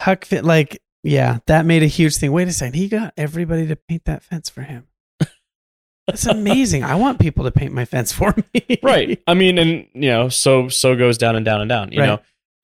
Huck 0.00 0.24
Finn. 0.24 0.44
Like, 0.44 0.80
yeah, 1.02 1.38
that 1.46 1.66
made 1.66 1.82
a 1.82 1.86
huge 1.86 2.16
thing. 2.16 2.30
Wait 2.30 2.46
a 2.46 2.52
second, 2.52 2.74
he 2.74 2.86
got 2.88 3.12
everybody 3.16 3.66
to 3.66 3.74
paint 3.74 4.04
that 4.04 4.22
fence 4.22 4.48
for 4.48 4.62
him. 4.62 4.86
That's 6.06 6.26
amazing. 6.26 6.84
I 6.84 6.94
want 6.94 7.18
people 7.18 7.42
to 7.44 7.50
paint 7.50 7.72
my 7.72 7.84
fence 7.84 8.12
for 8.12 8.32
me. 8.54 8.78
right. 8.84 9.20
I 9.26 9.34
mean, 9.34 9.58
and 9.58 9.86
you 9.94 10.10
know, 10.10 10.28
so 10.28 10.68
so 10.68 10.94
goes 10.94 11.18
down 11.18 11.34
and 11.34 11.44
down 11.44 11.60
and 11.60 11.68
down. 11.68 11.90
You 11.92 12.00
Right. 12.00 12.06
know. 12.06 12.20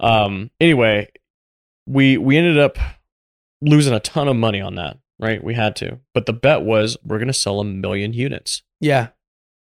Um. 0.09 0.51
Anyway, 0.61 1.09
we 1.87 2.17
we 2.17 2.37
ended 2.37 2.59
up 2.59 2.79
losing 3.61 3.93
a 3.95 3.99
ton 4.01 4.29
of 4.29 4.37
money 4.37 4.61
on 4.61 4.77
that. 4.77 4.99
Right. 5.21 5.43
We 5.43 5.55
had 5.55 5.75
to, 5.77 5.99
but 6.15 6.27
the 6.27 6.33
bet 6.33 6.63
was 6.63 6.97
we're 7.05 7.19
gonna 7.19 7.33
sell 7.33 7.61
a 7.61 7.65
million 7.65 8.13
units. 8.13 8.63
Yeah. 8.81 9.09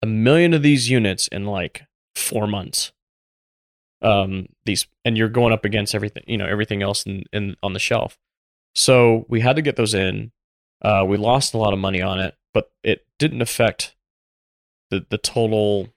a 0.03 0.05
million 0.07 0.53
of 0.53 0.61
these 0.61 0.89
units 0.89 1.27
in 1.29 1.45
like 1.45 1.83
four 2.15 2.45
months. 2.47 2.91
Um, 4.01 4.47
these 4.65 4.85
and 5.05 5.17
you're 5.17 5.29
going 5.29 5.53
up 5.53 5.65
against 5.65 5.95
everything, 5.95 6.23
you 6.27 6.37
know, 6.37 6.45
everything 6.45 6.83
else 6.83 7.05
in, 7.05 7.23
in 7.33 7.55
on 7.63 7.73
the 7.73 7.79
shelf. 7.79 8.19
So 8.75 9.25
we 9.29 9.39
had 9.39 9.55
to 9.55 9.61
get 9.61 9.77
those 9.77 9.93
in. 9.93 10.31
Uh, 10.81 11.05
we 11.07 11.17
lost 11.17 11.53
a 11.53 11.57
lot 11.57 11.73
of 11.73 11.79
money 11.79 12.01
on 12.01 12.19
it, 12.19 12.35
but 12.53 12.71
it 12.83 13.05
didn't 13.17 13.41
affect 13.41 13.95
the 14.91 15.05
the 15.09 15.17
total 15.17 15.87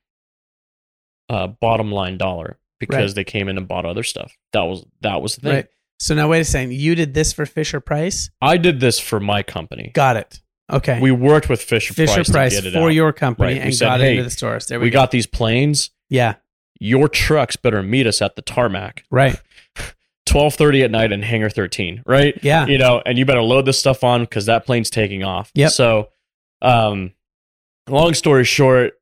uh, 1.29 1.49
bottom 1.49 1.91
line 1.93 2.17
dollar 2.17 2.59
because 2.79 3.11
Right. 3.11 3.15
they 3.17 3.25
came 3.25 3.49
in 3.49 3.59
and 3.59 3.67
bought 3.69 3.85
other 3.85 4.05
stuff. 4.05 4.39
That 4.53 4.63
was 4.63 4.87
that 5.03 5.21
was 5.21 5.35
the 5.35 5.41
thing. 5.43 5.53
Right. 5.55 5.67
So 5.99 6.15
now 6.15 6.29
wait 6.29 6.41
a 6.41 6.45
second. 6.45 6.73
You 6.75 6.95
did 6.95 7.15
this 7.15 7.33
for 7.33 7.45
Fisher 7.47 7.81
Price? 7.81 8.31
I 8.41 8.57
did 8.57 8.81
this 8.81 8.99
for 9.01 9.19
my 9.21 9.43
company. 9.43 9.91
Got 9.95 10.17
it. 10.17 10.41
Okay. 10.71 11.01
We 11.01 11.11
worked 11.11 11.49
with 11.49 11.61
Fisher, 11.63 11.95
Fisher 11.95 12.15
Price, 12.17 12.31
Price, 12.31 12.57
to 12.57 12.63
get 12.63 12.69
it 12.69 12.73
for 12.79 12.85
out. 12.87 12.95
your 12.95 13.13
company 13.13 13.55
Right. 13.55 13.57
We 13.57 13.63
and 13.63 13.75
said, 13.75 13.87
got 13.87 14.01
it 14.01 14.05
"Hey, 14.05 14.11
into 14.13 14.25
the 14.25 14.31
stores. 14.31 14.67
There 14.67 14.79
we, 14.79 14.85
we 14.87 14.91
go. 14.91 14.99
got 15.01 15.11
these 15.11 15.27
planes. 15.27 15.91
Yeah. 16.11 16.35
Your 16.79 17.09
trucks 17.09 17.57
better 17.57 17.83
meet 17.83 18.07
us 18.07 18.23
at 18.23 18.37
the 18.37 18.43
tarmac. 18.43 19.05
Right. 19.11 19.41
12:30 20.29 20.85
at 20.85 20.91
night 20.91 21.11
in 21.11 21.23
hangar 21.23 21.49
13, 21.51 22.03
right? 22.07 22.39
Yeah. 22.43 22.67
You 22.67 22.77
know, 22.79 23.03
and 23.07 23.17
you 23.19 23.25
better 23.25 23.41
load 23.43 23.65
this 23.65 23.79
stuff 23.79 24.05
on 24.05 24.27
cuz 24.27 24.47
that 24.47 24.67
plane's 24.67 24.91
taking 24.91 25.25
off. 25.25 25.51
Yep. 25.55 25.71
So, 25.73 26.11
um 26.61 27.13
long 27.89 28.13
story 28.15 28.45
short, 28.45 28.93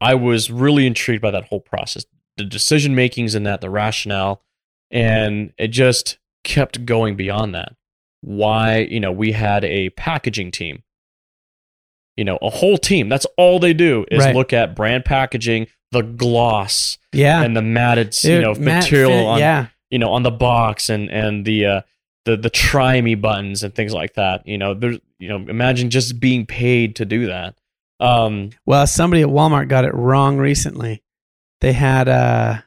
I 0.00 0.14
was 0.14 0.50
really 0.50 0.86
intrigued 0.86 1.20
by 1.20 1.30
that 1.32 1.44
whole 1.44 1.60
process. 1.60 2.06
The 2.38 2.44
decision 2.44 2.94
makings 2.94 3.34
in 3.34 3.42
that, 3.42 3.60
the 3.60 3.68
rationale, 3.68 4.42
and 4.90 5.52
it 5.58 5.68
just 5.68 6.18
kept 6.44 6.84
going 6.86 7.16
beyond 7.16 7.54
that. 7.54 7.74
Why, 8.20 8.78
you 8.78 9.00
know, 9.00 9.12
we 9.12 9.32
had 9.32 9.64
a 9.64 9.90
packaging 9.90 10.50
team. 10.50 10.82
you 12.16 12.24
know, 12.24 12.36
a 12.42 12.50
whole 12.50 12.76
team. 12.78 13.08
That's 13.08 13.26
all 13.36 13.60
they 13.60 13.72
do 13.72 14.04
is 14.10 14.24
Right. 14.24 14.34
look 14.34 14.52
at 14.52 14.74
brand 14.74 15.04
packaging, 15.04 15.68
the 15.92 16.02
gloss, 16.02 16.98
Yeah. 17.12 17.44
and 17.44 17.56
the 17.56 17.62
matted, 17.62 18.12
you 18.24 18.40
know, 18.40 18.54
material 18.54 19.12
Fit- 19.12 19.26
on, 19.26 19.38
yeah. 19.38 19.66
you 19.88 20.00
know, 20.00 20.10
on 20.10 20.24
the 20.24 20.32
box 20.32 20.88
and 20.88 21.08
and 21.10 21.44
the 21.44 21.64
uh, 21.64 21.80
the 22.24 22.36
the 22.36 22.50
try 22.50 23.00
me 23.00 23.14
buttons 23.14 23.62
and 23.62 23.72
things 23.72 23.92
like 23.94 24.14
that. 24.14 24.44
You 24.48 24.58
know, 24.58 24.74
there's, 24.74 24.98
you 25.20 25.28
know, 25.28 25.36
imagine 25.48 25.90
just 25.90 26.18
being 26.18 26.44
paid 26.44 26.96
to 26.96 27.04
do 27.04 27.26
that. 27.26 27.54
Um, 28.00 28.50
Well, 28.66 28.88
somebody 28.88 29.22
at 29.22 29.28
Walmart 29.28 29.68
got 29.68 29.84
it 29.84 29.94
wrong 29.94 30.38
recently. 30.38 31.04
They 31.60 31.72
had 31.72 32.08
uh, 32.08 32.62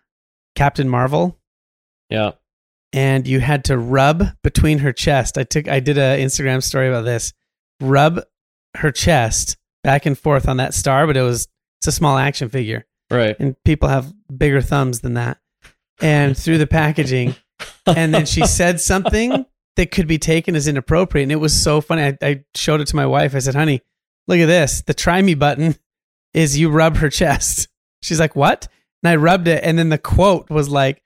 Captain 0.55 0.87
Marvel, 0.87 1.37
yeah, 2.11 2.31
and 2.93 3.27
you 3.27 3.39
had 3.39 3.65
to 3.65 3.77
rub 3.77 4.25
between 4.43 4.79
her 4.79 4.91
chest. 4.91 5.37
I 5.37 5.43
took, 5.43 5.67
I 5.67 5.79
did 5.79 5.97
a 5.97 6.17
Instagram 6.19 6.61
story 6.61 6.89
about 6.89 7.05
this. 7.05 7.33
Rub 7.79 8.21
her 8.77 8.91
chest 8.91 9.57
back 9.83 10.05
and 10.05 10.17
forth 10.17 10.47
on 10.47 10.57
that 10.57 10.73
star, 10.73 11.07
but 11.07 11.17
it 11.17 11.21
was 11.21 11.47
it's 11.79 11.87
a 11.87 11.91
small 11.91 12.17
action 12.17 12.49
figure, 12.49 12.85
right. 13.09 13.35
and 13.39 13.55
people 13.63 13.89
have 13.89 14.13
bigger 14.35 14.61
thumbs 14.61 14.99
than 14.99 15.15
that. 15.15 15.39
And 16.01 16.37
through 16.37 16.57
the 16.57 16.67
packaging, 16.67 17.35
and 17.85 18.13
then 18.13 18.25
she 18.25 18.45
said 18.45 18.79
something 18.79 19.45
that 19.77 19.91
could 19.91 20.07
be 20.07 20.17
taken 20.17 20.55
as 20.55 20.67
inappropriate, 20.67 21.23
and 21.23 21.31
it 21.31 21.37
was 21.37 21.59
so 21.59 21.81
funny. 21.81 22.03
I, 22.03 22.17
I 22.21 22.43
showed 22.55 22.81
it 22.81 22.87
to 22.87 22.95
my 22.95 23.05
wife. 23.05 23.35
I 23.35 23.39
said, 23.39 23.55
"Honey, 23.55 23.81
look 24.27 24.39
at 24.39 24.47
this. 24.47 24.81
The 24.81 24.93
try 24.93 25.21
me 25.21 25.33
button 25.33 25.75
is 26.33 26.59
you 26.59 26.69
rub 26.69 26.97
her 26.97 27.09
chest." 27.09 27.67
She's 28.01 28.19
like, 28.19 28.35
"What?" 28.35 28.67
And 29.03 29.09
I 29.09 29.15
rubbed 29.15 29.47
it, 29.47 29.63
and 29.63 29.79
then 29.79 29.89
the 29.89 29.97
quote 29.97 30.49
was 30.49 30.69
like, 30.69 31.01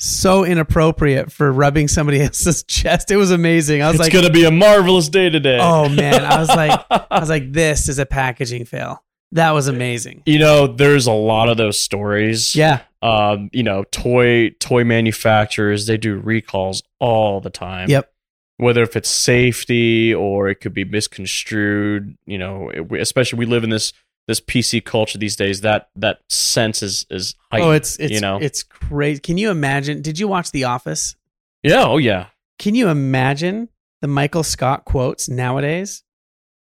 "So 0.00 0.44
inappropriate 0.44 1.30
for 1.30 1.52
rubbing 1.52 1.86
somebody 1.88 2.20
else's 2.22 2.62
chest." 2.64 3.10
It 3.10 3.16
was 3.16 3.30
amazing. 3.30 3.82
I 3.82 3.86
was 3.86 3.96
it's 3.96 4.04
like, 4.04 4.12
gonna 4.12 4.30
be 4.30 4.44
a 4.44 4.50
marvelous 4.50 5.08
day 5.08 5.30
today. 5.30 5.58
"Oh 5.60 5.88
man!" 5.88 6.24
I 6.24 6.38
was 6.38 6.48
like, 6.48 6.80
"I 6.90 7.20
was 7.20 7.28
like, 7.28 7.52
this 7.52 7.88
is 7.88 7.98
a 7.98 8.06
packaging 8.06 8.64
fail." 8.64 9.04
That 9.32 9.52
was 9.52 9.68
amazing. 9.68 10.24
you 10.26 10.40
know, 10.40 10.66
there's 10.66 11.06
a 11.06 11.12
lot 11.12 11.48
of 11.48 11.56
those 11.56 11.78
stories. 11.78 12.56
Yeah, 12.56 12.80
um, 13.00 13.48
you 13.52 13.62
know, 13.62 13.84
toy 13.92 14.50
toy 14.58 14.82
manufacturers 14.84 15.86
they 15.86 15.96
do 15.96 16.16
recalls 16.18 16.82
all 16.98 17.40
the 17.40 17.50
time. 17.50 17.88
Yep. 17.88 18.12
Whether 18.56 18.82
if 18.82 18.94
it's 18.96 19.08
safety 19.08 20.12
or 20.12 20.48
it 20.50 20.56
could 20.56 20.74
be 20.74 20.84
misconstrued, 20.84 22.18
you 22.26 22.36
know, 22.36 22.70
especially 22.98 23.38
we 23.38 23.46
live 23.46 23.64
in 23.64 23.70
this 23.70 23.92
this 24.30 24.40
PC 24.40 24.84
culture 24.84 25.18
these 25.18 25.34
days. 25.36 25.60
That 25.62 25.90
that 25.96 26.20
sense 26.28 26.82
is 26.82 27.04
is 27.10 27.34
heightened. 27.50 27.70
oh, 27.70 27.72
it's 27.72 27.96
it's 27.98 28.12
you 28.12 28.20
know, 28.20 28.38
it's 28.40 28.62
crazy. 28.62 29.20
Can 29.20 29.36
you 29.36 29.50
imagine? 29.50 30.00
Did 30.02 30.18
you 30.18 30.28
watch 30.28 30.52
The 30.52 30.64
Office? 30.64 31.16
yeah, 31.62 31.84
oh 31.84 31.98
yeah. 31.98 32.26
Can 32.58 32.74
you 32.74 32.88
imagine 32.88 33.68
the 34.00 34.08
Michael 34.08 34.42
Scott 34.42 34.84
quotes 34.84 35.28
nowadays? 35.28 36.04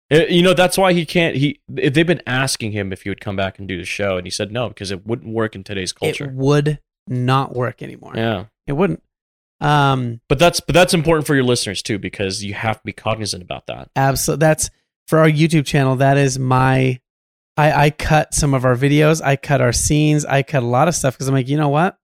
It- 0.09 0.29
you 0.31 0.41
know 0.41 0.53
that's 0.53 0.77
why 0.77 0.93
he 0.93 1.05
can't. 1.05 1.35
He 1.35 1.59
they've 1.67 2.07
been 2.07 2.21
asking 2.25 2.71
him 2.71 2.91
if 2.93 3.01
he 3.03 3.09
would 3.09 3.21
come 3.21 3.35
back 3.35 3.59
and 3.59 3.67
do 3.67 3.77
the 3.77 3.85
show, 3.85 4.17
and 4.17 4.25
he 4.25 4.31
said 4.31 4.51
no 4.51 4.69
because 4.69 4.91
it 4.91 5.05
wouldn't 5.05 5.33
work 5.33 5.55
in 5.55 5.63
today's 5.63 5.91
culture. 5.93 6.25
It 6.25 6.33
would 6.33 6.79
not 7.07 7.53
work 7.55 7.81
anymore. 7.83 8.13
yeah, 8.15 8.45
It 8.67 8.73
wouldn't. 8.73 9.03
Um, 9.59 10.21
but 10.27 10.39
that's 10.39 10.59
but 10.59 10.73
that's 10.73 10.93
important 10.93 11.27
for 11.27 11.35
your 11.35 11.43
listeners 11.43 11.81
too 11.83 11.99
because 11.99 12.43
you 12.43 12.53
have 12.55 12.77
to 12.77 12.81
be 12.83 12.93
cognizant 12.93 13.43
about 13.43 13.67
that. 13.67 13.89
absolutely. 13.95 14.39
That's 14.39 14.69
for 15.07 15.19
our 15.19 15.29
YouTube 15.29 15.65
channel. 15.65 15.95
That 15.97 16.17
is 16.17 16.39
my. 16.39 16.99
I 17.57 17.85
I 17.85 17.89
cut 17.89 18.33
some 18.33 18.53
of 18.53 18.65
our 18.65 18.75
videos. 18.75 19.21
I 19.21 19.35
cut 19.35 19.61
our 19.61 19.73
scenes. 19.73 20.25
I 20.25 20.43
cut 20.43 20.63
a 20.63 20.65
lot 20.67 20.87
of 20.87 20.95
stuff 20.95 21.13
because 21.15 21.27
I'm 21.27 21.33
like, 21.33 21.47
you 21.49 21.57
know 21.57 21.69
what? 21.69 21.97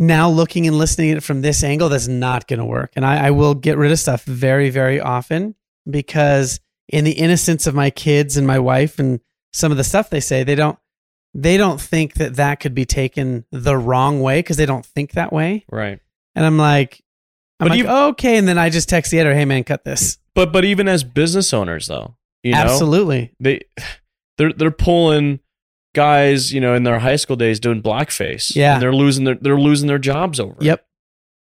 Now 0.00 0.30
looking 0.30 0.66
and 0.66 0.78
listening 0.78 1.10
at 1.10 1.16
it 1.16 1.22
from 1.22 1.42
this 1.42 1.64
angle, 1.64 1.88
that's 1.88 2.06
not 2.06 2.46
going 2.46 2.60
to 2.60 2.64
work. 2.64 2.92
And 2.94 3.04
I, 3.04 3.26
I 3.26 3.30
will 3.32 3.54
get 3.54 3.76
rid 3.78 3.90
of 3.90 3.98
stuff 3.98 4.22
very, 4.24 4.70
very 4.70 5.00
often 5.00 5.56
because 5.90 6.60
in 6.88 7.04
the 7.04 7.12
innocence 7.12 7.66
of 7.66 7.74
my 7.74 7.90
kids 7.90 8.36
and 8.36 8.46
my 8.46 8.60
wife 8.60 9.00
and 9.00 9.18
some 9.52 9.72
of 9.72 9.76
the 9.78 9.84
stuff 9.84 10.08
they 10.08 10.20
say, 10.20 10.44
they 10.44 10.54
don't 10.54 10.78
they 11.34 11.56
don't 11.56 11.80
think 11.80 12.14
that 12.14 12.36
that 12.36 12.58
could 12.60 12.74
be 12.74 12.84
taken 12.86 13.44
the 13.52 13.76
wrong 13.76 14.20
way 14.20 14.38
because 14.38 14.56
they 14.56 14.66
don't 14.66 14.86
think 14.86 15.12
that 15.12 15.32
way. 15.32 15.64
Right. 15.70 15.98
And 16.34 16.46
I'm 16.46 16.56
like, 16.58 17.02
I'm 17.60 17.66
But 17.66 17.70
like, 17.70 17.78
you- 17.78 17.88
okay. 17.88 18.36
And 18.38 18.46
then 18.48 18.56
I 18.56 18.70
just 18.70 18.88
text 18.88 19.10
the 19.10 19.18
editor, 19.18 19.34
hey 19.34 19.44
man, 19.44 19.64
cut 19.64 19.84
this. 19.84 20.18
But 20.34 20.52
but 20.52 20.64
even 20.64 20.86
as 20.86 21.02
business 21.02 21.52
owners 21.52 21.88
though, 21.88 22.16
you 22.42 22.52
know, 22.52 22.58
Absolutely. 22.58 23.32
they 23.40 23.62
they're 24.36 24.52
they're 24.52 24.70
pulling 24.70 25.40
guys, 25.94 26.52
you 26.52 26.60
know, 26.60 26.74
in 26.74 26.84
their 26.84 26.98
high 26.98 27.16
school 27.16 27.36
days 27.36 27.58
doing 27.60 27.82
blackface. 27.82 28.54
Yeah. 28.54 28.74
And 28.74 28.82
they're 28.82 28.94
losing 28.94 29.24
their 29.24 29.34
they're 29.34 29.58
losing 29.58 29.88
their 29.88 29.98
jobs 29.98 30.38
over. 30.40 30.52
it. 30.60 30.62
Yep. 30.62 30.84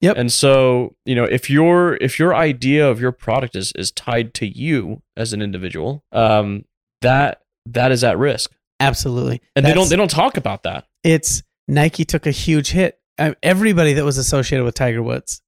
Yep. 0.01 0.17
And 0.17 0.31
so, 0.31 0.95
you 1.05 1.13
know, 1.15 1.23
if 1.25 1.49
your 1.49 1.95
if 1.95 2.17
your 2.17 2.33
idea 2.35 2.89
of 2.89 2.99
your 2.99 3.11
product 3.11 3.55
is 3.55 3.71
is 3.75 3.91
tied 3.91 4.33
to 4.35 4.47
you 4.47 5.01
as 5.15 5.31
an 5.31 5.41
individual, 5.41 6.03
um, 6.11 6.65
that 7.01 7.41
that 7.67 7.91
is 7.91 8.03
at 8.03 8.17
risk. 8.17 8.51
Absolutely. 8.79 9.41
And 9.55 9.65
they 9.65 9.73
don't 9.73 9.89
they 9.89 9.95
don't 9.95 10.09
talk 10.09 10.37
about 10.37 10.63
that. 10.63 10.85
it's 11.03 11.43
Nike 11.67 12.03
took 12.03 12.25
a 12.25 12.31
huge 12.31 12.71
hit. 12.71 12.99
Everybody 13.43 13.93
that 13.93 14.03
was 14.03 14.17
associated 14.17 14.65
with 14.65 14.73
Tiger 14.73 15.03
Woods 15.03 15.41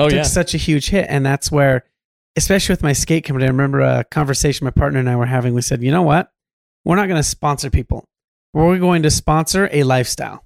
Oh 0.00 0.08
took 0.08 0.16
yeah. 0.16 0.22
such 0.22 0.54
a 0.54 0.56
huge 0.58 0.88
hit. 0.88 1.06
And 1.08 1.24
that's 1.24 1.52
where, 1.52 1.84
especially 2.36 2.72
with 2.72 2.82
my 2.82 2.92
skate 2.92 3.24
company, 3.24 3.46
I 3.46 3.50
remember 3.50 3.80
a 3.80 4.04
conversation 4.04 4.64
my 4.64 4.70
partner 4.70 4.98
and 4.98 5.10
I 5.10 5.16
were 5.16 5.26
having. 5.26 5.54
We 5.54 5.62
said, 5.62 5.82
you 5.82 5.90
know 5.90 6.02
what? 6.02 6.30
We're 6.84 6.96
not 6.96 7.08
going 7.08 7.18
to 7.18 7.22
sponsor 7.22 7.70
people. 7.70 8.04
We're 8.52 8.78
going 8.78 9.02
to 9.02 9.10
sponsor 9.10 9.68
a 9.72 9.82
lifestyle. 9.82 10.44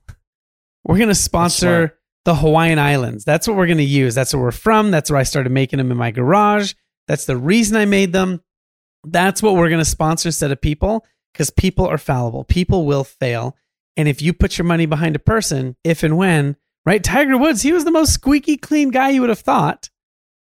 We're 0.84 0.98
going 0.98 1.08
to 1.08 1.14
sponsor 1.14 1.98
the 2.24 2.34
Hawaiian 2.34 2.78
Islands. 2.78 3.24
That's 3.24 3.46
what 3.46 3.56
we're 3.56 3.66
going 3.66 3.78
to 3.78 3.84
use. 3.84 4.14
That's 4.14 4.34
where 4.34 4.42
we're 4.42 4.50
from. 4.50 4.90
That's 4.90 5.10
where 5.10 5.20
I 5.20 5.24
started 5.24 5.50
making 5.50 5.78
them 5.78 5.90
in 5.90 5.96
my 5.96 6.10
garage. 6.10 6.74
That's 7.08 7.26
the 7.26 7.36
reason 7.36 7.76
I 7.76 7.84
made 7.84 8.12
them. 8.12 8.42
That's 9.04 9.42
what 9.42 9.54
we're 9.54 9.68
going 9.68 9.80
to 9.80 9.84
sponsor 9.84 10.28
instead 10.28 10.50
of 10.50 10.60
people 10.60 11.04
because 11.32 11.50
people 11.50 11.86
are 11.86 11.98
fallible. 11.98 12.44
People 12.44 12.86
will 12.86 13.04
fail. 13.04 13.56
And 13.96 14.08
if 14.08 14.22
you 14.22 14.32
put 14.32 14.58
your 14.58 14.64
money 14.64 14.86
behind 14.86 15.16
a 15.16 15.20
person, 15.20 15.76
if 15.84 16.02
and 16.02 16.16
when, 16.16 16.56
right? 16.86 17.02
Tiger 17.02 17.36
Woods, 17.36 17.62
he 17.62 17.72
was 17.72 17.84
the 17.84 17.90
most 17.90 18.12
squeaky 18.12 18.56
clean 18.56 18.90
guy 18.90 19.10
you 19.10 19.20
would 19.20 19.30
have 19.30 19.40
thought 19.40 19.90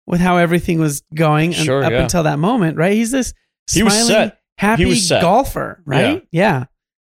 with 0.09 0.21
how 0.21 0.39
everything 0.39 0.81
was 0.81 1.03
going 1.15 1.53
Sure, 1.53 1.85
up 1.85 1.93
yeah. 1.93 2.03
until 2.03 2.23
that 2.25 2.39
moment, 2.39 2.77
right? 2.79 2.95
He's 2.95 3.11
this 3.11 3.35
smiling, 3.69 4.33
happy 4.57 4.85
He 4.87 4.95
set. 4.97 5.21
golfer, 5.21 5.83
right? 5.85 6.27
Yeah. 6.33 6.65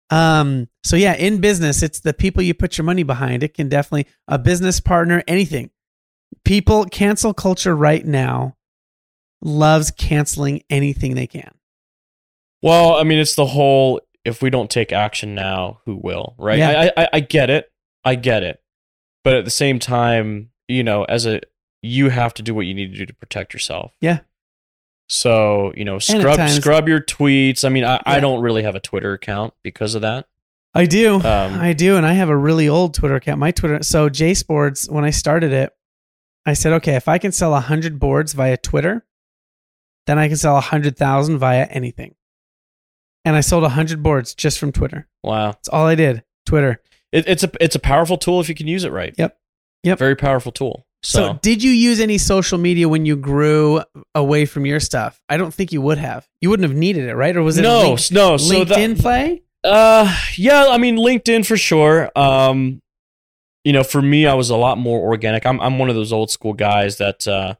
Um, 0.10 0.68
so 0.84 0.96
yeah, 0.96 1.14
in 1.16 1.40
business, 1.40 1.84
it's 1.84 2.00
the 2.00 2.14
people 2.14 2.42
you 2.42 2.54
put 2.54 2.78
your 2.78 2.86
money 2.86 3.04
behind. 3.04 3.44
It 3.44 3.54
can 3.54 3.70
definitely 3.70 4.08
a 4.28 4.40
business 4.40 4.80
partner, 4.80 5.24
anything. 5.28 5.70
People 6.44 6.86
cancel 6.86 7.34
culture 7.34 7.76
right 7.76 8.06
now 8.06 8.56
loves 9.42 9.92
canceling 9.92 10.64
anything 10.70 11.14
they 11.16 11.28
can. 11.28 11.52
Well, 12.64 12.96
I 12.96 13.04
mean, 13.04 13.20
it's 13.20 13.36
the 13.36 13.46
whole 13.46 14.02
if 14.26 14.42
we 14.42 14.50
don't 14.50 14.70
take 14.70 14.92
action 14.92 15.36
now, 15.36 15.80
who 15.86 15.96
will? 15.96 16.36
Right? 16.38 16.58
Yeah. 16.58 16.90
I, 16.98 17.04
I 17.04 17.10
I 17.14 17.20
get 17.20 17.50
it. 17.50 17.72
I 18.04 18.16
get 18.16 18.44
it. 18.44 18.60
But 19.24 19.36
at 19.36 19.46
the 19.46 19.52
same 19.52 19.78
time, 19.78 20.50
you 20.68 20.84
know, 20.84 21.04
as 21.04 21.26
a 21.26 21.42
you 21.82 22.10
have 22.10 22.34
to 22.36 22.42
do 22.42 22.54
what 22.54 22.66
you 22.66 22.74
need 22.74 22.92
to 22.92 22.98
do 22.98 23.06
to 23.06 23.14
protect 23.14 23.54
yourself. 23.54 23.94
Yeah. 24.02 24.20
So, 25.10 25.72
you 25.76 25.86
know, 25.86 26.00
scrub 26.00 26.38
times- 26.38 26.56
scrub 26.56 26.88
your 26.88 27.00
tweets. 27.00 27.64
I 27.64 27.70
mean, 27.70 27.86
I, 27.86 28.02
I 28.06 28.20
don't 28.20 28.42
really 28.42 28.64
have 28.64 28.76
a 28.76 28.80
Twitter 28.80 29.14
account 29.14 29.54
because 29.64 29.96
of 29.96 30.02
that. 30.02 30.28
I 30.74 30.86
do. 30.86 31.16
Um, 31.16 31.60
I 31.60 31.74
do. 31.74 31.96
And 31.96 32.06
I 32.06 32.14
have 32.14 32.30
a 32.30 32.36
really 32.38 32.68
old 32.70 32.94
Twitter 32.94 33.16
account. 33.16 33.40
My 33.40 33.52
Twitter. 33.52 33.82
So 33.84 34.10
J 34.10 34.34
Sports, 34.34 34.90
when 34.90 35.06
I 35.06 35.10
started 35.10 35.52
it, 35.54 35.74
I 36.46 36.54
said, 36.54 36.74
okay, 36.74 36.96
if 36.96 37.08
I 37.08 37.18
can 37.18 37.32
sell 37.32 37.52
100 37.52 38.00
boards 38.00 38.34
via 38.34 38.58
Twitter, 38.58 39.06
then 40.06 40.20
I 40.20 40.28
can 40.28 40.38
sell 40.38 40.54
100,000 40.54 41.38
via 41.38 41.66
anything. 41.66 42.16
And 43.26 43.36
I 43.36 43.42
sold 43.42 43.64
100 43.64 44.02
boards 44.02 44.34
just 44.34 44.58
from 44.60 44.72
Twitter. 44.72 45.08
Wow. 45.24 45.52
That's 45.52 45.68
all 45.68 45.86
I 45.86 45.96
did. 45.96 46.24
Twitter. 46.46 46.82
It, 47.12 47.28
it's 47.28 47.44
a 47.44 47.52
it's 47.60 47.76
a 47.76 47.80
powerful 47.80 48.18
tool 48.18 48.40
if 48.40 48.48
you 48.50 48.56
can 48.56 48.68
use 48.68 48.84
it 48.84 48.92
right. 48.92 49.14
Yep. 49.18 49.38
Yep. 49.84 50.00
Very 50.00 50.16
powerful 50.16 50.52
tool. 50.52 50.86
So, 51.04 51.20
So, 51.20 51.40
did 51.42 51.64
you 51.64 51.72
use 51.72 52.00
any 52.00 52.18
social 52.18 52.58
media 52.58 52.90
when 52.90 53.06
you 53.06 53.16
grew 53.16 53.82
away 54.16 54.46
from 54.46 54.66
your 54.66 54.80
stuff? 54.80 55.22
I 55.30 55.38
don't 55.38 55.54
think 55.54 55.72
you 55.72 55.82
would 55.82 55.98
have. 56.00 56.28
You 56.42 56.50
wouldn't 56.50 56.68
have 56.68 56.78
needed 56.78 57.06
it, 57.08 57.16
right? 57.16 57.36
Or 57.36 57.44
was 57.44 57.58
it 57.58 57.62
no, 57.62 57.80
link- 57.92 58.12
no. 58.12 58.38
So 58.38 58.66
LinkedIn 58.66 58.96
that, 58.96 59.00
play? 59.00 59.44
Uh, 59.64 60.14
yeah. 60.36 60.68
I 60.70 60.78
mean, 60.78 60.98
LinkedIn 60.98 61.46
for 61.46 61.56
sure. 61.58 62.12
Um, 62.18 62.82
you 63.64 63.74
know, 63.74 63.84
for 63.84 64.02
me, 64.02 64.26
I 64.26 64.34
was 64.34 64.50
a 64.50 64.56
lot 64.58 64.78
more 64.78 65.00
organic. 65.00 65.46
I'm 65.46 65.60
I'm 65.60 65.78
one 65.78 65.90
of 65.90 65.96
those 65.96 66.14
old 66.14 66.32
school 66.32 66.54
guys 66.54 66.98
that 66.98 67.28
uh, 67.28 67.56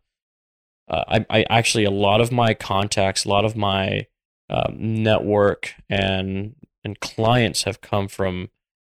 uh 0.88 1.04
I 1.08 1.26
I 1.30 1.46
actually 1.50 1.84
a 1.84 1.92
lot 1.92 2.22
of 2.22 2.32
my 2.32 2.54
contacts, 2.54 3.26
a 3.26 3.30
lot 3.30 3.46
of 3.46 3.56
my 3.56 4.08
um, 4.50 5.04
network 5.04 5.74
and 5.90 6.56
and 6.84 7.00
clients 7.02 7.64
have 7.64 7.82
come 7.82 8.08
from 8.08 8.50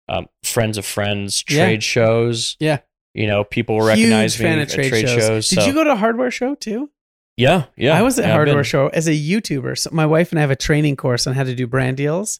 um, 0.09 0.27
friends 0.43 0.77
of 0.77 0.85
friends, 0.85 1.43
Yeah. 1.47 1.65
trade 1.65 1.83
shows. 1.83 2.57
Yeah. 2.59 2.79
You 3.13 3.27
know, 3.27 3.43
people 3.43 3.75
Huge 3.75 3.87
recognize 3.87 4.39
me 4.39 4.45
fan 4.45 4.59
at 4.59 4.69
of 4.69 4.73
trade, 4.73 5.07
shows. 5.07 5.47
Did 5.47 5.59
so- 5.59 5.65
you 5.65 5.73
go 5.73 5.83
to 5.83 5.91
a 5.91 5.95
hardware 5.95 6.31
show 6.31 6.55
too? 6.55 6.89
Yeah, 7.37 7.65
yeah. 7.75 7.97
I 7.97 8.03
was 8.03 8.19
at 8.19 8.27
yeah, 8.27 8.33
hardware 8.33 8.63
show 8.63 8.87
as 8.89 9.07
a 9.07 9.11
YouTuber. 9.11 9.77
So 9.77 9.89
my 9.91 10.05
wife 10.05 10.31
and 10.31 10.39
I 10.39 10.41
have 10.41 10.51
a 10.51 10.55
training 10.55 10.97
course 10.97 11.25
on 11.25 11.33
how 11.33 11.43
to 11.43 11.55
do 11.55 11.65
brand 11.65 11.97
deals. 11.97 12.39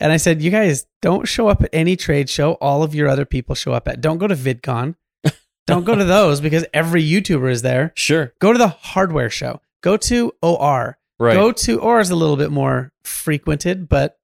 And 0.00 0.12
I 0.12 0.16
said, 0.16 0.42
you 0.42 0.50
guys 0.50 0.86
don't 1.00 1.26
show 1.26 1.48
up 1.48 1.62
at 1.62 1.70
any 1.72 1.96
trade 1.96 2.28
show. 2.28 2.54
All 2.54 2.82
of 2.82 2.94
your 2.94 3.08
other 3.08 3.24
people 3.24 3.54
show 3.54 3.72
up 3.72 3.88
at. 3.88 4.00
Don't 4.00 4.18
go 4.18 4.26
to 4.26 4.34
VidCon. 4.34 4.96
don't 5.66 5.84
go 5.84 5.94
to 5.94 6.04
those 6.04 6.40
because 6.40 6.66
every 6.74 7.02
YouTuber 7.02 7.50
is 7.50 7.62
there. 7.62 7.92
Sure. 7.94 8.34
Go 8.40 8.52
to 8.52 8.58
the 8.58 8.68
hardware 8.68 9.30
show. 9.30 9.60
Go 9.82 9.96
to 9.96 10.32
OR. 10.42 10.98
Right. 11.18 11.34
Go 11.34 11.52
to, 11.52 11.80
or 11.80 12.00
is 12.00 12.10
a 12.10 12.16
little 12.16 12.36
bit 12.36 12.50
more 12.50 12.92
frequented, 13.04 13.88
but 13.88 14.18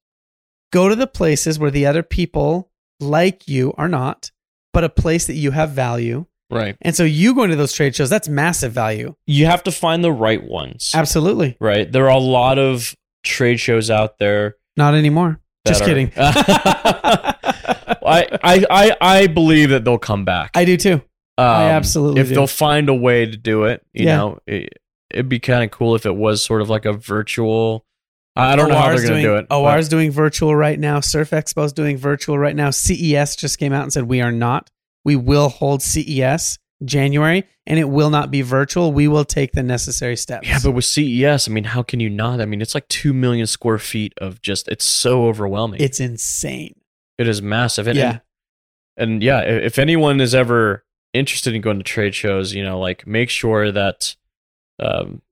go 0.73 0.89
to 0.89 0.97
the 0.97 1.07
places 1.07 1.59
where 1.59 1.71
the 1.71 1.87
other 1.87 2.03
people 2.03 2.71
like 2.99 3.47
you 3.47 3.73
are 3.79 3.89
not, 3.89 4.33
but 4.73 4.85
a 4.85 4.89
place 4.89 5.27
that 5.27 5.35
you 5.35 5.51
have 5.53 5.71
value. 5.71 6.27
right. 6.51 6.77
And 6.83 6.95
so 6.97 7.05
you 7.05 7.35
going 7.35 7.51
to 7.51 7.57
those 7.57 7.73
trade 7.73 7.95
shows, 7.95 8.11
that's 8.11 8.29
massive 8.29 8.73
value. 8.73 9.15
You 9.27 9.47
have 9.47 9.63
to 9.65 9.73
find 9.73 10.03
the 10.05 10.13
right 10.13 10.43
ones. 10.43 10.93
Absolutely. 10.95 11.57
Right. 11.61 11.91
There 11.91 12.07
are 12.07 12.17
a 12.17 12.19
lot 12.19 12.59
of 12.59 12.95
trade 13.25 13.61
shows 13.61 13.91
out 13.91 14.19
there. 14.19 14.57
Not 14.77 14.95
anymore. 14.95 15.41
Just 15.67 15.83
are- 15.83 15.87
kidding. 15.87 16.13
I, 16.17 18.27
I, 18.43 18.65
I, 18.71 18.97
I 19.01 19.27
believe 19.27 19.71
that 19.71 19.85
they'll 19.85 19.99
come 19.99 20.25
back. 20.25 20.51
I 20.55 20.65
do 20.65 20.77
too. 20.77 21.03
I 21.37 21.67
Um, 21.67 21.71
absolutely 21.73 22.21
If 22.21 22.29
do. 22.29 22.35
they'll 22.35 22.47
find 22.47 22.89
a 22.89 22.95
way 22.95 23.27
to 23.27 23.37
do 23.37 23.65
it, 23.65 23.85
you 23.93 24.07
Yeah. 24.07 24.17
know, 24.17 24.39
it, 24.47 24.73
it'd 25.11 25.29
be 25.29 25.41
kind 25.41 25.65
of 25.65 25.71
cool 25.71 25.95
if 25.95 26.07
it 26.07 26.17
was 26.17 26.43
sort 26.43 26.63
of 26.63 26.69
like 26.71 26.85
a 26.85 26.93
virtual. 26.93 27.85
I 28.39 28.57
don't 28.57 28.69
know 28.69 28.77
how 28.77 28.89
they're 28.95 29.07
going 29.07 29.23
to 29.23 29.29
do 29.29 29.37
it. 29.37 29.49
but- 29.49 29.57
OR's 29.61 29.89
doing 29.89 30.11
virtual 30.11 30.55
right 30.55 30.79
now. 30.79 31.01
Surf 31.01 31.31
Expo's 31.31 31.73
doing 31.73 31.97
virtual 31.97 32.39
right 32.39 32.55
now. 32.57 32.71
CES 32.71 33.37
just 33.37 33.59
came 33.59 33.73
out 33.73 33.83
and 33.83 33.93
said 33.93 34.05
we 34.05 34.21
are 34.21 34.33
not. 34.33 34.71
We 35.05 35.17
will 35.17 35.49
hold 35.49 35.83
CES 35.83 36.59
January, 36.85 37.45
and 37.67 37.79
it 37.79 37.89
will 37.89 38.11
not 38.11 38.31
be 38.31 38.43
virtual. 38.43 38.93
We 38.93 39.09
will 39.09 39.25
take 39.25 39.53
the 39.53 39.63
necessary 39.63 40.17
steps. 40.17 40.47
Yeah, 40.47 40.59
but 40.63 40.73
with 40.73 40.85
CES, 40.85 41.49
I 41.49 41.51
mean, 41.51 41.65
how 41.65 41.83
can 41.83 41.99
you 41.99 42.09
not? 42.11 42.41
I 42.41 42.45
mean, 42.47 42.61
it's 42.63 42.75
like 42.75 42.87
two 42.89 43.13
million 43.13 43.47
square 43.47 43.79
feet 43.79 44.13
of 44.19 44.41
just. 44.43 44.69
It's 44.69 44.85
so 44.85 45.27
overwhelming. 45.27 45.81
it's 45.81 45.99
insane. 46.01 46.75
it 47.19 47.27
is 47.27 47.43
massive. 47.43 47.89
And, 47.89 47.99
Yeah. 47.99 48.11
and, 48.97 49.13
and 49.15 49.23
yeah, 49.23 49.41
if 49.41 49.79
anyone 49.79 50.21
is 50.21 50.35
ever 50.35 50.85
interested 51.13 51.55
in 51.55 51.61
going 51.63 51.79
to 51.79 51.85
trade 51.85 52.15
shows, 52.15 52.55
you 52.55 52.63
know, 52.63 52.79
like 52.79 53.07
make 53.07 53.31
sure 53.31 53.73
that 53.73 54.15
um, 54.79 55.23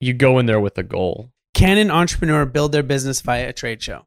you 0.00 0.12
go 0.12 0.38
in 0.38 0.46
there 0.46 0.60
with 0.60 0.76
a 0.78 0.82
goal. 0.82 1.32
Can 1.62 1.78
an 1.78 1.90
entrepreneur 1.90 2.44
build 2.44 2.72
their 2.72 2.82
business 2.82 3.20
via 3.20 3.48
a 3.48 3.52
trade 3.52 3.82
show? 3.82 4.06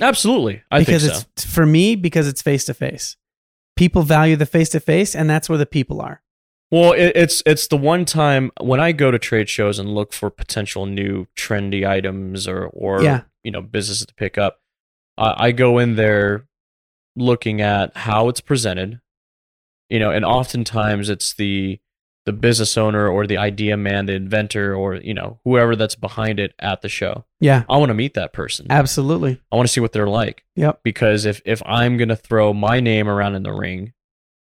Absolutely, 0.00 0.62
I 0.70 0.80
because 0.80 1.02
think 1.02 1.14
so. 1.14 1.22
it's 1.32 1.44
for 1.44 1.66
me 1.66 1.96
because 1.96 2.28
it's 2.28 2.42
face 2.42 2.64
to 2.66 2.74
face. 2.74 3.16
People 3.76 4.02
value 4.02 4.36
the 4.36 4.46
face 4.46 4.68
to 4.70 4.80
face, 4.80 5.14
and 5.14 5.28
that's 5.28 5.48
where 5.48 5.58
the 5.58 5.66
people 5.66 6.00
are. 6.00 6.22
Well, 6.70 6.92
it, 6.92 7.12
it's 7.14 7.42
it's 7.46 7.66
the 7.68 7.76
one 7.76 8.04
time 8.04 8.50
when 8.60 8.80
I 8.80 8.92
go 8.92 9.10
to 9.10 9.18
trade 9.18 9.48
shows 9.48 9.78
and 9.78 9.94
look 9.94 10.12
for 10.12 10.30
potential 10.30 10.86
new 10.86 11.26
trendy 11.36 11.88
items 11.88 12.46
or 12.46 12.66
or 12.66 13.02
Yeah. 13.02 13.22
you 13.42 13.50
know 13.50 13.62
businesses 13.62 14.06
to 14.06 14.14
pick 14.14 14.36
up. 14.38 14.60
I 15.18 15.48
I 15.48 15.52
go 15.52 15.78
in 15.78 15.96
there 15.96 16.46
looking 17.16 17.60
at 17.62 17.96
how 17.96 18.28
it's 18.28 18.40
presented, 18.40 19.00
you 19.88 19.98
know, 19.98 20.10
and 20.10 20.24
oftentimes 20.24 21.08
it's 21.08 21.32
the 21.34 21.80
the 22.26 22.32
business 22.32 22.76
owner 22.76 23.08
or 23.08 23.26
the 23.26 23.38
idea 23.38 23.76
man, 23.76 24.06
the 24.06 24.12
inventor, 24.12 24.74
or 24.74 24.96
you 24.96 25.14
know 25.14 25.38
whoever 25.44 25.74
that's 25.76 25.94
behind 25.94 26.38
it 26.38 26.52
at 26.58 26.82
the 26.82 26.88
show. 26.88 27.24
Yeah, 27.40 27.64
I 27.68 27.78
want 27.78 27.88
to 27.90 27.94
meet 27.94 28.14
that 28.14 28.32
person. 28.32 28.66
absolutely. 28.68 29.40
I 29.50 29.56
want 29.56 29.66
to 29.68 29.72
see 29.72 29.80
what 29.80 29.92
they're 29.92 30.08
like 30.08 30.44
Yep. 30.56 30.80
because 30.82 31.24
if 31.24 31.40
if 31.46 31.62
I'm 31.64 31.96
gonna 31.96 32.16
throw 32.16 32.52
my 32.52 32.80
name 32.80 33.08
around 33.08 33.34
in 33.36 33.42
the 33.44 33.52
ring, 33.52 33.92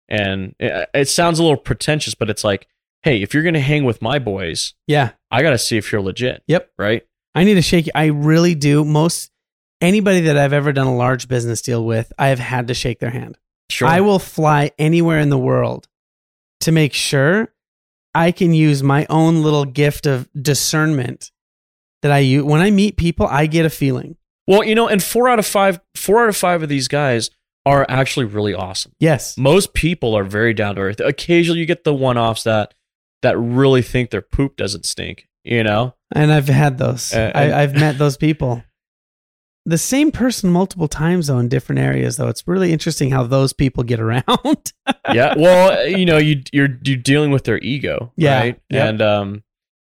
and 0.08 0.56
it, 0.60 0.90
it 0.94 1.10
sounds 1.10 1.40
a 1.40 1.44
little 1.44 1.58
pretentious, 1.58 2.16
but 2.16 2.30
it's 2.30 2.44
like, 2.44 2.68
hey, 3.02 3.22
if 3.22 3.34
you're 3.34 3.44
gonna 3.44 3.60
hang 3.60 3.84
with 3.84 4.02
my 4.02 4.20
boys, 4.20 4.74
Yeah. 4.88 5.12
I 5.32 5.42
gotta 5.42 5.58
see 5.58 5.78
if 5.78 5.92
you're 5.92 6.02
legit. 6.02 6.44
Yep. 6.48 6.72
Right. 6.78 7.06
I 7.36 7.44
need 7.44 7.56
to 7.56 7.62
shake. 7.64 7.90
I 7.96 8.06
really 8.06 8.54
do. 8.56 8.86
Most 8.86 9.32
anybody 9.82 10.22
that 10.22 10.38
I've 10.38 10.54
ever 10.54 10.72
done 10.72 10.88
a 10.88 10.96
large 10.96 11.28
business 11.28 11.62
deal 11.62 11.84
with, 11.84 12.14
I 12.20 12.28
have 12.28 12.40
had 12.40 12.68
to 12.68 12.74
shake 12.74 13.00
their 13.00 13.10
hand. 13.10 13.38
Sure. 13.70 13.88
I 13.88 14.02
will 14.02 14.20
fly 14.20 14.72
anywhere 14.78 15.20
in 15.20 15.30
the 15.30 15.38
world 15.38 15.88
to 16.62 16.72
make 16.72 16.94
sure 16.94 17.53
I 18.16 18.32
can 18.32 18.54
use 18.54 18.84
my 18.84 19.06
own 19.10 19.42
little 19.42 19.66
gift 19.66 20.06
of 20.06 20.30
discernment 20.40 21.32
that 22.02 22.12
I 22.12 22.20
use. 22.20 22.44
When 22.44 22.62
I 22.62 22.72
meet 22.72 22.98
people, 22.98 23.28
I 23.28 23.48
get 23.48 23.66
a 23.66 23.70
feeling. 23.70 24.18
Well, 24.48 24.64
you 24.64 24.76
know, 24.76 24.88
and 24.88 25.02
four 25.02 25.30
out 25.30 25.40
of 25.40 25.46
five, 25.46 25.80
four 25.96 26.24
out 26.24 26.30
of 26.30 26.36
five 26.36 26.62
of 26.64 26.70
these 26.70 26.88
guys 26.88 27.30
are 27.66 27.86
actually 27.90 28.26
really 28.26 28.54
awesome. 28.54 28.92
Yes. 29.00 29.38
Most 29.38 29.74
people 29.74 30.16
are 30.16 30.24
very 30.24 30.54
down 30.54 30.76
to 30.76 30.82
earth. 30.82 31.00
Occasionally, 31.00 31.62
you 31.62 31.66
get 31.66 31.84
the 31.84 31.94
one 31.94 32.18
offs 32.18 32.44
that 32.44 32.74
that 33.22 33.40
really 33.40 33.82
think 33.82 34.10
their 34.10 34.22
poop 34.22 34.58
doesn't 34.58 34.86
stink. 34.86 35.28
You 35.44 35.64
know. 35.64 35.96
And 36.14 36.32
I've 36.32 36.48
had 36.48 36.78
those. 36.78 37.14
Uh, 37.14 37.32
I, 37.34 37.64
I've 37.64 37.74
met 37.74 37.98
those 37.98 38.18
people. 38.18 38.64
The 39.66 39.78
same 39.78 40.12
person 40.12 40.50
multiple 40.50 40.90
times, 40.90 41.28
though, 41.28 41.40
in 41.40 41.48
different 41.48 41.80
areas, 41.80 42.18
though. 42.18 42.28
It's 42.28 42.46
really 42.48 42.74
interesting 42.74 43.12
how 43.12 43.24
those 43.24 43.54
people 43.54 43.84
get 43.84 44.00
around. 44.02 44.74
yeah. 45.14 45.36
Well, 45.38 45.88
you 45.88 46.06
know, 46.06 46.18
you 46.18 46.42
you're 46.52 46.78
you're 46.84 46.98
dealing 46.98 47.32
with 47.32 47.46
their 47.46 47.60
ego, 47.60 48.12
Yeah, 48.18 48.40
right? 48.40 48.62
yep. 48.70 48.90
And 48.90 49.02
um, 49.02 49.44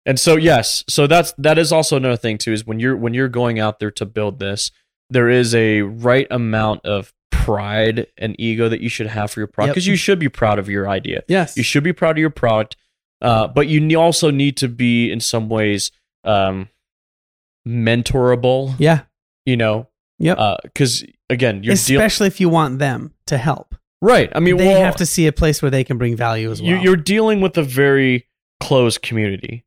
and 0.07 0.19
so 0.19 0.37
yes, 0.37 0.83
so 0.89 1.05
that's 1.05 1.33
that 1.37 1.59
is 1.59 1.71
also 1.71 1.97
another 1.97 2.17
thing 2.17 2.39
too 2.39 2.51
is 2.51 2.65
when 2.65 2.79
you're 2.79 2.97
when 2.97 3.13
you're 3.13 3.27
going 3.29 3.59
out 3.59 3.79
there 3.79 3.91
to 3.91 4.05
build 4.07 4.39
this, 4.39 4.71
there 5.11 5.29
is 5.29 5.53
a 5.53 5.83
right 5.83 6.25
amount 6.31 6.83
of 6.85 7.13
pride 7.29 8.07
and 8.17 8.35
ego 8.39 8.69
that 8.69 8.81
you 8.81 8.89
should 8.89 9.07
have 9.07 9.29
for 9.29 9.39
your 9.39 9.47
product 9.47 9.69
Yep. 9.69 9.75
because 9.75 9.87
you 9.87 9.95
should 9.95 10.17
be 10.19 10.29
proud 10.29 10.57
of 10.57 10.67
your 10.67 10.89
idea. 10.89 11.21
yes. 11.27 11.55
You 11.57 11.63
should 11.63 11.83
be 11.83 11.93
proud 11.93 12.11
of 12.11 12.17
your 12.17 12.29
product, 12.31 12.75
uh, 13.21 13.47
but 13.47 13.67
you 13.67 13.99
also 13.99 14.31
need 14.31 14.57
to 14.57 14.67
be 14.67 15.11
in 15.11 15.19
some 15.19 15.47
ways 15.47 15.91
um, 16.23 16.69
mentorable. 17.67 18.73
Yeah. 18.77 19.01
You 19.49 19.57
know, 19.57 19.87
Yep. 20.19 20.37
because 20.63 21.03
again, 21.29 21.63
you're 21.63 21.75
dealing 21.75 22.03
Especially 22.03 22.27
if 22.27 22.39
you 22.39 22.49
want 22.49 22.79
them 22.79 23.13
to 23.27 23.37
help. 23.37 23.75
right. 24.01 24.29
I 24.35 24.39
mean, 24.39 24.57
they 24.57 24.67
well, 24.67 24.81
have 24.81 24.97
to 24.97 25.05
see 25.05 25.27
a 25.27 25.31
place 25.31 25.61
where 25.61 25.71
they 25.71 25.83
can 25.83 25.97
bring 25.97 26.15
value 26.15 26.51
as 26.51 26.61
well. 26.61 26.71
you, 26.71 26.77
you're 26.77 26.95
dealing 26.95 27.41
with 27.41 27.57
a 27.57 27.63
very 27.63 28.27
closed 28.59 29.01
community 29.01 29.65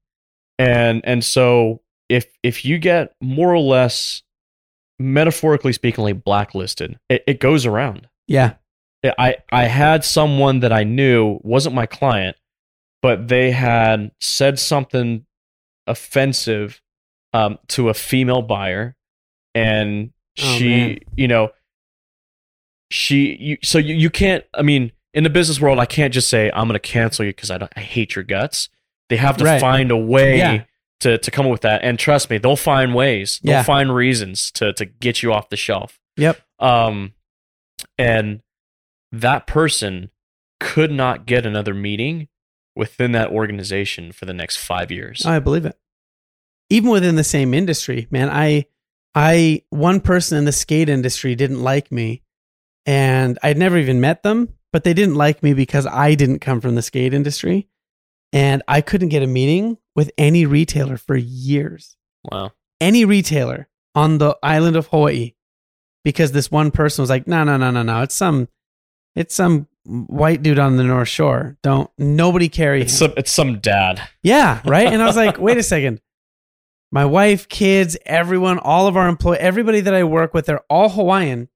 and 0.58 1.00
and 1.04 1.24
so 1.24 1.80
if 2.10 2.26
if 2.42 2.64
you 2.64 2.78
get 2.78 3.14
more 3.22 3.50
or 3.50 3.58
less 3.58 4.22
metaphorically 4.98 5.72
speakingly 5.72 6.12
blacklisted 6.12 6.98
it, 7.08 7.24
it 7.26 7.40
goes 7.40 7.64
around 7.64 8.06
yeah. 8.28 8.52
i 9.18 9.36
i 9.50 9.64
had 9.64 10.04
someone 10.04 10.60
that 10.60 10.72
i 10.72 10.84
knew 10.84 11.38
wasn't 11.42 11.74
my 11.74 11.86
client 11.86 12.36
but 13.00 13.28
they 13.28 13.50
had 13.50 14.12
said 14.20 14.58
something 14.58 15.24
offensive 15.86 16.80
um, 17.32 17.58
to 17.68 17.88
a 17.88 17.94
female 17.94 18.42
buyer 18.42 18.94
and 19.54 20.12
Oh, 20.38 20.42
she 20.56 20.68
man. 20.70 20.98
you 21.16 21.28
know 21.28 21.50
she 22.90 23.36
you, 23.40 23.56
so 23.62 23.78
you, 23.78 23.94
you 23.94 24.10
can't 24.10 24.44
i 24.54 24.62
mean 24.62 24.92
in 25.14 25.24
the 25.24 25.30
business 25.30 25.60
world 25.60 25.78
i 25.78 25.86
can't 25.86 26.12
just 26.12 26.28
say 26.28 26.50
i'm 26.54 26.68
going 26.68 26.74
to 26.74 26.78
cancel 26.78 27.24
you 27.24 27.32
because 27.32 27.50
I, 27.50 27.68
I 27.76 27.80
hate 27.80 28.14
your 28.14 28.22
guts 28.24 28.68
they 29.08 29.16
have 29.16 29.36
to 29.38 29.44
Right. 29.44 29.60
find 29.60 29.90
a 29.90 29.96
way 29.96 30.38
Yeah. 30.38 30.64
to, 31.00 31.18
to 31.18 31.30
come 31.30 31.46
up 31.46 31.52
with 31.52 31.60
that 31.62 31.82
and 31.82 31.98
trust 31.98 32.30
me 32.30 32.38
they'll 32.38 32.56
find 32.56 32.94
ways 32.94 33.40
they'll 33.42 33.56
Yeah. 33.56 33.62
find 33.62 33.94
reasons 33.94 34.50
to, 34.52 34.72
to 34.74 34.84
get 34.86 35.22
you 35.22 35.32
off 35.32 35.48
the 35.48 35.56
shelf 35.56 36.00
Yep. 36.16 36.40
um 36.58 37.12
and 37.98 38.40
that 39.10 39.46
person 39.46 40.10
could 40.60 40.90
not 40.90 41.26
get 41.26 41.44
another 41.44 41.74
meeting 41.74 42.28
within 42.74 43.12
that 43.12 43.28
organization 43.30 44.12
for 44.12 44.24
the 44.24 44.32
next 44.34 44.56
five 44.56 44.90
years 44.90 45.26
I 45.26 45.38
believe 45.40 45.66
it. 45.66 45.76
Even 46.70 46.88
within 46.90 47.16
the 47.16 47.24
same 47.24 47.52
industry, 47.52 48.06
man, 48.10 48.30
I, 48.30 48.64
I, 49.14 49.62
one 49.70 50.00
person 50.00 50.38
in 50.38 50.44
the 50.44 50.52
skate 50.52 50.88
industry 50.88 51.34
didn't 51.34 51.62
like 51.62 51.92
me, 51.92 52.22
and 52.86 53.38
I'd 53.42 53.58
never 53.58 53.76
even 53.76 54.00
met 54.00 54.22
them, 54.22 54.54
but 54.72 54.84
they 54.84 54.94
didn't 54.94 55.16
like 55.16 55.42
me 55.42 55.54
because 55.54 55.86
I 55.86 56.14
didn't 56.14 56.38
come 56.38 56.60
from 56.60 56.74
the 56.74 56.82
skate 56.82 57.12
industry, 57.14 57.68
and 58.32 58.62
I 58.66 58.80
couldn't 58.80 59.10
get 59.10 59.22
a 59.22 59.26
meeting 59.26 59.78
with 59.94 60.10
any 60.16 60.46
retailer 60.46 60.96
for 60.96 61.16
years. 61.16 61.96
wow 62.30 62.52
Any 62.80 63.04
retailer 63.04 63.68
on 63.94 64.18
the 64.18 64.36
island 64.42 64.76
of 64.76 64.86
Hawaii, 64.88 65.34
because 66.04 66.32
this 66.32 66.50
one 66.50 66.70
person 66.70 67.02
was 67.02 67.10
like, 67.10 67.26
no, 67.26 67.44
no, 67.44 67.56
no, 67.56 67.70
no, 67.70 67.82
no, 67.82 68.02
it's 68.02 68.14
some, 68.14 68.48
it's 69.14 69.34
some 69.34 69.68
white 69.84 70.42
dude 70.42 70.58
on 70.58 70.76
the 70.76 70.84
North 70.84 71.08
Shore. 71.08 71.56
Don't 71.62 71.90
nobody 71.98 72.48
carry 72.48 72.82
it's 72.82 72.92
him. 72.92 73.10
some 73.10 73.14
it's 73.16 73.30
some 73.30 73.58
dad 73.58 74.00
Yeah, 74.22 74.60
right. 74.64 74.86
And 74.86 75.02
I 75.02 75.06
was 75.06 75.16
like, 75.16 75.38
wait 75.38 75.58
a 75.58 75.62
second. 75.62 76.00
My 76.94 77.06
wife, 77.06 77.48
kids, 77.48 77.96
everyone, 78.04 78.58
all 78.58 78.86
of 78.86 78.96
our 78.98 79.08
employees, 79.08 79.40
everybody 79.40 79.80
that 79.80 79.94
I 79.94 80.04
work 80.04 80.34
with, 80.34 80.44
they're 80.46 80.60
all 80.68 80.90
Hawaiian. 80.90 81.48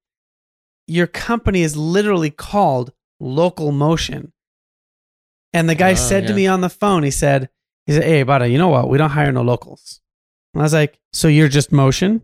Your 0.87 1.07
company 1.07 1.61
is 1.63 1.77
literally 1.77 2.31
called 2.31 2.93
Local 3.21 3.71
Motion. 3.71 4.33
And 5.53 5.69
the 5.69 5.75
guy 5.75 5.93
Oh, 5.93 5.95
said 5.95 6.27
to 6.27 6.35
me 6.35 6.47
on 6.47 6.63
the 6.63 6.71
phone, 6.71 7.03
he 7.03 7.11
said, 7.11 7.51
he 7.87 7.93
said, 7.93 8.05
Hey, 8.05 8.25
Bada, 8.25 8.51
you 8.51 8.57
know 8.59 8.69
what? 8.69 8.89
We 8.89 8.97
don't 8.99 9.11
hire 9.11 9.31
no 9.31 9.43
locals. 9.43 10.01
And 10.55 10.63
I 10.63 10.65
was 10.65 10.73
like, 10.73 10.99
So 11.13 11.29
you're 11.29 11.49
just 11.49 11.71
motion? 11.71 12.23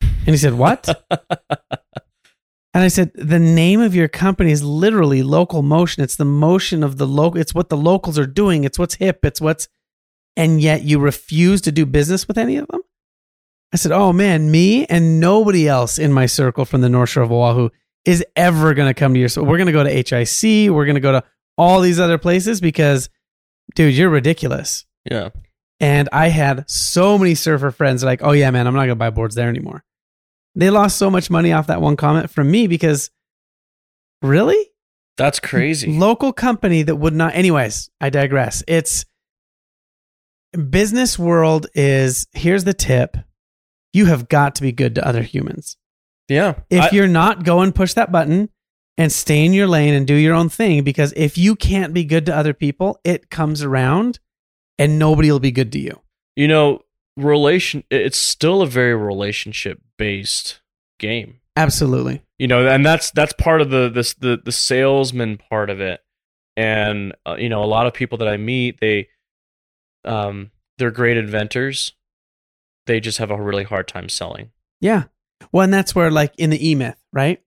And 0.00 0.28
he 0.28 0.36
said, 0.38 0.54
What? 0.54 0.88
And 2.76 2.82
I 2.82 2.88
said, 2.88 3.12
the 3.14 3.38
name 3.38 3.80
of 3.80 3.94
your 3.94 4.08
company 4.08 4.50
is 4.50 4.64
literally 4.64 5.22
local 5.22 5.62
motion. 5.62 6.02
It's 6.02 6.16
the 6.16 6.24
motion 6.24 6.82
of 6.82 6.96
the 6.98 7.06
local. 7.06 7.40
It's 7.40 7.54
what 7.54 7.68
the 7.68 7.76
locals 7.76 8.18
are 8.18 8.26
doing. 8.26 8.64
It's 8.64 8.80
what's 8.80 8.96
hip. 8.96 9.20
It's 9.24 9.40
what's, 9.40 9.68
and 10.36 10.60
yet 10.60 10.82
you 10.82 10.98
refuse 10.98 11.60
to 11.62 11.72
do 11.72 11.86
business 11.86 12.26
with 12.26 12.38
any 12.38 12.56
of 12.56 12.66
them. 12.68 12.80
I 13.72 13.76
said, 13.76 13.92
oh 13.92 14.12
man, 14.12 14.50
me 14.50 14.86
and 14.86 15.20
nobody 15.20 15.66
else 15.68 15.98
in 15.98 16.12
my 16.12 16.26
circle 16.26 16.64
from 16.64 16.80
the 16.80 16.88
North 16.88 17.10
Shore 17.10 17.24
of 17.24 17.32
Oahu 17.32 17.70
is 18.04 18.24
ever 18.36 18.74
going 18.74 18.88
to 18.88 18.94
come 18.94 19.14
to 19.14 19.20
your. 19.20 19.28
So 19.28 19.42
we're 19.42 19.56
going 19.56 19.66
to 19.66 19.72
go 19.72 19.82
to 19.82 19.90
HIC. 19.90 20.70
We're 20.70 20.84
going 20.84 20.94
to 20.94 21.00
go 21.00 21.12
to 21.12 21.24
all 21.56 21.80
these 21.80 22.00
other 22.00 22.18
places 22.18 22.60
because, 22.60 23.08
dude, 23.74 23.94
you're 23.94 24.10
ridiculous. 24.10 24.86
yeah 25.10 25.30
And 25.80 26.08
I 26.12 26.28
had 26.28 26.68
so 26.68 27.18
many 27.18 27.34
surfer 27.34 27.70
friends 27.70 28.04
like, 28.04 28.22
oh 28.22 28.32
yeah, 28.32 28.50
man, 28.50 28.66
I'm 28.66 28.74
not 28.74 28.82
gonna 28.82 28.96
buy 28.96 29.10
boards 29.10 29.34
there 29.34 29.48
anymore. 29.48 29.84
They 30.54 30.70
lost 30.70 30.96
so 30.96 31.10
much 31.10 31.30
money 31.30 31.52
off 31.52 31.66
that 31.66 31.80
one 31.82 31.96
comment 31.96 32.30
from 32.30 32.50
me 32.50 32.66
because 32.66 33.10
really? 34.22 34.72
That's 35.16 35.40
crazy. 35.40 35.96
Local 35.96 36.32
company 36.32 36.82
that 36.82 36.96
would 36.96 37.14
not 37.14 37.34
anyways, 37.34 37.90
I 38.00 38.10
digress. 38.10 38.62
It's 38.66 39.04
business 40.70 41.18
world 41.18 41.66
is 41.74 42.26
here's 42.32 42.64
the 42.64 42.74
tip. 42.74 43.16
You 43.92 44.06
have 44.06 44.28
got 44.28 44.54
to 44.56 44.62
be 44.62 44.72
good 44.72 44.94
to 44.96 45.06
other 45.06 45.22
humans. 45.22 45.76
Yeah. 46.28 46.54
If 46.70 46.84
I- 46.84 46.90
you're 46.92 47.06
not, 47.08 47.44
go 47.44 47.60
and 47.60 47.74
push 47.74 47.94
that 47.94 48.10
button 48.12 48.48
and 48.96 49.10
stay 49.12 49.44
in 49.44 49.52
your 49.52 49.66
lane 49.66 49.94
and 49.94 50.06
do 50.06 50.14
your 50.14 50.34
own 50.34 50.48
thing 50.48 50.82
because 50.84 51.12
if 51.16 51.36
you 51.38 51.54
can't 51.56 51.92
be 51.92 52.04
good 52.04 52.26
to 52.26 52.34
other 52.36 52.54
people, 52.54 52.98
it 53.04 53.30
comes 53.30 53.62
around 53.62 54.18
and 54.78 54.98
nobody 54.98 55.30
will 55.30 55.40
be 55.40 55.52
good 55.52 55.70
to 55.72 55.78
you. 55.78 56.00
you 56.36 56.48
know, 56.48 56.80
relation 57.16 57.84
it's 57.90 58.18
still 58.18 58.60
a 58.62 58.66
very 58.66 58.94
relationship 58.94 59.80
based 59.96 60.60
game. 60.98 61.38
Absolutely. 61.56 62.22
you 62.38 62.48
know 62.48 62.66
and 62.66 62.84
that's 62.84 63.12
that's 63.12 63.32
part 63.34 63.60
of 63.60 63.70
the 63.70 63.88
this 63.88 64.14
the 64.14 64.40
the 64.44 64.50
salesman 64.50 65.38
part 65.38 65.70
of 65.70 65.80
it 65.80 66.00
and 66.56 67.12
uh, 67.24 67.36
you 67.38 67.48
know 67.48 67.62
a 67.62 67.66
lot 67.66 67.86
of 67.86 67.94
people 67.94 68.18
that 68.18 68.26
i 68.26 68.36
meet 68.36 68.80
they 68.80 69.06
um 70.04 70.50
they're 70.78 70.90
great 70.90 71.16
inventors 71.16 71.92
they 72.86 73.00
just 73.00 73.18
have 73.18 73.30
a 73.30 73.40
really 73.40 73.64
hard 73.64 73.88
time 73.88 74.08
selling 74.08 74.50
Yeah. 74.80 75.04
Well, 75.52 75.64
and 75.64 75.72
that's 75.72 75.94
where, 75.94 76.10
like 76.10 76.34
in 76.38 76.50
the 76.50 76.68
E 76.70 76.74
Myth, 76.74 77.02
right? 77.12 77.42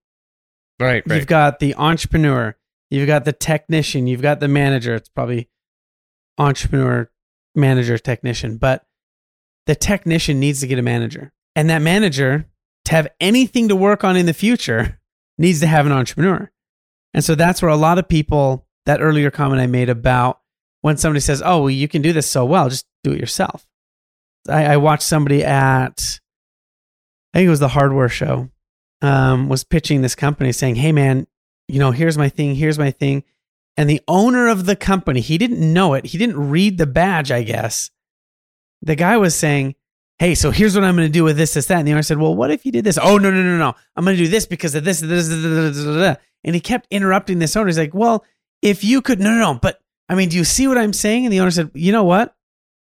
right 0.79 1.03
You've 1.05 1.27
got 1.27 1.59
the 1.59 1.75
entrepreneur, 1.75 2.55
you've 2.89 3.07
got 3.07 3.25
the 3.25 3.33
technician, 3.33 4.07
you've 4.07 4.21
got 4.21 4.39
the 4.39 4.47
manager. 4.47 4.95
It's 4.95 5.09
probably 5.09 5.49
entrepreneur, 6.37 7.09
manager, 7.55 7.97
technician, 7.97 8.57
but 8.57 8.85
the 9.65 9.75
technician 9.75 10.39
needs 10.39 10.59
to 10.61 10.67
get 10.67 10.79
a 10.79 10.83
manager. 10.83 11.33
And 11.55 11.69
that 11.69 11.81
manager, 11.81 12.45
to 12.85 12.91
have 12.91 13.07
anything 13.19 13.67
to 13.69 13.75
work 13.75 14.03
on 14.03 14.15
in 14.15 14.25
the 14.25 14.33
future, 14.33 14.99
needs 15.37 15.59
to 15.59 15.67
have 15.67 15.85
an 15.85 15.91
entrepreneur. 15.91 16.51
And 17.13 17.23
so 17.23 17.35
that's 17.35 17.61
where 17.61 17.71
a 17.71 17.77
lot 17.77 17.97
of 17.97 18.07
people, 18.07 18.67
that 18.85 19.01
earlier 19.01 19.31
comment 19.31 19.61
I 19.61 19.67
made 19.67 19.89
about 19.89 20.39
when 20.87 20.95
somebody 20.95 21.19
says, 21.19 21.43
Oh, 21.45 21.59
well, 21.59 21.69
you 21.69 21.89
can 21.89 22.01
do 22.01 22.13
this 22.13 22.29
so 22.31 22.45
well, 22.45 22.69
just 22.69 22.85
do 23.03 23.11
it 23.11 23.19
yourself. 23.19 23.67
I, 24.47 24.67
I 24.67 24.77
watched 24.77 25.03
somebody 25.03 25.43
at, 25.43 26.21
I 27.33 27.39
think 27.39 27.47
it 27.47 27.49
was 27.49 27.59
the 27.59 27.67
hardware 27.67 28.07
show, 28.07 28.49
um, 29.01 29.49
was 29.49 29.65
pitching 29.65 30.01
this 30.01 30.15
company 30.15 30.53
saying, 30.53 30.75
Hey, 30.75 30.93
man, 30.93 31.27
you 31.67 31.79
know, 31.79 31.91
here's 31.91 32.17
my 32.17 32.29
thing, 32.29 32.55
here's 32.55 32.79
my 32.79 32.91
thing. 32.91 33.25
And 33.75 33.89
the 33.89 34.01
owner 34.07 34.47
of 34.47 34.65
the 34.65 34.77
company, 34.77 35.19
he 35.19 35.37
didn't 35.37 35.59
know 35.73 35.93
it. 35.93 36.05
He 36.05 36.17
didn't 36.17 36.49
read 36.49 36.77
the 36.77 36.87
badge, 36.87 37.33
I 37.33 37.43
guess. 37.43 37.91
The 38.81 38.95
guy 38.95 39.17
was 39.17 39.35
saying, 39.35 39.75
Hey, 40.19 40.35
so 40.35 40.51
here's 40.51 40.73
what 40.73 40.85
I'm 40.85 40.95
going 40.95 41.09
to 41.09 41.11
do 41.11 41.25
with 41.25 41.35
this, 41.35 41.53
this, 41.53 41.65
that. 41.65 41.79
And 41.79 41.87
the 41.87 41.91
owner 41.91 42.01
said, 42.01 42.17
Well, 42.17 42.33
what 42.33 42.49
if 42.49 42.65
you 42.65 42.71
did 42.71 42.85
this? 42.85 42.97
Oh, 42.97 43.17
no, 43.17 43.29
no, 43.29 43.43
no, 43.43 43.57
no. 43.57 43.75
I'm 43.97 44.05
going 44.05 44.15
to 44.15 44.23
do 44.23 44.29
this 44.29 44.45
because 44.45 44.73
of 44.73 44.85
this, 44.85 45.01
this, 45.01 45.27
this, 45.27 45.27
this, 45.27 45.75
this, 45.75 45.83
this. 45.83 46.17
And 46.45 46.55
he 46.55 46.61
kept 46.61 46.87
interrupting 46.89 47.39
this 47.39 47.57
owner. 47.57 47.67
He's 47.67 47.77
like, 47.77 47.93
Well, 47.93 48.23
if 48.61 48.85
you 48.85 49.01
could, 49.01 49.19
no, 49.19 49.31
no, 49.31 49.53
no. 49.53 49.59
But 49.61 49.81
I 50.09 50.15
mean, 50.15 50.29
do 50.29 50.37
you 50.37 50.43
see 50.43 50.67
what 50.67 50.77
I'm 50.77 50.93
saying? 50.93 51.25
And 51.25 51.33
the 51.33 51.39
owner 51.39 51.51
said, 51.51 51.71
You 51.73 51.91
know 51.91 52.03
what? 52.03 52.35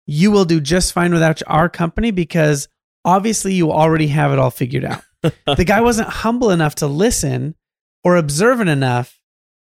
You 0.05 0.31
will 0.31 0.45
do 0.45 0.59
just 0.59 0.93
fine 0.93 1.13
without 1.13 1.41
our 1.47 1.69
company 1.69 2.11
because 2.11 2.67
obviously 3.05 3.53
you 3.53 3.71
already 3.71 4.07
have 4.07 4.31
it 4.31 4.39
all 4.39 4.51
figured 4.51 4.85
out. 4.85 5.03
the 5.21 5.63
guy 5.65 5.81
wasn't 5.81 6.09
humble 6.09 6.49
enough 6.49 6.75
to 6.75 6.87
listen 6.87 7.55
or 8.03 8.17
observant 8.17 8.69
enough 8.69 9.19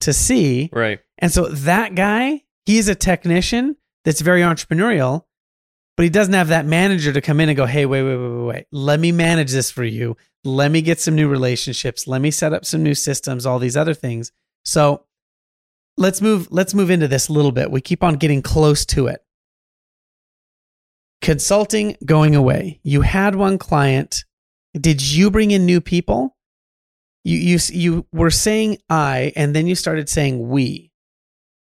to 0.00 0.12
see. 0.12 0.68
right 0.72 1.00
And 1.18 1.30
so 1.30 1.46
that 1.48 1.94
guy, 1.94 2.42
he's 2.64 2.88
a 2.88 2.94
technician 2.94 3.76
that's 4.04 4.20
very 4.20 4.40
entrepreneurial, 4.40 5.24
but 5.96 6.02
he 6.04 6.10
doesn't 6.10 6.34
have 6.34 6.48
that 6.48 6.66
manager 6.66 7.12
to 7.12 7.20
come 7.20 7.40
in 7.40 7.48
and 7.48 7.56
go, 7.56 7.66
hey, 7.66 7.86
wait, 7.86 8.02
wait, 8.02 8.16
wait, 8.16 8.28
wait, 8.28 8.46
wait. 8.46 8.66
Let 8.72 9.00
me 9.00 9.12
manage 9.12 9.52
this 9.52 9.70
for 9.70 9.84
you. 9.84 10.16
Let 10.44 10.70
me 10.70 10.82
get 10.82 11.00
some 11.00 11.14
new 11.14 11.28
relationships. 11.28 12.06
Let 12.06 12.20
me 12.20 12.30
set 12.30 12.52
up 12.52 12.64
some 12.64 12.82
new 12.82 12.94
systems, 12.94 13.46
all 13.46 13.58
these 13.58 13.76
other 13.76 13.94
things. 13.94 14.32
So 14.64 15.05
let's 15.96 16.20
move, 16.20 16.48
let's 16.50 16.74
move 16.74 16.90
into 16.90 17.08
this 17.08 17.28
a 17.28 17.32
little 17.32 17.52
bit. 17.52 17.70
We 17.70 17.80
keep 17.80 18.02
on 18.02 18.14
getting 18.14 18.42
close 18.42 18.84
to 18.86 19.06
it. 19.08 19.22
Consulting 21.22 21.96
going 22.04 22.34
away. 22.34 22.80
You 22.82 23.00
had 23.00 23.34
one 23.34 23.58
client. 23.58 24.24
Did 24.78 25.00
you 25.10 25.30
bring 25.30 25.50
in 25.50 25.64
new 25.66 25.80
people? 25.80 26.36
You 27.24 27.38
you 27.38 27.58
you 27.72 28.06
were 28.12 28.30
saying 28.30 28.78
I, 28.88 29.32
and 29.34 29.54
then 29.56 29.66
you 29.66 29.74
started 29.74 30.08
saying 30.08 30.48
we. 30.48 30.92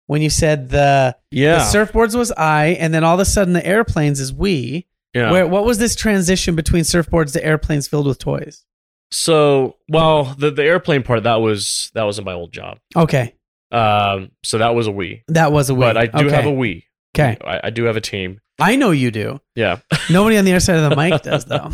When 0.06 0.22
you 0.22 0.30
said 0.30 0.68
the, 0.68 1.16
yeah 1.32 1.58
the 1.58 1.78
surfboards 1.78 2.14
was 2.14 2.30
I, 2.30 2.76
and 2.78 2.94
then 2.94 3.02
all 3.02 3.14
of 3.14 3.20
a 3.20 3.24
sudden 3.24 3.54
the 3.54 3.66
airplanes 3.66 4.20
is 4.20 4.32
we. 4.32 4.86
yeah 5.14 5.32
Where 5.32 5.46
what 5.48 5.64
was 5.64 5.78
this 5.78 5.96
transition 5.96 6.54
between 6.54 6.84
surfboards 6.84 7.32
to 7.32 7.44
airplanes 7.44 7.88
filled 7.88 8.06
with 8.06 8.18
toys? 8.18 8.64
so 9.12 9.76
well 9.88 10.24
the 10.36 10.50
the 10.50 10.64
airplane 10.64 11.00
part 11.04 11.22
that 11.22 11.36
was 11.36 11.92
that 11.94 12.02
was 12.02 12.18
in 12.18 12.24
my 12.24 12.32
old 12.32 12.52
job 12.52 12.78
Okay, 12.96 13.34
um 13.76 14.30
so 14.42 14.58
that 14.58 14.74
was 14.74 14.86
a 14.86 14.90
we 14.90 15.22
that 15.28 15.52
was 15.52 15.68
a 15.70 15.74
we. 15.74 15.80
but 15.80 15.96
i 15.96 16.06
do 16.06 16.26
okay. 16.26 16.34
have 16.36 16.46
a 16.46 16.50
we 16.52 16.84
Okay, 17.16 17.38
I, 17.44 17.60
I 17.68 17.70
do 17.70 17.84
have 17.84 17.96
a 17.96 18.00
team 18.02 18.40
I 18.60 18.76
know 18.76 18.90
you 18.90 19.10
do. 19.10 19.40
yeah 19.54 19.78
Nobody 20.10 20.36
on 20.36 20.44
the 20.44 20.52
other 20.52 20.60
side 20.60 20.76
of 20.76 20.90
the 20.90 20.96
mic 20.96 21.22
does 21.22 21.44
though. 21.46 21.70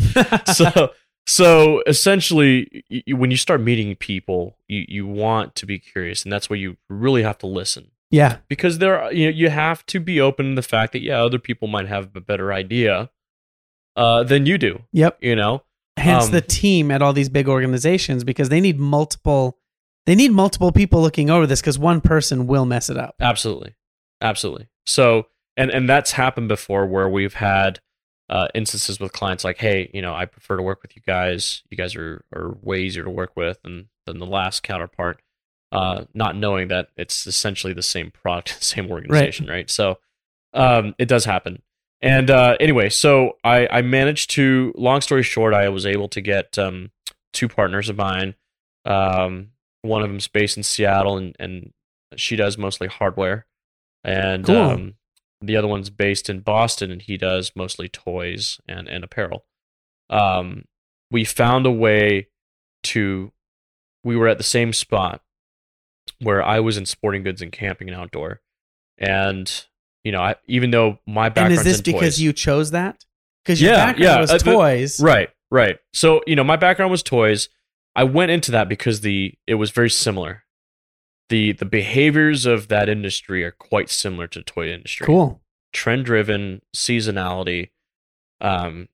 so 0.53 0.91
so 1.27 1.81
essentially 1.85 2.83
y- 2.89 3.03
y- 3.07 3.13
when 3.13 3.29
you 3.31 3.35
start 3.37 3.59
meeting 3.61 3.93
people 3.97 4.55
you, 4.67 4.85
you 4.87 5.05
want 5.07 5.55
to 5.55 5.65
be 5.65 5.79
curious 5.79 6.23
and 6.23 6.31
that's 6.31 6.49
where 6.49 6.57
you 6.59 6.77
really 6.89 7.23
have 7.23 7.37
to 7.39 7.47
listen 7.47 7.91
yeah, 8.11 8.37
because 8.47 8.77
there 8.77 9.01
are, 9.01 9.11
you 9.11 9.25
know, 9.25 9.31
you 9.35 9.49
have 9.49 9.83
to 9.87 9.99
be 9.99 10.21
open 10.21 10.49
to 10.51 10.55
the 10.55 10.61
fact 10.61 10.93
that 10.93 11.01
yeah 11.01 11.21
other 11.23 11.39
people 11.39 11.67
might 11.67 11.87
have 11.87 12.15
a 12.15 12.21
better 12.21 12.53
idea 12.53 13.09
uh, 13.95 14.23
than 14.23 14.45
you 14.45 14.57
do 14.57 14.83
yep. 14.93 15.17
you 15.21 15.35
know 15.35 15.63
Hence 15.97 16.25
Um, 16.25 16.31
the 16.31 16.41
team 16.41 16.89
at 16.89 17.01
all 17.03 17.13
these 17.13 17.29
big 17.29 17.47
organizations 17.47 18.23
because 18.23 18.49
they 18.49 18.59
need 18.61 18.79
multiple. 18.79 19.59
They 20.05 20.15
need 20.15 20.31
multiple 20.31 20.71
people 20.71 21.01
looking 21.01 21.29
over 21.29 21.47
this 21.47 21.61
because 21.61 21.79
one 21.79 22.01
person 22.01 22.47
will 22.47 22.65
mess 22.65 22.89
it 22.89 22.97
up. 22.97 23.15
absolutely. 23.19 23.75
Absolutely. 24.21 24.67
So 24.85 25.27
and 25.57 25.69
and 25.69 25.87
that's 25.87 26.13
happened 26.13 26.47
before 26.47 26.85
where 26.87 27.09
we've 27.09 27.35
had 27.35 27.79
uh, 28.29 28.47
instances 28.55 28.99
with 28.99 29.11
clients 29.11 29.43
like 29.43 29.57
hey 29.57 29.91
you 29.93 30.01
know 30.01 30.15
i 30.15 30.25
prefer 30.25 30.55
to 30.55 30.63
work 30.63 30.81
with 30.81 30.95
you 30.95 31.01
guys. 31.05 31.61
You 31.69 31.77
guys 31.77 31.95
are 31.95 32.23
are 32.33 32.57
way 32.61 32.81
easier 32.81 33.03
to 33.03 33.09
work 33.09 33.31
with 33.35 33.61
than 33.63 33.89
than 34.05 34.19
the 34.19 34.25
last 34.25 34.63
counterpart 34.63 35.21
uh, 35.71 36.05
not 36.13 36.35
knowing 36.35 36.67
that 36.67 36.89
it's 36.95 37.25
essentially 37.25 37.73
the 37.73 37.81
same 37.81 38.11
product 38.11 38.57
same 38.63 38.89
organization 38.89 39.47
right, 39.47 39.69
so 39.69 39.99
um, 40.53 40.93
it 40.99 41.07
does 41.07 41.25
happen. 41.25 41.63
And 42.01 42.29
uh, 42.29 42.57
anyway 42.59 42.89
so 42.89 43.37
I, 43.43 43.67
I 43.67 43.81
managed 43.81 44.29
to 44.31 44.73
long 44.77 45.01
story 45.01 45.23
short 45.23 45.53
i 45.53 45.69
was 45.69 45.85
able 45.85 46.07
to 46.09 46.21
get 46.21 46.57
um, 46.57 46.91
two 47.33 47.47
partners 47.47 47.89
of 47.89 47.97
mine 47.97 48.35
um, 48.85 49.49
one 49.83 50.01
of 50.01 50.09
them's 50.09 50.27
based 50.27 50.57
in 50.57 50.63
seattle 50.63 51.17
and, 51.17 51.35
and 51.39 51.71
she 52.15 52.35
does 52.35 52.57
mostly 52.57 52.87
hardware 52.87 53.45
and 54.03 54.45
Cool. 54.45 54.55
um, 54.57 54.93
the 55.41 55.55
other 55.55 55.67
one's 55.67 55.89
based 55.89 56.29
in 56.29 56.39
boston 56.39 56.89
and 56.91 57.01
he 57.03 57.15
does 57.17 57.51
mostly 57.55 57.87
toys 57.87 58.59
and, 58.67 58.87
and 58.87 59.03
apparel 59.03 59.45
um, 60.09 60.65
we 61.11 61.23
found 61.23 61.65
a 61.65 61.71
way 61.71 62.27
to 62.83 63.31
we 64.03 64.15
were 64.15 64.27
at 64.27 64.37
the 64.37 64.43
same 64.43 64.73
spot 64.73 65.21
where 66.19 66.43
i 66.43 66.59
was 66.59 66.77
in 66.77 66.85
sporting 66.85 67.23
goods 67.23 67.41
and 67.41 67.51
camping 67.51 67.87
and 67.89 67.97
outdoor 67.97 68.41
and 68.97 69.65
you 70.03 70.11
know 70.11 70.21
I, 70.21 70.35
even 70.47 70.71
though 70.71 70.99
my 71.07 71.29
background 71.29 71.53
is 71.53 71.63
this 71.63 71.81
because 71.81 72.15
toys, 72.15 72.21
you 72.21 72.33
chose 72.33 72.71
that? 72.71 73.03
Because 73.43 73.61
your 73.61 73.71
Yeah, 73.71 73.85
background 73.87 74.03
yeah, 74.03 74.19
was 74.21 74.31
uh, 74.31 74.37
toys. 74.37 75.01
Right, 75.01 75.29
right. 75.51 75.77
So, 75.93 76.21
you 76.27 76.35
know, 76.35 76.43
my 76.43 76.55
background 76.55 76.91
was 76.91 77.03
toys. 77.03 77.49
I 77.95 78.03
went 78.03 78.31
into 78.31 78.51
that 78.51 78.67
because 78.69 79.01
the 79.01 79.35
it 79.47 79.55
was 79.55 79.71
very 79.71 79.89
similar. 79.89 80.43
The 81.29 81.51
the 81.53 81.65
behaviors 81.65 82.45
of 82.45 82.67
that 82.67 82.89
industry 82.89 83.43
are 83.43 83.51
quite 83.51 83.89
similar 83.89 84.27
to 84.27 84.39
the 84.39 84.43
toy 84.45 84.69
industry. 84.71 85.05
Cool. 85.05 85.41
Trend 85.71 86.05
driven, 86.05 86.61
seasonality. 86.75 87.69
Um 88.41 88.89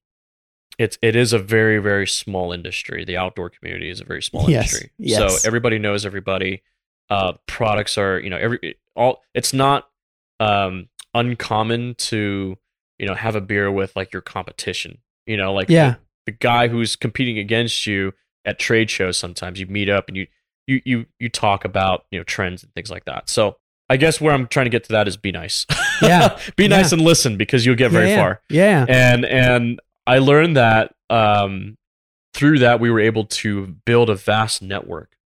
it's 0.77 0.97
it 1.01 1.15
is 1.15 1.33
a 1.33 1.39
very, 1.39 1.79
very 1.79 2.07
small 2.07 2.53
industry. 2.53 3.03
The 3.03 3.17
outdoor 3.17 3.49
community 3.49 3.89
is 3.89 3.99
a 3.99 4.05
very 4.05 4.21
small 4.21 4.49
Yes, 4.49 4.71
industry. 4.73 4.91
yes. 4.97 5.17
So 5.41 5.47
everybody 5.47 5.79
knows 5.79 6.05
everybody. 6.05 6.61
Uh 7.09 7.33
products 7.47 7.97
are, 7.97 8.19
you 8.19 8.29
know, 8.29 8.37
every 8.37 8.75
all 8.95 9.23
it's 9.33 9.53
not 9.53 9.89
um 10.39 10.87
uncommon 11.13 11.95
to, 11.95 12.57
you 12.97 13.07
know, 13.07 13.15
have 13.15 13.35
a 13.35 13.41
beer 13.41 13.71
with 13.71 13.95
like 13.95 14.13
your 14.13 14.21
competition. 14.21 14.99
You 15.25 15.37
know, 15.37 15.53
like 15.53 15.69
Yeah. 15.69 15.95
the 16.25 16.31
guy 16.31 16.67
who's 16.67 16.95
competing 16.95 17.37
against 17.39 17.85
you 17.87 18.13
at 18.45 18.59
trade 18.59 18.89
shows 18.89 19.17
sometimes 19.17 19.59
you 19.59 19.65
meet 19.67 19.89
up 19.89 20.07
and 20.07 20.17
you 20.17 20.27
you 20.67 20.81
you 20.85 21.05
you 21.19 21.29
talk 21.29 21.65
about 21.65 22.05
you 22.11 22.19
know 22.19 22.23
trends 22.23 22.63
and 22.63 22.73
things 22.73 22.89
like 22.89 23.05
that 23.05 23.29
so 23.29 23.57
i 23.89 23.97
guess 23.97 24.19
where 24.21 24.33
i'm 24.33 24.47
trying 24.47 24.65
to 24.65 24.69
get 24.69 24.83
to 24.83 24.91
that 24.91 25.07
is 25.07 25.17
be 25.17 25.31
nice 25.31 25.65
Yeah. 26.01 26.39
be 26.55 26.67
nice 26.67 26.91
and 26.91 27.01
listen 27.01 27.35
because 27.37 27.65
you'll 27.65 27.75
get 27.75 27.91
very 27.91 28.09
yeah, 28.09 28.15
yeah. 28.15 28.21
far 28.21 28.41
Yeah. 28.49 28.85
and 28.87 29.25
and 29.25 29.79
i 30.07 30.19
learned 30.19 30.55
that 30.57 30.93
um 31.09 31.77
through 32.33 32.59
that 32.59 32.79
we 32.79 32.89
were 32.89 32.99
able 33.01 33.25
to 33.25 33.75
build 33.85 34.09
a 34.09 34.15
vast 34.15 34.61
network 34.61 35.17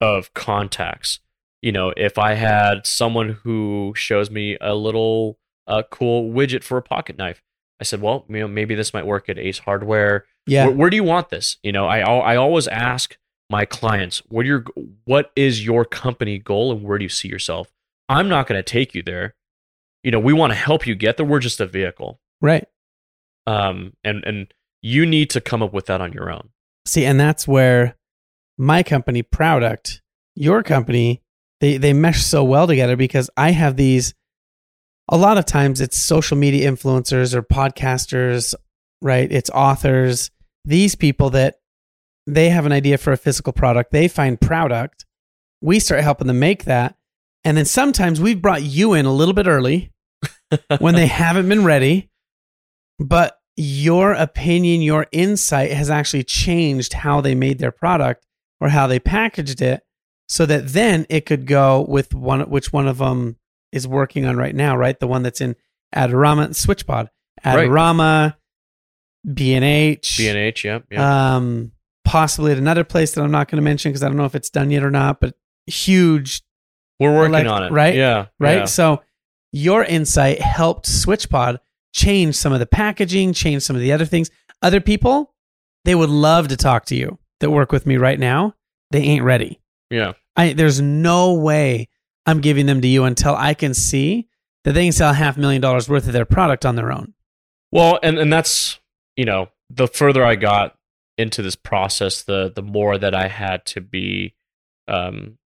of 0.00 0.32
contacts 0.34 1.20
you 1.62 1.72
know 1.72 1.92
if 1.96 2.16
i 2.18 2.34
had 2.34 2.86
someone 2.86 3.38
who 3.42 3.92
shows 3.96 4.30
me 4.30 4.56
a 4.60 4.74
little 4.74 5.38
a 5.66 5.82
cool 5.82 6.30
widget 6.32 6.62
for 6.62 6.78
a 6.78 6.82
pocket 6.82 7.18
knife. 7.18 7.42
I 7.80 7.84
said, 7.84 8.00
well, 8.00 8.24
you 8.28 8.38
know, 8.38 8.46
maybe 8.46 8.76
this 8.76 8.94
might 8.94 9.04
work 9.04 9.28
at 9.28 9.36
Ace 9.36 9.58
Hardware. 9.58 10.24
Yeah. 10.46 10.66
Where, 10.66 10.76
where 10.76 10.90
do 10.90 10.96
you 10.96 11.04
want 11.04 11.30
this? 11.30 11.56
You 11.62 11.72
know, 11.72 11.86
I 11.86 12.00
I 12.00 12.36
always 12.36 12.68
ask 12.68 13.16
my 13.50 13.64
clients, 13.64 14.22
what 14.28 14.46
your 14.46 14.64
what 15.04 15.30
is 15.36 15.64
your 15.64 15.84
company 15.84 16.38
goal 16.38 16.72
and 16.72 16.82
where 16.82 16.98
do 16.98 17.04
you 17.04 17.08
see 17.08 17.28
yourself? 17.28 17.72
I'm 18.08 18.28
not 18.28 18.46
going 18.46 18.58
to 18.58 18.62
take 18.62 18.94
you 18.94 19.02
there. 19.02 19.34
You 20.02 20.10
know, 20.10 20.20
we 20.20 20.32
want 20.32 20.52
to 20.52 20.56
help 20.56 20.86
you 20.86 20.94
get 20.94 21.16
there. 21.16 21.26
We're 21.26 21.40
just 21.40 21.60
a 21.60 21.66
vehicle. 21.66 22.20
Right. 22.40 22.66
Um, 23.46 23.94
and 24.04 24.24
and 24.24 24.52
you 24.82 25.06
need 25.06 25.30
to 25.30 25.40
come 25.40 25.62
up 25.62 25.72
with 25.72 25.86
that 25.86 26.00
on 26.00 26.12
your 26.12 26.30
own. 26.30 26.50
See, 26.84 27.04
and 27.04 27.18
that's 27.18 27.48
where 27.48 27.96
my 28.58 28.82
company, 28.82 29.22
Product, 29.22 30.02
your 30.34 30.62
company, 30.62 31.22
they 31.60 31.76
they 31.76 31.92
mesh 31.92 32.22
so 32.22 32.44
well 32.44 32.66
together 32.66 32.96
because 32.96 33.30
I 33.36 33.52
have 33.52 33.76
these. 33.76 34.14
A 35.08 35.16
lot 35.16 35.38
of 35.38 35.46
times, 35.46 35.80
it's 35.80 35.96
social 35.96 36.36
media 36.36 36.68
influencers 36.70 37.32
or 37.32 37.40
podcasters, 37.40 38.56
right? 39.00 39.30
It's 39.30 39.50
authors. 39.50 40.32
These 40.66 40.94
people 40.94 41.30
that 41.30 41.60
they 42.26 42.50
have 42.50 42.66
an 42.66 42.72
idea 42.72 42.98
for 42.98 43.12
a 43.12 43.16
physical 43.16 43.52
product, 43.52 43.92
they 43.92 44.08
find 44.08 44.40
product. 44.40 45.06
We 45.62 45.78
start 45.78 46.02
helping 46.02 46.26
them 46.26 46.38
make 46.38 46.64
that, 46.64 46.96
and 47.44 47.56
then 47.56 47.64
sometimes 47.64 48.20
we've 48.20 48.42
brought 48.42 48.62
you 48.62 48.92
in 48.92 49.06
a 49.06 49.12
little 49.12 49.32
bit 49.32 49.46
early 49.46 49.92
when 50.78 50.94
they 50.94 51.06
haven't 51.06 51.48
been 51.48 51.64
ready, 51.64 52.10
but 52.98 53.38
your 53.56 54.12
opinion, 54.12 54.82
your 54.82 55.06
insight 55.12 55.72
has 55.72 55.88
actually 55.88 56.24
changed 56.24 56.92
how 56.92 57.20
they 57.20 57.34
made 57.34 57.58
their 57.58 57.70
product 57.70 58.26
or 58.60 58.68
how 58.68 58.86
they 58.86 58.98
packaged 58.98 59.62
it 59.62 59.82
so 60.28 60.44
that 60.46 60.68
then 60.68 61.06
it 61.08 61.24
could 61.24 61.46
go 61.46 61.86
with 61.88 62.14
one 62.14 62.40
which 62.50 62.72
one 62.72 62.88
of 62.88 62.98
them 62.98 63.36
is 63.72 63.86
working 63.86 64.26
on 64.26 64.36
right 64.36 64.54
now, 64.54 64.76
right? 64.76 64.98
The 64.98 65.06
one 65.06 65.22
that's 65.22 65.40
in 65.40 65.56
Adorama 65.94 66.46
and 66.46 66.54
SwitchPod. 66.54 67.08
Adorama, 67.44 68.34
B&H. 69.32 70.18
B&H, 70.18 70.64
yep, 70.64 70.84
yeah. 70.90 71.36
Um, 71.36 71.72
possibly 72.04 72.52
at 72.52 72.58
another 72.58 72.84
place 72.84 73.12
that 73.14 73.22
I'm 73.22 73.30
not 73.30 73.48
going 73.48 73.56
to 73.56 73.62
mention 73.62 73.90
because 73.90 74.02
I 74.02 74.08
don't 74.08 74.16
know 74.16 74.24
if 74.24 74.34
it's 74.34 74.50
done 74.50 74.70
yet 74.70 74.82
or 74.84 74.90
not, 74.90 75.20
but 75.20 75.34
huge, 75.66 76.42
We're 77.00 77.14
working 77.14 77.30
elect- 77.34 77.48
on 77.48 77.62
it. 77.64 77.72
right? 77.72 77.94
Yeah. 77.94 78.26
right? 78.38 78.58
yeah. 78.58 78.64
So 78.66 79.02
your 79.52 79.84
insight 79.84 80.40
helped 80.40 80.86
SwitchPod 80.86 81.58
change 81.92 82.34
some 82.36 82.52
of 82.52 82.60
the 82.60 82.66
packaging, 82.66 83.32
change 83.32 83.62
some 83.62 83.74
of 83.76 83.82
the 83.82 83.92
other 83.92 84.04
things. 84.04 84.30
Other 84.62 84.80
people, 84.80 85.34
they 85.84 85.94
would 85.94 86.10
love 86.10 86.48
to 86.48 86.56
talk 86.56 86.84
to 86.86 86.94
you 86.96 87.18
that 87.40 87.50
work 87.50 87.72
with 87.72 87.86
me 87.86 87.96
right 87.96 88.18
now. 88.18 88.54
They 88.90 89.00
ain't 89.02 89.24
ready. 89.24 89.60
Yeah. 89.90 90.12
I 90.36 90.52
there's 90.52 90.80
no 90.80 91.34
way 91.34 91.88
I'm 92.26 92.40
giving 92.40 92.66
them 92.66 92.80
to 92.82 92.88
you 92.88 93.04
until 93.04 93.34
I 93.34 93.54
can 93.54 93.72
see 93.74 94.28
that 94.64 94.72
they 94.72 94.84
can 94.84 94.92
sell 94.92 95.12
half 95.12 95.36
a 95.36 95.40
million 95.40 95.62
dollars 95.62 95.88
worth 95.88 96.06
of 96.06 96.12
their 96.12 96.24
product 96.24 96.66
on 96.66 96.76
their 96.76 96.92
own. 96.92 97.14
Well, 97.72 97.98
and 98.02 98.18
and 98.18 98.32
that's 98.32 98.78
you 99.16 99.24
know 99.24 99.48
the 99.70 99.88
further 99.88 100.24
I 100.24 100.36
got 100.36 100.76
into 101.18 101.42
this 101.42 101.56
process, 101.56 102.22
the 102.22 102.52
the 102.54 102.62
more 102.62 102.98
that 102.98 103.14
I 103.14 103.28
had 103.28 103.64
to 103.66 103.80
be, 103.80 104.34
um, 104.88 105.38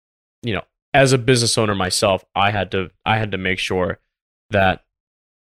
you 0.42 0.52
know, 0.54 0.62
as 0.92 1.12
a 1.12 1.18
business 1.18 1.56
owner 1.56 1.74
myself, 1.74 2.24
I 2.34 2.50
had 2.50 2.70
to 2.72 2.90
I 3.06 3.18
had 3.18 3.32
to 3.32 3.38
make 3.38 3.58
sure 3.58 3.98
that 4.50 4.84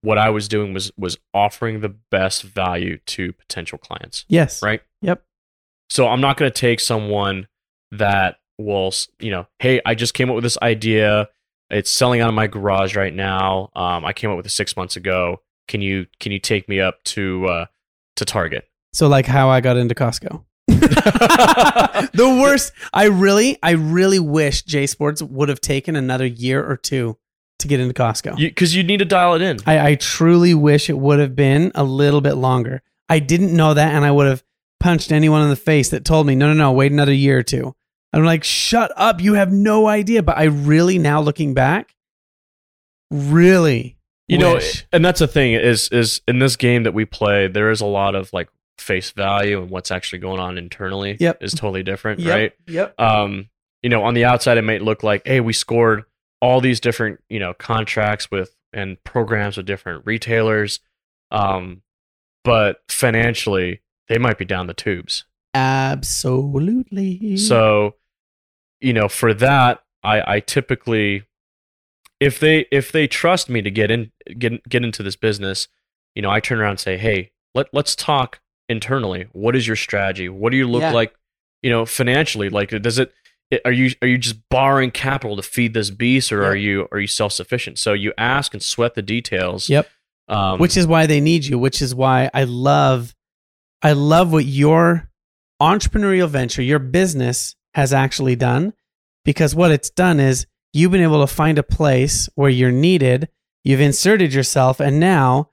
what 0.01 0.19
I 0.19 0.31
was 0.31 0.49
doing 0.49 0.73
was 0.75 0.93
was 0.97 1.19
offering 1.33 1.81
the 1.81 1.89
best 2.11 2.43
value 2.43 2.99
to 3.07 3.33
potential 3.33 3.79
clients, 3.79 4.25
Yes. 4.29 4.63
right? 4.63 4.83
Yep. 5.03 5.23
So 5.91 6.09
I'm 6.09 6.21
not 6.21 6.37
going 6.37 6.51
to 6.51 6.59
take 6.59 6.81
someone 6.81 7.47
that 7.93 8.39
will, 8.59 8.93
you 9.21 9.31
know, 9.31 9.47
hey, 9.59 9.81
I 9.87 9.95
just 9.95 10.15
came 10.15 10.29
up 10.31 10.35
with 10.35 10.45
this 10.45 10.59
idea. 10.63 11.29
It's 11.71 11.91
selling 11.91 12.21
out 12.21 12.29
of 12.29 12.35
my 12.35 12.47
garage 12.47 12.97
right 12.97 13.13
now. 13.15 13.71
Um, 13.77 14.05
I 14.05 14.13
came 14.13 14.31
up 14.31 14.37
with 14.37 14.47
it 14.47 14.51
six 14.51 14.77
months 14.77 14.97
ago. 14.97 15.41
Can 15.69 15.81
you 15.81 16.07
can 16.21 16.33
you 16.33 16.39
take 16.39 16.69
me 16.69 16.81
up 16.81 17.03
to 17.05 17.47
uh, 17.47 17.67
to 18.17 18.25
Target? 18.25 18.69
So 18.93 19.09
like 19.09 19.27
how 19.27 19.49
I 19.49 19.61
got 19.61 19.77
into 19.77 19.95
Costco. 19.95 20.45
the 20.67 22.39
worst. 22.41 22.73
I 22.93 23.07
really, 23.07 23.59
I 23.63 23.73
really 23.73 24.19
wish 24.19 24.63
J 24.63 24.87
Sports 24.87 25.23
would 25.23 25.49
have 25.49 25.61
taken 25.61 25.97
another 25.97 26.27
year 26.27 26.65
or 26.65 26.77
two 26.77 27.19
to 27.59 27.69
get 27.69 27.81
into 27.81 27.95
Costco. 27.95 28.37
Because 28.37 28.75
you, 28.75 28.83
need 28.83 28.99
to 28.99 29.05
dial 29.05 29.35
it 29.35 29.43
in. 29.43 29.59
I, 29.67 29.91
I 29.91 29.95
truly 29.97 30.55
wish 30.55 30.89
it 30.89 30.99
would 30.99 31.19
have 31.19 31.37
been 31.37 31.73
a 31.75 31.85
little 31.85 32.21
bit 32.21 32.35
longer. 32.35 32.83
I 33.09 33.19
didn't 33.19 33.55
know 33.55 33.75
that, 33.75 33.95
and 33.95 34.05
I 34.05 34.11
would 34.11 34.27
have 34.27 34.43
punched 34.81 35.13
anyone 35.13 35.43
in 35.43 35.51
the 35.51 35.57
face 35.57 35.91
that 35.91 36.05
told 36.05 36.27
me, 36.27 36.35
no, 36.35 36.49
no, 36.49 36.55
no, 36.55 36.73
wait 36.73 36.93
another 36.93 37.13
year 37.13 37.39
or 37.39 37.43
two. 37.43 37.75
I'm 38.13 38.25
like, 38.25 38.45
shut 38.45 38.93
up. 38.97 39.21
You 39.21 39.35
have 39.35 39.53
no 39.53 39.89
idea. 39.89 40.23
But 40.23 40.39
I 40.39 40.45
really, 40.45 40.99
now 40.99 41.21
looking 41.21 41.53
back, 41.53 41.95
really, 43.11 43.97
you 44.29 44.39
know, 44.39 44.59
and 44.93 45.05
that's 45.05 45.21
the 45.21 45.29
thing 45.29 45.53
is 45.53 45.89
is 45.89 46.21
in 46.27 46.39
this 46.39 46.57
game 46.57 46.85
that 46.85 46.95
we 46.95 47.05
play, 47.05 47.49
there 47.49 47.71
is 47.71 47.81
a 47.81 47.87
lot 47.87 48.15
of 48.15 48.33
like 48.33 48.49
face 48.79 49.11
value 49.11 49.61
and 49.61 49.71
what's 49.71 49.91
actually 49.91 50.19
going 50.19 50.41
on 50.41 50.59
internally. 50.59 51.17
Yep. 51.21 51.43
is 51.43 51.53
totally 51.55 51.83
different, 51.83 52.21
Yep, 52.21 52.35
right? 52.35 52.53
Yep. 52.67 53.01
um, 53.01 53.49
you 53.83 53.91
know, 53.91 54.03
on 54.03 54.15
the 54.15 54.25
outside, 54.25 54.57
it 54.57 54.63
might 54.63 54.83
look 54.83 55.03
like, 55.03 55.23
hey, 55.27 55.41
we 55.41 55.53
scored 55.53 56.05
all 56.41 56.61
these 56.61 56.81
different, 56.81 57.21
you 57.29 57.39
know, 57.39 57.55
contracts 57.55 58.31
with 58.31 58.55
and 58.73 59.03
programs 59.05 59.57
with 59.57 59.67
different 59.67 60.05
retailers. 60.07 60.81
Um, 61.31 61.83
but 62.43 62.79
financially, 62.89 63.83
they 64.09 64.19
might 64.19 64.39
be 64.39 64.45
down 64.45 64.67
the 64.67 64.75
tubes. 64.75 65.25
Absolutely. 65.55 67.37
So, 67.37 67.95
you 68.81 68.93
know, 68.93 69.09
for 69.09 69.33
that, 69.35 69.83
I, 70.03 70.35
I 70.37 70.41
typically, 70.41 71.25
if 72.25 72.41
they 72.41 72.67
if 72.71 72.91
they 72.93 73.07
trust 73.07 73.49
me 73.49 73.63
to 73.63 73.71
get 73.71 73.91
in 73.91 74.11
get 74.39 74.69
get 74.69 74.85
into 74.85 75.03
this 75.03 75.17
business, 75.17 75.69
you 76.15 76.23
know, 76.23 76.31
I 76.31 76.41
turn 76.41 76.59
around 76.61 76.71
and 76.71 76.81
say, 76.81 76.97
hey, 76.97 77.33
let 77.55 77.67
let's 77.73 77.95
talk 77.95 78.41
internally. 78.69 79.27
What 79.33 79.55
is 79.55 79.67
your 79.67 79.77
strategy? 79.77 80.29
What 80.29 80.51
do 80.51 80.57
you 80.57 80.67
look 80.69 80.81
Yeah. 80.83 80.93
like, 80.93 81.15
you 81.63 81.71
know, 81.71 81.85
financially? 81.87 82.49
Like, 82.49 82.71
does 82.83 82.99
it? 82.99 83.13
Are 83.65 83.73
you 83.73 83.91
are 84.03 84.09
you 84.09 84.19
just 84.19 84.37
borrowing 84.49 84.91
capital 84.91 85.37
to 85.37 85.43
feed 85.43 85.75
this 85.75 85.91
beast, 85.91 86.33
or 86.33 86.45
are 86.45 86.57
you 86.57 86.89
are 86.91 86.99
you 86.99 87.07
self 87.07 87.33
sufficient? 87.33 87.79
So 87.79 87.93
you 87.93 88.13
ask 88.19 88.55
and 88.55 88.63
sweat 88.63 88.95
the 88.95 89.03
details. 89.03 89.69
Yep. 89.69 89.89
Um, 90.27 90.59
which 90.59 90.77
is 90.79 90.87
why 90.87 91.05
they 91.07 91.21
need 91.21 91.45
you 91.45 91.59
which 91.59 91.83
is 91.83 91.95
why 91.95 92.31
i 92.33 92.45
love 92.45 93.15
i 93.83 93.93
love 93.93 94.33
what 94.33 94.47
your 94.47 95.11
entrepreneurial 95.61 96.29
venture 96.31 96.63
your 96.63 96.79
business 96.79 97.57
has 97.75 97.93
actually 97.93 98.35
done 98.35 98.73
because 99.27 99.55
what 99.55 99.71
it's 99.71 99.91
done 99.91 100.21
is 100.21 100.47
you've 100.75 100.91
been 100.91 101.03
able 101.03 101.27
to 101.27 101.33
find 101.33 101.59
a 101.59 101.63
place 101.63 102.29
where 102.35 102.51
you're 102.51 102.73
needed 102.73 103.29
you've 103.63 103.81
inserted 103.81 104.35
yourself 104.35 104.81
and 104.81 105.01
now 105.01 105.51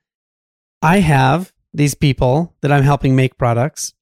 i 0.82 1.00
have 1.00 1.54
these 1.74 1.96
people 1.96 2.56
that 2.62 2.72
i'm 2.72 2.84
helping 2.84 3.16
make 3.16 3.38
products 3.38 3.94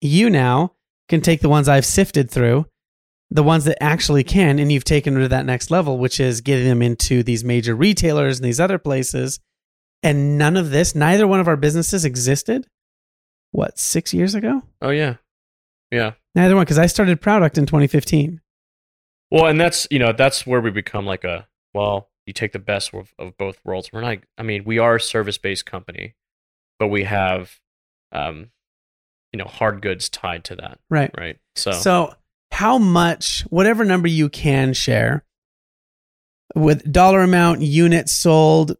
you 0.00 0.30
now 0.30 0.72
can 1.08 1.20
take 1.20 1.40
the 1.40 1.48
ones 1.48 1.68
i've 1.68 1.84
sifted 1.84 2.30
through 2.30 2.64
the 3.30 3.42
ones 3.42 3.64
that 3.66 3.82
actually 3.82 4.24
can 4.24 4.58
and 4.58 4.72
you've 4.72 4.84
taken 4.84 5.12
them 5.12 5.22
to 5.22 5.28
that 5.28 5.44
next 5.44 5.70
level 5.70 5.98
which 5.98 6.18
is 6.18 6.40
getting 6.40 6.66
them 6.66 6.80
into 6.80 7.22
these 7.22 7.44
major 7.44 7.74
retailers 7.74 8.38
and 8.38 8.46
these 8.46 8.60
other 8.60 8.78
places 8.78 9.38
and 10.02 10.38
none 10.38 10.56
of 10.56 10.70
this, 10.70 10.94
neither 10.94 11.26
one 11.26 11.40
of 11.40 11.48
our 11.48 11.56
businesses 11.56 12.04
existed. 12.04 12.66
What 13.50 13.78
six 13.78 14.12
years 14.12 14.34
ago? 14.34 14.62
oh 14.82 14.90
yeah, 14.90 15.16
yeah. 15.90 16.12
Neither 16.34 16.54
one, 16.54 16.64
because 16.64 16.78
I 16.78 16.86
started 16.86 17.20
Product 17.20 17.58
in 17.58 17.66
2015. 17.66 18.40
Well, 19.30 19.46
and 19.46 19.60
that's 19.60 19.86
you 19.90 19.98
know 19.98 20.12
that's 20.12 20.46
where 20.46 20.60
we 20.60 20.70
become 20.70 21.04
like 21.06 21.24
a 21.24 21.46
well, 21.74 22.08
you 22.26 22.32
take 22.32 22.52
the 22.52 22.58
best 22.58 22.92
of, 22.94 23.12
of 23.18 23.36
both 23.36 23.60
worlds. 23.64 23.90
We're 23.92 24.00
not. 24.00 24.18
I 24.36 24.42
mean, 24.42 24.64
we 24.64 24.78
are 24.78 24.96
a 24.96 25.00
service 25.00 25.38
based 25.38 25.66
company, 25.66 26.14
but 26.78 26.88
we 26.88 27.04
have, 27.04 27.58
um, 28.12 28.50
you 29.32 29.38
know, 29.38 29.44
hard 29.44 29.82
goods 29.82 30.08
tied 30.08 30.44
to 30.44 30.56
that, 30.56 30.78
Right. 30.88 31.10
right? 31.16 31.38
So, 31.56 31.72
So, 31.72 32.14
how 32.52 32.78
much, 32.78 33.42
whatever 33.50 33.84
number 33.84 34.08
you 34.08 34.28
can 34.30 34.72
share, 34.72 35.24
with 36.54 36.90
dollar 36.90 37.20
amount, 37.20 37.60
units 37.60 38.12
sold, 38.12 38.76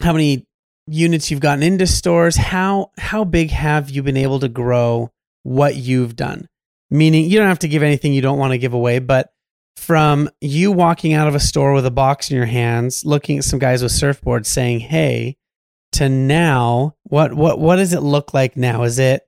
how 0.00 0.12
many 0.12 0.46
units 0.86 1.30
you've 1.30 1.40
gotten 1.40 1.62
into 1.62 1.86
stores, 1.86 2.36
how 2.36 2.90
how 2.98 3.24
big 3.24 3.50
have 3.50 3.90
you 3.90 4.02
been 4.02 4.16
able 4.16 4.38
to 4.40 4.48
grow 4.48 5.10
what 5.42 5.74
you've 5.76 6.14
done? 6.16 6.48
Meaning, 6.90 7.28
you 7.30 7.38
don't 7.38 7.48
have 7.48 7.60
to 7.60 7.68
give 7.68 7.82
anything 7.82 8.12
you 8.12 8.22
don't 8.22 8.38
want 8.38 8.52
to 8.52 8.58
give 8.58 8.74
away, 8.74 8.98
but 8.98 9.31
from 9.76 10.30
you 10.40 10.70
walking 10.72 11.12
out 11.12 11.28
of 11.28 11.34
a 11.34 11.40
store 11.40 11.72
with 11.72 11.86
a 11.86 11.90
box 11.90 12.30
in 12.30 12.36
your 12.36 12.46
hands, 12.46 13.04
looking 13.04 13.38
at 13.38 13.44
some 13.44 13.58
guys 13.58 13.82
with 13.82 13.92
surfboards, 13.92 14.46
saying, 14.46 14.80
"Hey," 14.80 15.36
to 15.92 16.08
now, 16.08 16.94
what 17.04 17.34
what 17.34 17.58
what 17.58 17.76
does 17.76 17.92
it 17.92 18.00
look 18.00 18.32
like 18.32 18.56
now? 18.56 18.82
Is 18.84 18.98
it 18.98 19.22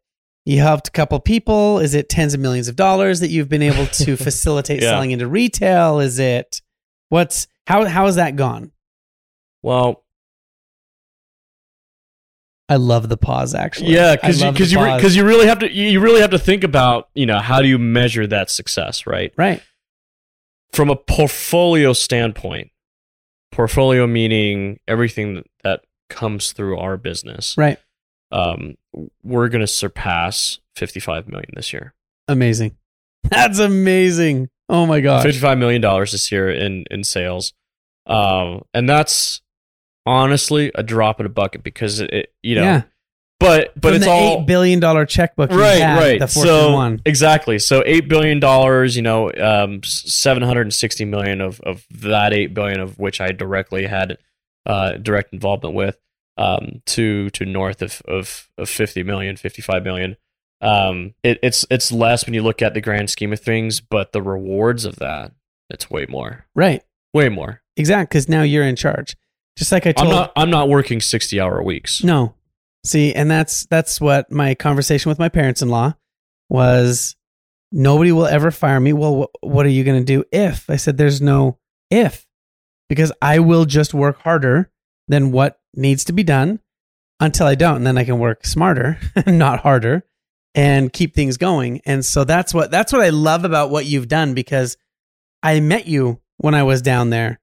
you 0.47 0.61
helped 0.61 0.89
a 0.89 0.91
couple 0.91 1.19
people? 1.21 1.79
Is 1.79 1.95
it 1.95 2.09
tens 2.09 2.35
of 2.35 2.41
millions 2.41 2.69
of 2.69 2.77
dollars 2.77 3.21
that 3.21 3.29
you've 3.29 3.49
been 3.49 3.63
able 3.63 3.87
to 3.87 4.17
facilitate 4.19 4.83
Yeah. 4.83 4.91
selling 4.91 5.11
into 5.11 5.27
retail? 5.27 6.01
Is 6.01 6.19
it 6.19 6.61
what's 7.09 7.47
how 7.67 7.85
how 7.87 8.07
has 8.07 8.17
that 8.17 8.37
gone? 8.37 8.71
well, 9.63 10.03
I 12.69 12.77
love 12.77 13.09
the 13.11 13.17
pause 13.19 13.55
actually. 13.55 13.93
yeah, 13.93 14.15
because 14.17 14.41
you 14.41 14.51
because 14.51 14.73
you 14.73 14.79
because 14.79 15.17
you 15.17 15.25
really 15.25 15.47
have 15.47 15.59
to 15.61 15.71
you 15.71 16.01
really 16.01 16.21
have 16.23 16.31
to 16.31 16.39
think 16.39 16.65
about 16.65 17.09
you 17.15 17.27
know 17.27 17.39
how 17.39 17.61
do 17.61 17.69
you 17.69 17.79
measure 17.79 18.27
that 18.27 18.51
success, 18.51 19.07
right? 19.07 19.33
right. 19.37 19.63
From 20.75 20.91
a 20.91 20.97
portfolio 20.97 21.93
standpoint, 21.93 22.71
portfolio 23.53 24.07
meaning 24.07 24.81
everything 24.89 25.45
that 25.63 25.83
comes 26.11 26.53
through 26.53 26.79
our 26.79 26.97
business, 26.97 27.55
Right. 27.57 27.79
um, 28.33 28.75
we're 29.23 29.49
going 29.49 29.61
to 29.61 29.67
surpass 29.67 30.59
55 30.77 31.29
million 31.29 31.51
this 31.55 31.73
year. 31.73 31.95
Amazing. 32.29 32.77
That's 33.31 33.59
amazing. 33.59 34.49
Oh 34.69 34.87
my 34.87 35.01
gosh. 35.01 35.23
55 35.23 35.59
million 35.59 35.81
dollars 35.81 36.13
this 36.13 36.31
year 36.33 36.51
in 36.51 36.85
in 36.91 37.05
sales. 37.05 37.53
Um, 38.07 38.63
and 38.75 38.89
that's 38.89 39.41
honestly 40.07 40.71
a 40.75 40.83
drop 40.83 41.21
in 41.21 41.27
a 41.27 41.31
bucket 41.31 41.63
because 41.63 42.01
it, 42.01 42.33
you 42.43 42.55
know, 42.57 42.63
yeah. 42.63 42.83
But 43.45 43.73
but 43.81 43.89
From 43.89 43.97
it's 43.97 44.05
the 44.07 44.11
all 44.11 44.41
eight 44.41 44.47
billion 44.47 44.81
dollar 44.81 45.07
checkbook. 45.07 45.51
right 45.51 45.81
right 45.99 46.19
The 46.21 46.27
so 46.27 46.73
one. 46.73 47.01
exactly 47.05 47.59
so 47.59 47.83
8 47.85 48.09
billion 48.09 48.41
dollars 48.41 48.97
you 48.97 49.03
know 49.03 49.31
um 49.33 49.83
760 49.83 51.05
million 51.05 51.41
of 51.41 51.61
of 51.61 51.87
that 51.91 52.33
8 52.33 52.55
billion 52.55 52.81
of 52.81 52.99
which 52.99 53.21
i 53.21 53.29
directly 53.33 53.87
had 53.87 54.19
uh 54.67 54.93
direct 54.93 55.33
involvement 55.33 55.75
with 55.75 55.99
um 56.37 56.83
to 56.87 57.31
to 57.31 57.45
north 57.45 57.83
of 57.83 58.03
of, 58.09 58.49
of 58.59 58.69
50 58.69 59.03
million 59.03 59.37
55 59.37 59.83
million 59.85 60.17
um 60.61 61.15
it, 61.23 61.39
it's 61.43 61.67
it's 61.71 61.93
less 61.93 62.25
when 62.27 62.35
you 62.35 62.43
look 62.43 62.63
at 62.63 62.75
the 62.75 62.81
grand 62.81 63.11
scheme 63.11 63.33
of 63.33 63.41
things 63.41 63.81
but 63.81 64.13
the 64.13 64.23
rewards 64.23 64.85
of 64.85 64.97
that 64.97 65.33
it's 65.71 65.91
way 65.91 66.07
more 66.09 66.47
Right. 66.55 66.83
way 67.13 67.29
more 67.29 67.61
Exactly. 67.77 68.05
Because 68.07 68.29
now 68.29 68.43
you're 68.43 68.63
in 68.65 68.77
charge. 68.77 69.17
Just 69.59 69.73
like 69.73 69.85
I 69.85 69.93
told. 69.93 70.09
i'm 70.09 70.15
not 70.15 70.33
i'm 70.37 70.51
not 70.51 70.69
working 70.69 71.01
60 71.01 71.41
hour 71.41 71.63
weeks 71.63 72.03
No. 72.05 72.35
See, 72.85 73.15
and 73.15 73.31
that's 73.31 73.67
that's 73.67 74.01
what 74.01 74.31
my 74.31 74.55
conversation 74.55 75.09
with 75.09 75.19
my 75.19 75.29
parents-in-law 75.29 75.95
was. 76.49 77.17
Nobody 77.73 78.13
will 78.13 78.27
ever 78.27 78.51
fire 78.53 78.79
me. 78.79 78.93
Well, 78.93 79.23
wh- 79.23 79.45
what 79.45 79.67
are 79.67 79.71
you 79.71 79.83
going 79.83 79.99
to 80.01 80.05
do 80.05 80.25
if? 80.31 80.71
I 80.71 80.77
said, 80.77 80.97
"There's 80.97 81.21
no 81.21 81.59
if," 81.91 82.27
because 82.89 83.11
I 83.21 83.41
will 83.41 83.65
just 83.65 83.95
work 83.95 84.21
harder 84.21 84.71
than 85.09 85.33
what 85.33 85.59
needs 85.75 86.05
to 86.05 86.13
be 86.13 86.23
done 86.23 86.61
until 87.21 87.47
I 87.47 87.55
don't, 87.57 87.77
and 87.79 87.87
then 87.87 87.99
I 87.99 88.05
can 88.05 88.19
work 88.19 88.45
smarter, 88.47 88.99
not 89.27 89.61
harder, 89.61 90.05
and 90.55 90.93
keep 90.93 91.15
things 91.15 91.37
going. 91.37 91.81
And 91.85 92.05
so 92.05 92.23
that's 92.25 92.55
what 92.55 92.71
that's 92.71 92.93
what 92.93 93.03
I 93.03 93.09
love 93.09 93.45
about 93.45 93.71
what 93.71 93.87
you've 93.87 94.09
done 94.09 94.35
because 94.35 94.77
I 95.43 95.59
met 95.61 95.87
you 95.89 96.21
when 96.37 96.55
I 96.55 96.63
was 96.63 96.81
down 96.83 97.11
there 97.11 97.41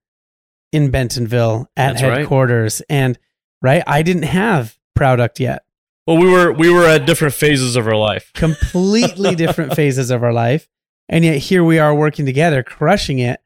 in 0.72 0.92
Bentonville 0.92 1.70
at 1.76 1.94
That's 1.94 2.04
right. 2.04 2.20
headquarters, 2.20 2.82
and 2.90 3.18
right, 3.62 3.84
I 3.86 4.02
didn't 4.04 4.24
have 4.24 4.78
product 5.02 5.40
yet. 5.40 5.64
well 6.06 6.18
we 6.18 6.30
were 6.30 6.52
we 6.52 6.70
were 6.70 6.86
at 6.86 7.08
different 7.08 7.34
phases 7.34 7.76
of 7.76 7.88
our 7.88 7.96
life 7.96 8.32
Completely 8.46 9.34
different 9.36 9.74
phases 9.76 10.12
of 10.12 10.24
our 10.24 10.32
life, 10.34 10.68
and 11.10 11.26
yet 11.26 11.38
here 11.38 11.64
we 11.64 11.80
are 11.80 11.96
working 11.96 12.26
together, 12.26 12.62
crushing 12.62 13.18
it, 13.20 13.40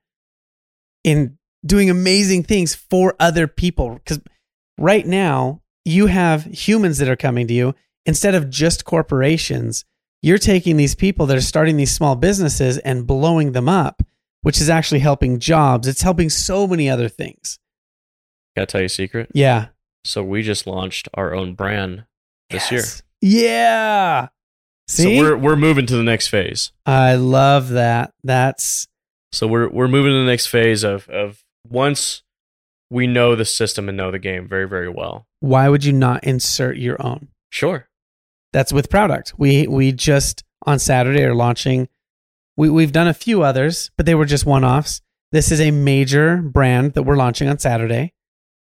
in 1.05 1.37
doing 1.65 1.89
amazing 1.89 2.43
things 2.43 2.75
for 2.75 3.15
other 3.19 3.47
people. 3.47 3.93
Because 3.95 4.19
right 4.77 5.07
now 5.07 5.61
you 5.85 6.07
have 6.07 6.43
humans 6.43 6.97
that 6.97 7.07
are 7.07 7.15
coming 7.15 7.47
to 7.47 7.53
you 7.53 7.73
instead 8.05 8.35
of 8.35 8.49
just 8.49 8.83
corporations. 8.83 9.85
You're 10.21 10.37
taking 10.37 10.75
these 10.77 10.95
people 10.95 11.25
that 11.27 11.37
are 11.37 11.41
starting 11.53 11.77
these 11.77 11.95
small 11.95 12.15
businesses 12.15 12.77
and 12.79 13.07
blowing 13.07 13.53
them 13.53 13.69
up, 13.69 14.03
which 14.41 14.59
is 14.59 14.69
actually 14.69 14.99
helping 14.99 15.39
jobs. 15.39 15.87
It's 15.87 16.01
helping 16.01 16.29
so 16.29 16.67
many 16.67 16.89
other 16.89 17.07
things. 17.07 17.59
gotta 18.55 18.65
tell 18.67 18.81
you 18.81 18.85
a 18.85 18.89
secret 18.89 19.29
Yeah. 19.33 19.67
So 20.05 20.23
we 20.23 20.41
just 20.43 20.67
launched 20.67 21.09
our 21.15 21.33
own 21.33 21.55
brand 21.55 22.05
this 22.49 22.71
year. 22.71 22.83
Yeah. 23.21 24.27
See, 24.87 25.17
So 25.17 25.21
we're 25.23 25.37
we're 25.37 25.55
moving 25.55 25.85
to 25.87 25.95
the 25.97 26.03
next 26.03 26.27
phase. 26.27 26.71
I 26.85 27.15
love 27.15 27.69
that. 27.69 28.13
That's 28.23 28.87
So 29.31 29.47
we're 29.47 29.67
we're 29.69 29.87
moving 29.87 30.11
to 30.11 30.19
the 30.19 30.25
next 30.29 30.47
phase 30.47 30.83
of 30.83 31.09
of 31.09 31.43
once 31.67 32.21
we 32.91 33.07
know 33.07 33.35
the 33.35 33.45
system 33.45 33.89
and 33.89 33.97
know 33.97 34.11
the 34.11 34.19
game 34.19 34.47
very 34.47 34.67
very 34.67 34.89
well. 34.89 35.27
why 35.39 35.69
would 35.69 35.83
you 35.83 35.91
not 35.93 36.23
insert 36.23 36.77
your 36.77 37.03
own? 37.03 37.29
Sure. 37.49 37.87
That's 38.53 38.71
with 38.71 38.89
product. 38.91 39.33
We 39.37 39.65
we 39.67 39.91
just 39.91 40.43
on 40.67 40.77
Saturday 40.79 41.23
are 41.23 41.33
launching. 41.35 41.89
We 42.55 42.69
we've 42.69 42.91
done 42.93 43.07
a 43.07 43.13
few 43.13 43.41
others, 43.41 43.89
but 43.97 44.05
they 44.05 44.15
were 44.15 44.25
just 44.25 44.45
one 44.45 44.63
offs. 44.63 45.01
This 45.31 45.51
is 45.51 45.59
a 45.59 45.71
major 45.71 46.37
brand 46.37 46.93
that 46.93 47.03
we're 47.03 47.17
launching 47.17 47.49
on 47.49 47.57
Saturday. 47.59 48.13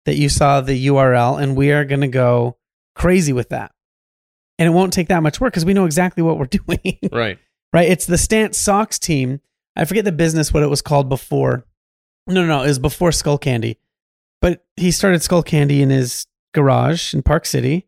That 0.08 0.16
you 0.16 0.30
saw 0.30 0.62
the 0.62 0.86
URL, 0.86 1.38
and 1.38 1.54
we 1.54 1.70
are 1.70 1.84
going 1.84 2.00
to 2.00 2.08
go 2.08 2.56
crazy 2.94 3.34
with 3.34 3.50
that. 3.50 3.72
And 4.58 4.66
it 4.66 4.70
won't 4.70 4.94
take 4.94 5.08
that 5.08 5.22
much 5.22 5.38
work 5.38 5.52
because 5.52 5.66
we 5.66 5.74
know 5.74 5.84
exactly 5.84 6.22
what 6.22 6.38
we're 6.38 6.46
doing. 6.46 6.98
Right. 7.12 7.38
right? 7.74 7.88
It's 7.90 8.06
the 8.06 8.16
Stance 8.16 8.56
Socks 8.56 8.98
team. 8.98 9.42
I 9.76 9.84
forget 9.84 10.06
the 10.06 10.12
business 10.12 10.50
what 10.50 10.62
it 10.62 10.68
was 10.70 10.80
called 10.80 11.10
before. 11.10 11.66
No, 12.26 12.40
no, 12.40 12.46
no, 12.46 12.62
it 12.62 12.68
was 12.68 12.78
before 12.78 13.10
Skullcandy. 13.10 13.76
But 14.40 14.64
he 14.76 14.90
started 14.92 15.20
Skullcandy 15.20 15.80
in 15.80 15.90
his 15.90 16.26
garage 16.54 17.12
in 17.12 17.22
Park 17.22 17.44
City, 17.44 17.86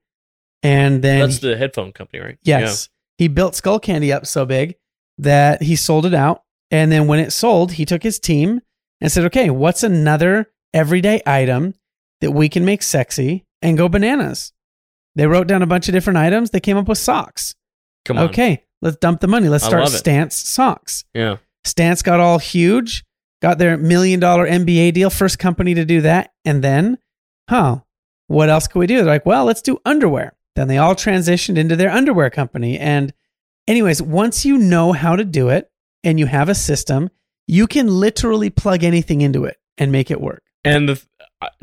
and 0.63 1.01
then 1.01 1.21
That's 1.21 1.39
the 1.39 1.57
headphone 1.57 1.93
company, 1.93 2.23
right? 2.23 2.39
yes, 2.43 2.91
he 3.17 3.29
built 3.29 3.55
Skullcandy 3.55 4.15
up 4.15 4.27
so 4.27 4.45
big 4.45 4.77
that 5.17 5.63
he 5.63 5.75
sold 5.75 6.05
it 6.05 6.13
out. 6.13 6.43
And 6.71 6.93
then 6.93 7.07
when 7.07 7.19
it 7.19 7.33
sold, 7.33 7.73
he 7.73 7.87
took 7.87 8.03
his 8.03 8.19
team 8.19 8.61
and 9.01 9.11
said, 9.11 9.25
"Okay, 9.25 9.49
what's 9.49 9.83
another 9.83 10.51
everyday 10.75 11.23
item 11.27 11.75
that 12.21 12.33
we 12.33 12.49
can 12.49 12.65
make 12.65 12.83
sexy 12.83 13.47
and 13.63 13.77
go 13.79 13.89
bananas?" 13.89 14.53
They 15.17 15.27
wrote 15.27 15.47
down 15.47 15.63
a 15.63 15.67
bunch 15.67 15.89
of 15.89 15.93
different 15.93 16.19
items. 16.19 16.51
They 16.51 16.61
came 16.61 16.77
up 16.77 16.89
with 16.89 16.99
socks. 16.99 17.55
Come 18.05 18.19
on. 18.19 18.25
Okay, 18.31 18.65
let's 18.81 18.97
dump 18.97 19.21
the 19.21 19.27
money. 19.27 19.49
Let's 19.49 19.65
I 19.65 19.69
start 19.69 19.85
love 19.85 19.95
it. 19.95 19.99
Stance 19.99 20.37
Socks. 20.37 21.05
Yeah. 21.15 21.37
Stance 21.65 22.03
got 22.03 22.21
all 22.21 22.39
huge, 22.39 23.05
got 23.43 23.59
their 23.59 23.77
million 23.77 24.21
dollar 24.21 24.47
NBA 24.47 24.95
deal, 24.95 25.11
first 25.11 25.39
company 25.39 25.75
to 25.75 25.85
do 25.85 26.01
that. 26.03 26.33
And 26.45 26.63
then, 26.65 26.99
huh, 27.49 27.81
what 28.29 28.49
else 28.49 28.67
can 28.67 28.79
we 28.79 28.87
do? 28.87 28.97
They're 28.97 29.05
like, 29.05 29.27
well, 29.27 29.45
let's 29.45 29.63
do 29.63 29.79
underwear. 29.85 30.35
Then 30.57 30.69
they 30.69 30.79
all 30.79 30.95
transitioned 30.95 31.59
into 31.59 31.77
their 31.77 31.91
underwear 31.91 32.31
company. 32.31 32.79
And, 32.79 33.13
anyways, 33.69 34.01
once 34.01 34.45
you 34.45 34.57
know 34.57 34.93
how 34.93 35.17
to 35.17 35.25
do 35.25 35.49
it 35.49 35.71
and 36.03 36.19
you 36.19 36.27
have 36.27 36.49
a 36.49 36.55
system, 36.55 37.11
you 37.47 37.67
can 37.67 37.89
literally 37.89 38.51
plug 38.51 38.85
anything 38.85 39.21
into 39.21 39.45
it 39.45 39.59
and 39.77 39.93
make 39.93 40.11
it 40.11 40.21
work. 40.21 40.43
And 40.65 40.89
the, 40.89 41.03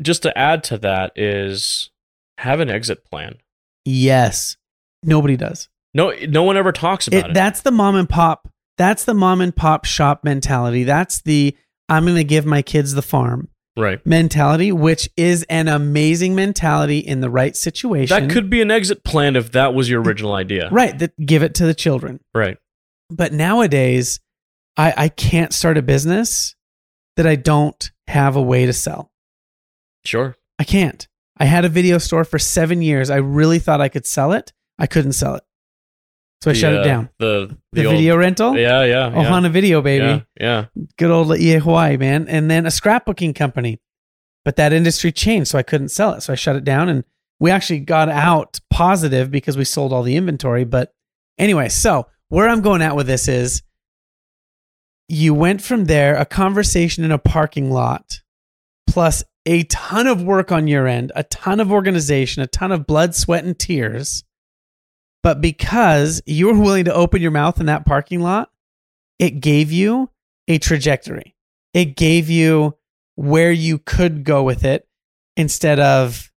just 0.02 0.22
to 0.24 0.36
add 0.36 0.64
to 0.64 0.78
that 0.78 1.12
is 1.16 1.90
have 2.38 2.60
an 2.60 2.70
exit 2.70 3.04
plan. 3.04 3.36
Yes. 3.84 4.56
Nobody 5.02 5.36
does. 5.36 5.68
No 5.94 6.12
no 6.28 6.42
one 6.42 6.56
ever 6.56 6.72
talks 6.72 7.06
about 7.08 7.16
It, 7.18 7.26
it. 7.30 7.34
that's 7.34 7.62
the 7.62 7.70
mom 7.70 7.96
and 7.96 8.08
pop. 8.08 8.48
That's 8.76 9.04
the 9.04 9.14
mom 9.14 9.40
and 9.40 9.54
pop 9.54 9.84
shop 9.84 10.22
mentality. 10.24 10.84
That's 10.84 11.22
the 11.22 11.56
I'm 11.88 12.04
going 12.04 12.16
to 12.16 12.24
give 12.24 12.44
my 12.46 12.62
kids 12.62 12.92
the 12.94 13.02
farm. 13.02 13.48
right. 13.76 14.04
mentality, 14.04 14.72
which 14.72 15.08
is 15.16 15.44
an 15.48 15.68
amazing 15.68 16.34
mentality 16.34 16.98
in 16.98 17.20
the 17.20 17.30
right 17.30 17.56
situation. 17.56 18.26
That 18.26 18.30
could 18.32 18.50
be 18.50 18.60
an 18.60 18.70
exit 18.70 19.04
plan 19.04 19.36
if 19.36 19.52
that 19.52 19.72
was 19.74 19.88
your 19.88 20.02
original 20.02 20.34
idea. 20.34 20.68
right 20.70 20.96
that 20.98 21.12
give 21.24 21.42
it 21.42 21.54
to 21.56 21.66
the 21.66 21.74
children. 21.74 22.20
Right. 22.34 22.58
But 23.10 23.32
nowadays, 23.32 24.20
I, 24.76 24.92
I 24.96 25.08
can't 25.08 25.52
start 25.54 25.78
a 25.78 25.82
business 25.82 26.54
that 27.16 27.26
I 27.26 27.36
don't 27.36 27.90
have 28.06 28.36
a 28.36 28.42
way 28.42 28.66
to 28.66 28.72
sell. 28.72 29.10
Sure. 30.08 30.36
I 30.58 30.64
can't. 30.64 31.06
I 31.38 31.44
had 31.44 31.64
a 31.64 31.68
video 31.68 31.98
store 31.98 32.24
for 32.24 32.38
seven 32.38 32.82
years. 32.82 33.10
I 33.10 33.16
really 33.16 33.58
thought 33.58 33.80
I 33.80 33.88
could 33.88 34.06
sell 34.06 34.32
it. 34.32 34.52
I 34.78 34.86
couldn't 34.86 35.12
sell 35.12 35.34
it, 35.36 35.42
so 36.42 36.50
I 36.50 36.54
The, 36.54 36.58
shut 36.58 36.74
uh, 36.74 36.80
it 36.80 36.84
down. 36.84 37.10
The 37.18 37.56
The, 37.72 37.84
old- 37.84 37.94
video 37.96 38.16
rental, 38.16 38.56
Yeah, 38.56 38.84
yeah. 38.84 39.10
yeah. 39.10 39.14
Ohana 39.14 39.50
Video, 39.50 39.80
baby. 39.82 40.04
Yeah, 40.40 40.64
yeah. 40.74 40.84
good 40.96 41.10
old 41.10 41.36
EA 41.36 41.58
Hawaii, 41.58 41.96
man. 41.96 42.26
And 42.28 42.50
then 42.50 42.64
a 42.66 42.70
scrapbooking 42.70 43.34
company. 43.34 43.80
But 44.44 44.56
that 44.56 44.72
industry 44.72 45.12
changed, 45.12 45.50
so 45.50 45.58
I 45.58 45.62
couldn't 45.62 45.90
sell 45.90 46.14
it. 46.14 46.22
So 46.22 46.32
I 46.32 46.36
shut 46.36 46.56
it 46.56 46.64
down 46.64 46.88
and 46.88 47.04
we 47.38 47.50
actually 47.50 47.80
got 47.80 48.08
out 48.08 48.60
positive 48.70 49.30
because 49.30 49.56
we 49.58 49.64
sold 49.64 49.92
all 49.92 50.02
the 50.02 50.16
inventory. 50.16 50.64
But 50.64 50.92
anyway, 51.38 51.68
so 51.68 52.06
where 52.30 52.48
I'm 52.48 52.62
going 52.62 52.80
at 52.82 52.96
with 52.96 53.06
this 53.06 53.28
is 53.28 53.62
you 55.08 55.34
went 55.34 55.60
from 55.62 55.84
there, 55.84 56.16
a 56.16 56.24
conversation 56.24 57.04
in 57.04 57.10
a 57.12 57.18
parking 57.18 57.70
lot, 57.70 58.20
plus 58.86 59.22
a 59.48 59.62
ton 59.64 60.06
of 60.06 60.22
work 60.22 60.52
on 60.52 60.68
your 60.68 60.86
end, 60.86 61.10
a 61.16 61.24
ton 61.24 61.58
of 61.58 61.72
organization, 61.72 62.42
a 62.42 62.46
ton 62.46 62.70
of 62.70 62.86
blood, 62.86 63.14
sweat, 63.14 63.44
and 63.44 63.58
tears. 63.58 64.22
But 65.22 65.40
because 65.40 66.22
you 66.26 66.48
were 66.48 66.60
willing 66.60 66.84
to 66.84 66.92
open 66.94 67.22
your 67.22 67.30
mouth 67.30 67.58
in 67.58 67.64
that 67.66 67.86
parking 67.86 68.20
lot, 68.20 68.50
it 69.18 69.40
gave 69.40 69.72
you 69.72 70.10
a 70.48 70.58
trajectory. 70.58 71.34
It 71.72 71.96
gave 71.96 72.28
you 72.28 72.76
where 73.16 73.50
you 73.50 73.78
could 73.78 74.22
go 74.22 74.42
with 74.42 74.64
it 74.64 74.86
instead 75.36 75.80
of, 75.80 76.30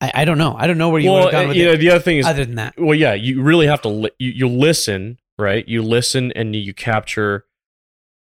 I, 0.00 0.12
I 0.14 0.24
don't 0.26 0.38
know. 0.38 0.54
I 0.56 0.66
don't 0.66 0.78
know 0.78 0.90
where 0.90 1.00
you 1.00 1.10
would 1.10 1.14
Well, 1.16 1.24
have 1.24 1.32
gone 1.32 1.48
with 1.48 1.56
you 1.56 1.64
know, 1.64 1.72
it 1.72 1.78
the 1.78 1.90
other 1.90 2.00
thing 2.00 2.18
is, 2.18 2.26
other 2.26 2.44
than 2.44 2.56
that. 2.56 2.74
well, 2.78 2.94
yeah, 2.94 3.14
you 3.14 3.42
really 3.42 3.66
have 3.66 3.80
to 3.82 3.88
li- 3.88 4.10
you, 4.18 4.30
you 4.30 4.48
listen, 4.48 5.18
right? 5.38 5.66
You 5.66 5.82
listen 5.82 6.30
and 6.32 6.54
you 6.54 6.74
capture 6.74 7.46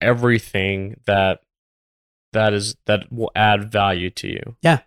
everything 0.01 0.99
that 1.05 1.39
that 2.33 2.53
is 2.53 2.75
that 2.85 3.11
will 3.11 3.31
add 3.35 3.71
value 3.71 4.09
to 4.11 4.27
you. 4.27 4.55
Yeah. 4.61 4.79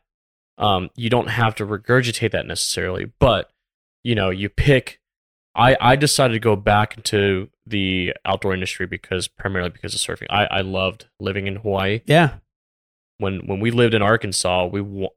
Um, 0.58 0.90
you 0.96 1.10
don't 1.10 1.28
have 1.28 1.54
to 1.56 1.66
regurgitate 1.66 2.30
that 2.32 2.46
necessarily, 2.46 3.12
but 3.18 3.50
you 4.04 4.14
know, 4.14 4.30
you 4.30 4.48
pick. 4.48 5.00
I 5.54 5.76
I 5.80 5.96
decided 5.96 6.34
to 6.34 6.40
go 6.40 6.56
back 6.56 6.96
into 6.96 7.48
the 7.66 8.14
outdoor 8.24 8.54
industry 8.54 8.86
because 8.86 9.26
primarily 9.28 9.70
because 9.70 9.94
of 9.94 10.00
surfing. 10.00 10.26
I 10.30 10.44
I 10.46 10.60
loved 10.60 11.06
living 11.20 11.46
in 11.46 11.56
Hawaii. 11.56 12.00
Yeah. 12.06 12.34
When 13.18 13.46
when 13.46 13.60
we 13.60 13.70
lived 13.70 13.94
in 13.94 14.02
Arkansas, 14.02 14.66
we 14.66 15.08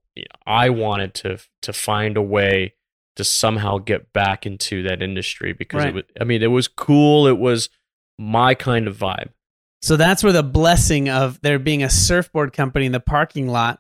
I 0.46 0.70
wanted 0.70 1.14
to 1.16 1.40
to 1.62 1.74
find 1.74 2.18
a 2.18 2.22
way 2.22 2.74
to 3.16 3.24
somehow 3.24 3.78
get 3.80 4.14
back 4.14 4.46
into 4.46 4.82
that 4.84 5.02
industry 5.02 5.52
because 5.52 5.80
Right. 5.80 5.90
it 5.90 5.94
was, 5.96 6.04
I 6.22 6.24
mean, 6.24 6.42
it 6.42 6.48
was 6.48 6.70
cool. 6.70 7.28
It 7.28 7.38
was 7.38 7.70
my 8.18 8.56
kind 8.56 8.88
of 8.88 8.98
vibe. 8.98 9.30
So 9.82 9.96
that's 9.96 10.24
where 10.24 10.34
the 10.34 10.44
blessing 10.44 11.10
of 11.10 11.40
there 11.42 11.60
being 11.60 11.84
a 11.84 11.90
surfboard 11.90 12.54
company 12.54 12.86
in 12.86 12.92
the 12.92 13.00
parking 13.00 13.48
lot 13.48 13.80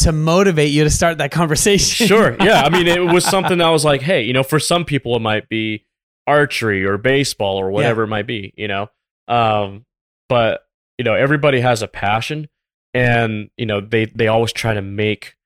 to 0.00 0.12
motivate 0.12 0.70
you 0.70 0.84
to 0.84 0.90
start 0.90 1.18
that 1.18 1.30
conversation. 1.30 2.06
Sure. 2.06 2.36
Yeah. 2.42 2.62
I 2.62 2.68
mean, 2.68 2.86
it 2.86 3.00
was 3.00 3.24
something 3.24 3.58
that 3.58 3.68
was 3.68 3.84
like, 3.84 4.00
hey, 4.02 4.22
you 4.22 4.32
know, 4.32 4.42
for 4.42 4.58
some 4.60 4.84
people 4.84 5.16
it 5.16 5.20
might 5.20 5.48
be 5.48 5.84
archery 6.26 6.84
or 6.84 6.98
baseball 6.98 7.58
or 7.58 7.70
whatever 7.70 8.02
it 8.04 8.08
might 8.08 8.26
be, 8.26 8.52
you 8.56 8.68
know. 8.68 8.88
Um, 9.26 9.84
but 10.28 10.62
you 10.98 11.04
know, 11.04 11.14
everybody 11.14 11.60
has 11.60 11.80
a 11.82 11.88
passion, 11.88 12.48
and 12.92 13.50
you 13.56 13.66
know, 13.66 13.80
they 13.80 14.06
they 14.06 14.28
always 14.28 14.52
try 14.52 14.74
to 14.74 14.82
make. 14.82 15.36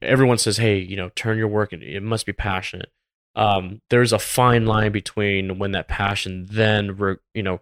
Everyone 0.00 0.38
says, 0.38 0.56
hey, 0.58 0.78
you 0.78 0.96
know, 0.96 1.10
turn 1.16 1.36
your 1.38 1.48
work. 1.48 1.72
and 1.72 1.82
It 1.82 2.02
must 2.02 2.24
be 2.24 2.32
passionate. 2.32 2.90
Um, 3.34 3.80
there's 3.90 4.12
a 4.12 4.18
fine 4.18 4.64
line 4.64 4.92
between 4.92 5.58
when 5.58 5.72
that 5.72 5.88
passion 5.88 6.46
then, 6.50 6.96
re, 6.96 7.16
you 7.34 7.42
know, 7.42 7.60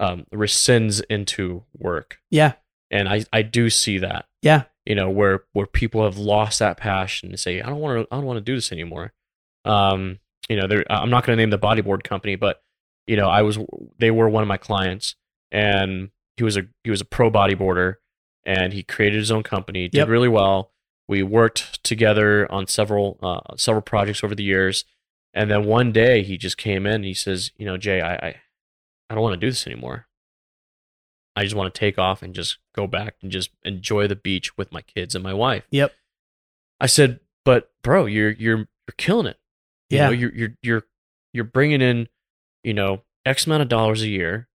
um, 0.00 0.26
rescinds 0.34 1.00
into 1.08 1.62
work, 1.76 2.18
yeah. 2.30 2.54
and 2.90 3.08
I 3.08 3.24
I 3.32 3.42
do 3.42 3.70
see 3.70 3.98
that 3.98 4.26
Yeah. 4.42 4.62
you 4.86 4.94
know 4.96 5.08
where 5.10 5.44
where 5.52 5.66
people 5.66 6.02
have 6.04 6.16
lost 6.18 6.58
that 6.58 6.76
passion 6.76 7.28
and 7.30 7.38
say 7.38 7.60
i 7.60 7.66
don't 7.68 7.78
want 7.80 8.00
to 8.00 8.08
i 8.12 8.16
don't 8.16 8.24
want 8.26 8.38
to 8.38 8.40
do 8.52 8.54
this 8.56 8.72
anymore 8.72 9.12
um 9.64 10.18
you 10.48 10.56
know 10.56 10.66
i'm 10.90 11.10
not 11.10 11.24
going 11.24 11.36
to 11.36 11.40
name 11.42 11.50
the 11.50 11.58
bodyboard 11.58 12.02
company 12.02 12.34
but 12.34 12.62
you 13.06 13.16
know 13.16 13.28
i 13.28 13.42
was 13.42 13.58
they 13.98 14.10
were 14.10 14.28
one 14.28 14.42
of 14.42 14.48
my 14.48 14.56
clients 14.56 15.14
and 15.52 16.10
he 16.36 16.42
was 16.44 16.56
a 16.56 16.62
he 16.84 16.90
was 16.90 17.00
a 17.02 17.04
pro 17.04 17.30
bodyboarder 17.30 17.96
and 18.44 18.72
he 18.72 18.82
created 18.82 19.18
his 19.18 19.30
own 19.30 19.42
company 19.42 19.86
did 19.88 19.98
Yep. 19.98 20.08
really 20.08 20.28
well 20.28 20.72
we 21.08 21.22
worked 21.22 21.82
together 21.84 22.50
on 22.50 22.66
several 22.66 23.18
uh, 23.22 23.54
several 23.56 23.82
projects 23.82 24.24
over 24.24 24.34
the 24.34 24.44
years 24.44 24.84
and 25.34 25.50
then 25.50 25.64
one 25.66 25.92
day 25.92 26.22
he 26.22 26.38
just 26.38 26.56
came 26.56 26.86
in 26.86 26.94
and 26.94 27.04
he 27.04 27.14
says 27.14 27.50
you 27.58 27.66
know 27.66 27.76
jay 27.76 28.00
i 28.00 28.14
i, 28.14 28.34
I 29.10 29.14
don't 29.14 29.22
want 29.22 29.34
to 29.34 29.46
do 29.46 29.50
this 29.50 29.66
anymore 29.66 30.06
I 31.36 31.44
just 31.44 31.54
want 31.54 31.72
to 31.72 31.78
take 31.78 31.96
off 31.98 32.22
and 32.22 32.34
just 32.34 32.58
go 32.74 32.86
back 32.86 33.14
and 33.22 33.30
just 33.30 33.50
enjoy 33.62 34.06
the 34.08 34.16
beach 34.16 34.56
with 34.58 34.72
my 34.72 34.82
kids 34.82 35.14
and 35.14 35.22
my 35.22 35.32
wife. 35.32 35.64
Yep. 35.70 35.92
I 36.80 36.86
said, 36.86 37.20
"But 37.44 37.70
bro, 37.82 38.06
you're 38.06 38.30
you're 38.32 38.58
you're 38.58 38.94
killing 38.98 39.26
it. 39.26 39.38
You 39.90 39.98
Yeah. 39.98 40.06
know, 40.06 40.12
you're 40.12 40.34
you're 40.34 40.56
you're 40.60 40.86
you're 41.32 41.44
bringing 41.44 41.80
in, 41.80 42.08
you 42.64 42.74
know, 42.74 43.02
X 43.24 43.46
amount 43.46 43.62
of 43.62 43.68
dollars 43.68 44.02
a 44.02 44.08
year. 44.08 44.48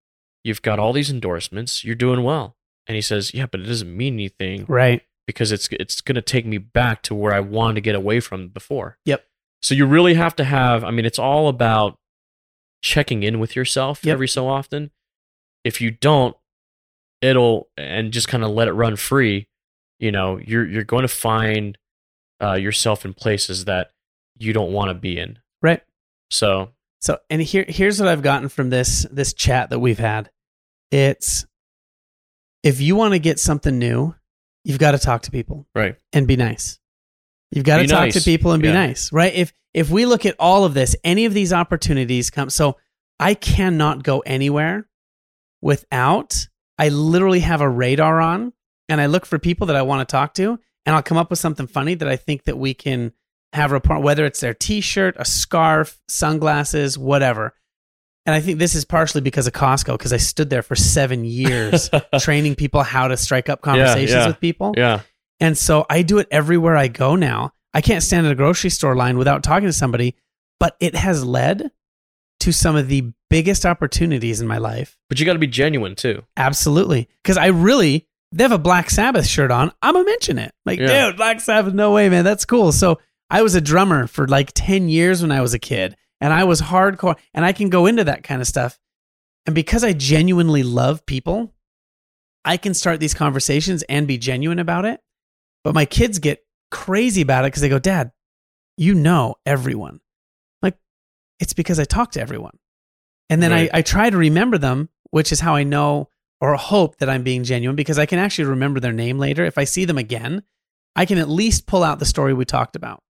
You've 0.42 0.62
got 0.62 0.78
all 0.80 0.92
these 0.92 1.10
endorsements. 1.10 1.84
You're 1.84 1.94
doing 1.94 2.22
well." 2.24 2.56
And 2.88 2.96
he 2.96 3.00
says, 3.02 3.32
"Yeah, 3.32 3.46
but 3.46 3.60
it 3.60 3.64
doesn't 3.66 3.96
mean 3.96 4.14
anything 4.14 4.66
Right. 4.68 5.02
because 5.28 5.52
it's 5.52 5.68
it's 5.70 6.00
going 6.00 6.16
to 6.16 6.22
take 6.22 6.44
me 6.44 6.58
back 6.58 7.02
to 7.02 7.14
where 7.14 7.32
I 7.32 7.40
wanted 7.40 7.74
to 7.76 7.80
get 7.82 7.94
away 7.94 8.18
from 8.20 8.48
before." 8.48 8.98
Yep. 9.04 9.24
So 9.62 9.74
you 9.76 9.86
really 9.86 10.14
have 10.14 10.34
to 10.36 10.44
have. 10.44 10.82
I 10.82 10.90
mean, 10.90 11.06
it's 11.06 11.20
all 11.20 11.48
about 11.48 11.98
checking 12.84 13.22
in 13.22 13.40
with 13.40 13.56
yourself 13.56 14.04
Yep. 14.04 14.12
every 14.12 14.28
so 14.28 14.46
often. 14.46 14.90
If 15.64 15.80
you 15.80 15.90
don't, 15.90 16.36
it'll 17.22 17.70
and 17.78 18.12
just 18.12 18.28
kind 18.28 18.44
of 18.44 18.50
let 18.50 18.68
it 18.68 18.72
run 18.72 18.96
free. 18.96 19.48
You 19.98 20.12
know, 20.12 20.36
you're 20.38 20.66
you're 20.68 20.84
going 20.84 21.02
to 21.02 21.08
find 21.08 21.78
uh, 22.42 22.52
yourself 22.54 23.06
in 23.06 23.14
places 23.14 23.64
that 23.64 23.92
you 24.38 24.52
don't 24.52 24.72
want 24.72 24.90
to 24.90 24.94
be 24.94 25.18
in. 25.18 25.38
Right. 25.62 25.80
So 26.30 26.72
So, 27.00 27.18
and 27.30 27.40
here, 27.40 27.64
here's 27.66 27.98
what 27.98 28.08
I've 28.08 28.22
gotten 28.22 28.50
from 28.50 28.68
this 28.68 29.06
this 29.10 29.32
chat 29.32 29.70
that 29.70 29.78
we've 29.78 29.98
had. 29.98 30.30
It's 30.90 31.46
if 32.62 32.80
you 32.82 32.96
want 32.96 33.14
to 33.14 33.18
get 33.18 33.38
something 33.38 33.78
new, 33.78 34.14
you've 34.62 34.78
got 34.78 34.90
to 34.92 34.98
talk 34.98 35.22
to 35.22 35.30
people 35.30 35.66
right, 35.74 35.96
and 36.12 36.26
be 36.28 36.36
nice. 36.36 36.78
You've 37.54 37.64
got 37.64 37.78
to 37.78 37.86
talk 37.86 38.00
nice. 38.06 38.14
to 38.14 38.20
people 38.20 38.52
and 38.52 38.60
be 38.62 38.68
Yeah. 38.68 38.74
nice, 38.74 39.12
right? 39.12 39.32
If 39.34 39.52
if 39.72 39.90
we 39.90 40.06
look 40.06 40.24
at 40.26 40.36
all 40.38 40.64
of 40.64 40.74
this, 40.74 40.94
any 41.04 41.24
of 41.24 41.34
these 41.34 41.52
opportunities 41.52 42.30
come. 42.30 42.50
So 42.50 42.76
I 43.18 43.34
cannot 43.34 44.02
go 44.02 44.20
anywhere 44.20 44.88
without 45.62 46.46
I 46.78 46.88
literally 46.88 47.40
have 47.40 47.60
a 47.60 47.68
radar 47.68 48.20
on, 48.20 48.52
and 48.88 49.00
I 49.00 49.06
look 49.06 49.26
for 49.26 49.38
people 49.38 49.68
that 49.68 49.76
I 49.76 49.82
want 49.82 50.06
to 50.06 50.10
talk 50.10 50.34
to, 50.34 50.58
and 50.84 50.96
I'll 50.96 51.02
come 51.02 51.16
up 51.16 51.30
with 51.30 51.38
something 51.38 51.66
funny 51.68 51.94
that 51.94 52.08
I 52.08 52.16
think 52.16 52.44
that 52.44 52.58
we 52.58 52.74
can 52.74 53.12
have 53.52 53.70
rapport. 53.70 54.00
Whether 54.00 54.26
it's 54.26 54.40
their 54.40 54.54
T-shirt, 54.54 55.14
a 55.18 55.24
scarf, 55.24 56.00
sunglasses, 56.08 56.98
whatever. 56.98 57.54
And 58.26 58.34
I 58.34 58.40
think 58.40 58.58
this 58.58 58.74
is 58.74 58.84
partially 58.84 59.20
because 59.20 59.46
of 59.46 59.52
Costco, 59.52 59.98
because 59.98 60.12
I 60.12 60.16
stood 60.16 60.50
there 60.50 60.62
for 60.62 60.74
seven 60.74 61.24
years 61.24 61.90
training 62.20 62.54
people 62.56 62.82
how 62.82 63.06
to 63.08 63.16
strike 63.16 63.48
up 63.48 63.60
conversations 63.60 64.12
yeah. 64.12 64.26
with 64.26 64.40
people. 64.40 64.74
yeah, 64.76 65.00
And 65.40 65.56
so 65.58 65.84
I 65.90 66.02
do 66.02 66.18
it 66.18 66.28
everywhere 66.30 66.76
I 66.76 66.88
go 66.88 67.16
now. 67.16 67.52
I 67.72 67.80
can't 67.80 68.02
stand 68.02 68.26
at 68.26 68.32
a 68.32 68.36
grocery 68.36 68.70
store 68.70 68.94
line 68.94 69.18
without 69.18 69.42
talking 69.42 69.68
to 69.68 69.72
somebody, 69.72 70.14
but 70.60 70.76
it 70.80 70.94
has 70.94 71.24
led 71.24 71.70
to 72.40 72.52
some 72.52 72.76
of 72.76 72.88
the 72.88 73.12
biggest 73.30 73.66
opportunities 73.66 74.40
in 74.40 74.46
my 74.46 74.58
life. 74.58 74.96
but 75.08 75.18
you 75.18 75.26
got 75.26 75.32
to 75.32 75.38
be 75.38 75.46
genuine 75.46 75.94
too. 75.96 76.22
Absolutely. 76.36 77.08
Because 77.22 77.36
I 77.36 77.46
really, 77.46 78.06
they 78.32 78.44
have 78.44 78.52
a 78.52 78.58
Black 78.58 78.90
Sabbath 78.90 79.26
shirt 79.26 79.50
on. 79.50 79.72
I'm 79.82 79.94
going 79.94 80.04
to 80.04 80.10
mention 80.10 80.38
it. 80.38 80.52
Like, 80.64 80.78
Yeah. 80.78 81.06
dude, 81.06 81.16
Black 81.16 81.40
Sabbath, 81.40 81.74
no 81.74 81.92
way, 81.92 82.08
man. 82.08 82.24
That's 82.24 82.44
cool. 82.44 82.70
So 82.72 83.00
I 83.30 83.42
was 83.42 83.54
a 83.56 83.60
drummer 83.60 84.06
for 84.06 84.28
like 84.28 84.52
10 84.54 84.88
years 84.88 85.22
when 85.22 85.32
I 85.32 85.40
was 85.40 85.54
a 85.54 85.58
kid, 85.58 85.96
and 86.20 86.32
I 86.32 86.44
was 86.44 86.60
hardcore, 86.60 87.16
and 87.32 87.44
I 87.44 87.52
can 87.52 87.70
go 87.70 87.86
into 87.86 88.04
that 88.04 88.22
kind 88.22 88.40
of 88.40 88.46
stuff. 88.46 88.78
And 89.46 89.54
because 89.54 89.82
I 89.82 89.92
genuinely 89.92 90.62
love 90.62 91.04
people, 91.06 91.52
I 92.44 92.56
can 92.56 92.74
start 92.74 93.00
these 93.00 93.14
conversations 93.14 93.82
and 93.88 94.06
be 94.06 94.18
genuine 94.18 94.58
about 94.58 94.84
it. 94.84 95.00
But 95.64 95.74
my 95.74 95.86
kids 95.86 96.18
get 96.18 96.44
crazy 96.70 97.22
about 97.22 97.44
it 97.44 97.48
because 97.48 97.62
they 97.62 97.68
go, 97.68 97.78
Dad, 97.78 98.12
you 98.76 98.94
know 98.94 99.36
everyone. 99.46 100.00
Like, 100.62 100.76
it's 101.40 101.54
because 101.54 101.80
I 101.80 101.84
talk 101.84 102.12
to 102.12 102.20
everyone. 102.20 102.58
And 103.30 103.42
then 103.42 103.50
Right. 103.50 103.70
I, 103.72 103.78
I 103.78 103.82
try 103.82 104.10
to 104.10 104.16
remember 104.16 104.58
them, 104.58 104.90
which 105.10 105.32
is 105.32 105.40
how 105.40 105.54
I 105.54 105.62
know 105.62 106.10
or 106.40 106.54
hope 106.56 106.98
that 106.98 107.08
I'm 107.08 107.22
being 107.22 107.44
genuine 107.44 107.76
because 107.76 107.98
I 107.98 108.06
can 108.06 108.18
actually 108.18 108.46
remember 108.46 108.78
their 108.80 108.92
name 108.92 109.18
later. 109.18 109.44
If 109.44 109.56
I 109.56 109.64
see 109.64 109.86
them 109.86 109.96
again, 109.98 110.42
I 110.94 111.06
can 111.06 111.18
at 111.18 111.28
least 111.28 111.66
pull 111.66 111.82
out 111.82 111.98
the 111.98 112.04
story 112.04 112.34
we 112.34 112.44
talked 112.44 112.76
about. 112.76 113.02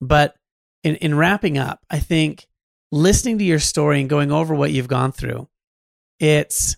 But 0.00 0.34
in, 0.82 0.96
in 0.96 1.16
wrapping 1.16 1.58
up, 1.58 1.80
I 1.88 2.00
think 2.00 2.48
listening 2.90 3.38
to 3.38 3.44
your 3.44 3.60
story 3.60 4.00
and 4.00 4.10
going 4.10 4.32
over 4.32 4.54
what 4.54 4.72
you've 4.72 4.88
gone 4.88 5.12
through, 5.12 5.48
it's 6.18 6.76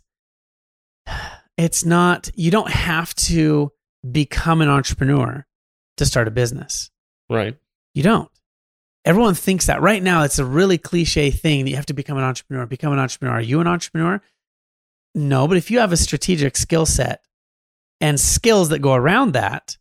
it's 1.57 1.85
not 1.85 2.29
you 2.35 2.51
don't 2.51 2.71
have 2.71 3.15
to 3.15 3.71
become 4.11 4.61
an 4.61 4.69
entrepreneur 4.69 5.47
to 5.97 6.07
start 6.07 6.29
a 6.29 6.31
business. 6.31 6.91
Right. 7.29 7.57
You 7.95 8.03
don't. 8.03 8.31
Everyone 9.05 9.35
thinks 9.35 9.67
that 9.67 9.83
right 9.83 10.03
now. 10.03 10.23
It's 10.23 10.39
a 10.39 10.45
really 10.45 10.79
cliche 10.79 11.31
thing 11.31 11.65
that 11.65 11.71
you 11.71 11.77
have 11.77 11.87
to 11.87 11.95
become 11.95 12.17
an 12.17 12.25
entrepreneur. 12.25 12.67
Become 12.67 12.93
an 12.93 12.99
entrepreneur. 12.99 13.35
Are 13.35 13.41
you 13.41 13.61
an 13.61 13.67
entrepreneur? 13.67 14.23
No, 15.15 15.47
but 15.47 15.57
if 15.57 15.71
you 15.71 15.79
have 15.79 15.93
a 15.93 15.97
strategic 15.97 16.57
skill 16.57 16.87
set 16.87 17.23
and 18.01 18.19
skills 18.19 18.71
that 18.71 18.81
go 18.81 18.95
around 18.95 19.33
that, 19.33 19.77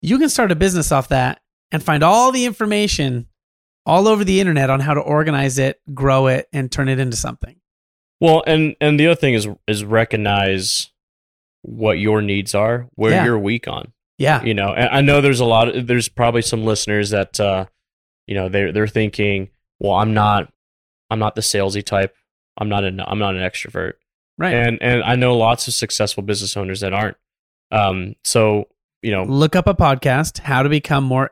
you 0.00 0.18
can 0.18 0.28
start 0.28 0.52
a 0.52 0.56
business 0.56 0.92
off 0.92 1.08
that 1.08 1.40
and 1.70 1.82
find 1.82 2.02
all 2.02 2.30
the 2.30 2.44
information 2.44 3.26
all 3.84 4.06
over 4.06 4.22
the 4.22 4.40
internet 4.40 4.70
on 4.70 4.80
how 4.80 4.94
to 4.94 5.00
organize 5.00 5.58
it, 5.58 5.80
grow 5.92 6.28
it, 6.28 6.48
and 6.52 6.70
turn 6.70 6.88
it 6.88 7.00
into 7.00 7.16
something. 7.16 7.56
Well, 8.20 8.44
and 8.46 8.76
and 8.80 9.00
the 9.00 9.08
other 9.08 9.16
thing 9.16 9.34
is 9.34 9.48
is 9.66 9.84
recognize 9.84 10.91
what 11.62 11.98
your 11.98 12.20
needs 12.22 12.54
are, 12.54 12.88
where 12.94 13.12
Yeah. 13.12 13.24
you're 13.24 13.38
weak 13.38 13.66
on. 13.68 13.92
Yeah. 14.18 14.42
You 14.42 14.54
know, 14.54 14.72
and 14.74 14.88
I 14.90 15.00
know 15.00 15.20
there's 15.20 15.40
a 15.40 15.44
lot. 15.44 15.68
Of, 15.74 15.86
there's 15.86 16.08
probably 16.08 16.42
some 16.42 16.64
listeners 16.64 17.10
that, 17.10 17.40
uh, 17.40 17.66
you 18.26 18.34
know, 18.34 18.48
they're 18.48 18.72
they're 18.72 18.86
thinking, 18.88 19.48
well, 19.80 19.94
I'm 19.94 20.14
not, 20.14 20.52
I'm 21.10 21.18
not 21.18 21.34
the 21.34 21.40
salesy 21.40 21.84
type. 21.84 22.14
I'm 22.58 22.68
not 22.68 22.84
an 22.84 23.00
I'm 23.00 23.18
not 23.18 23.34
an 23.34 23.40
extrovert. 23.42 23.94
Right. 24.38 24.54
And 24.54 24.80
and 24.82 25.02
I 25.02 25.16
know 25.16 25.36
lots 25.36 25.66
of 25.68 25.74
successful 25.74 26.22
business 26.22 26.56
owners 26.56 26.80
that 26.80 26.92
aren't. 26.92 27.16
Um. 27.70 28.14
So 28.24 28.68
you 29.02 29.10
know, 29.10 29.24
Look 29.24 29.56
up 29.56 29.66
a 29.66 29.74
podcast, 29.74 30.38
how 30.40 30.62
to 30.62 30.68
become 30.68 31.02
more 31.04 31.30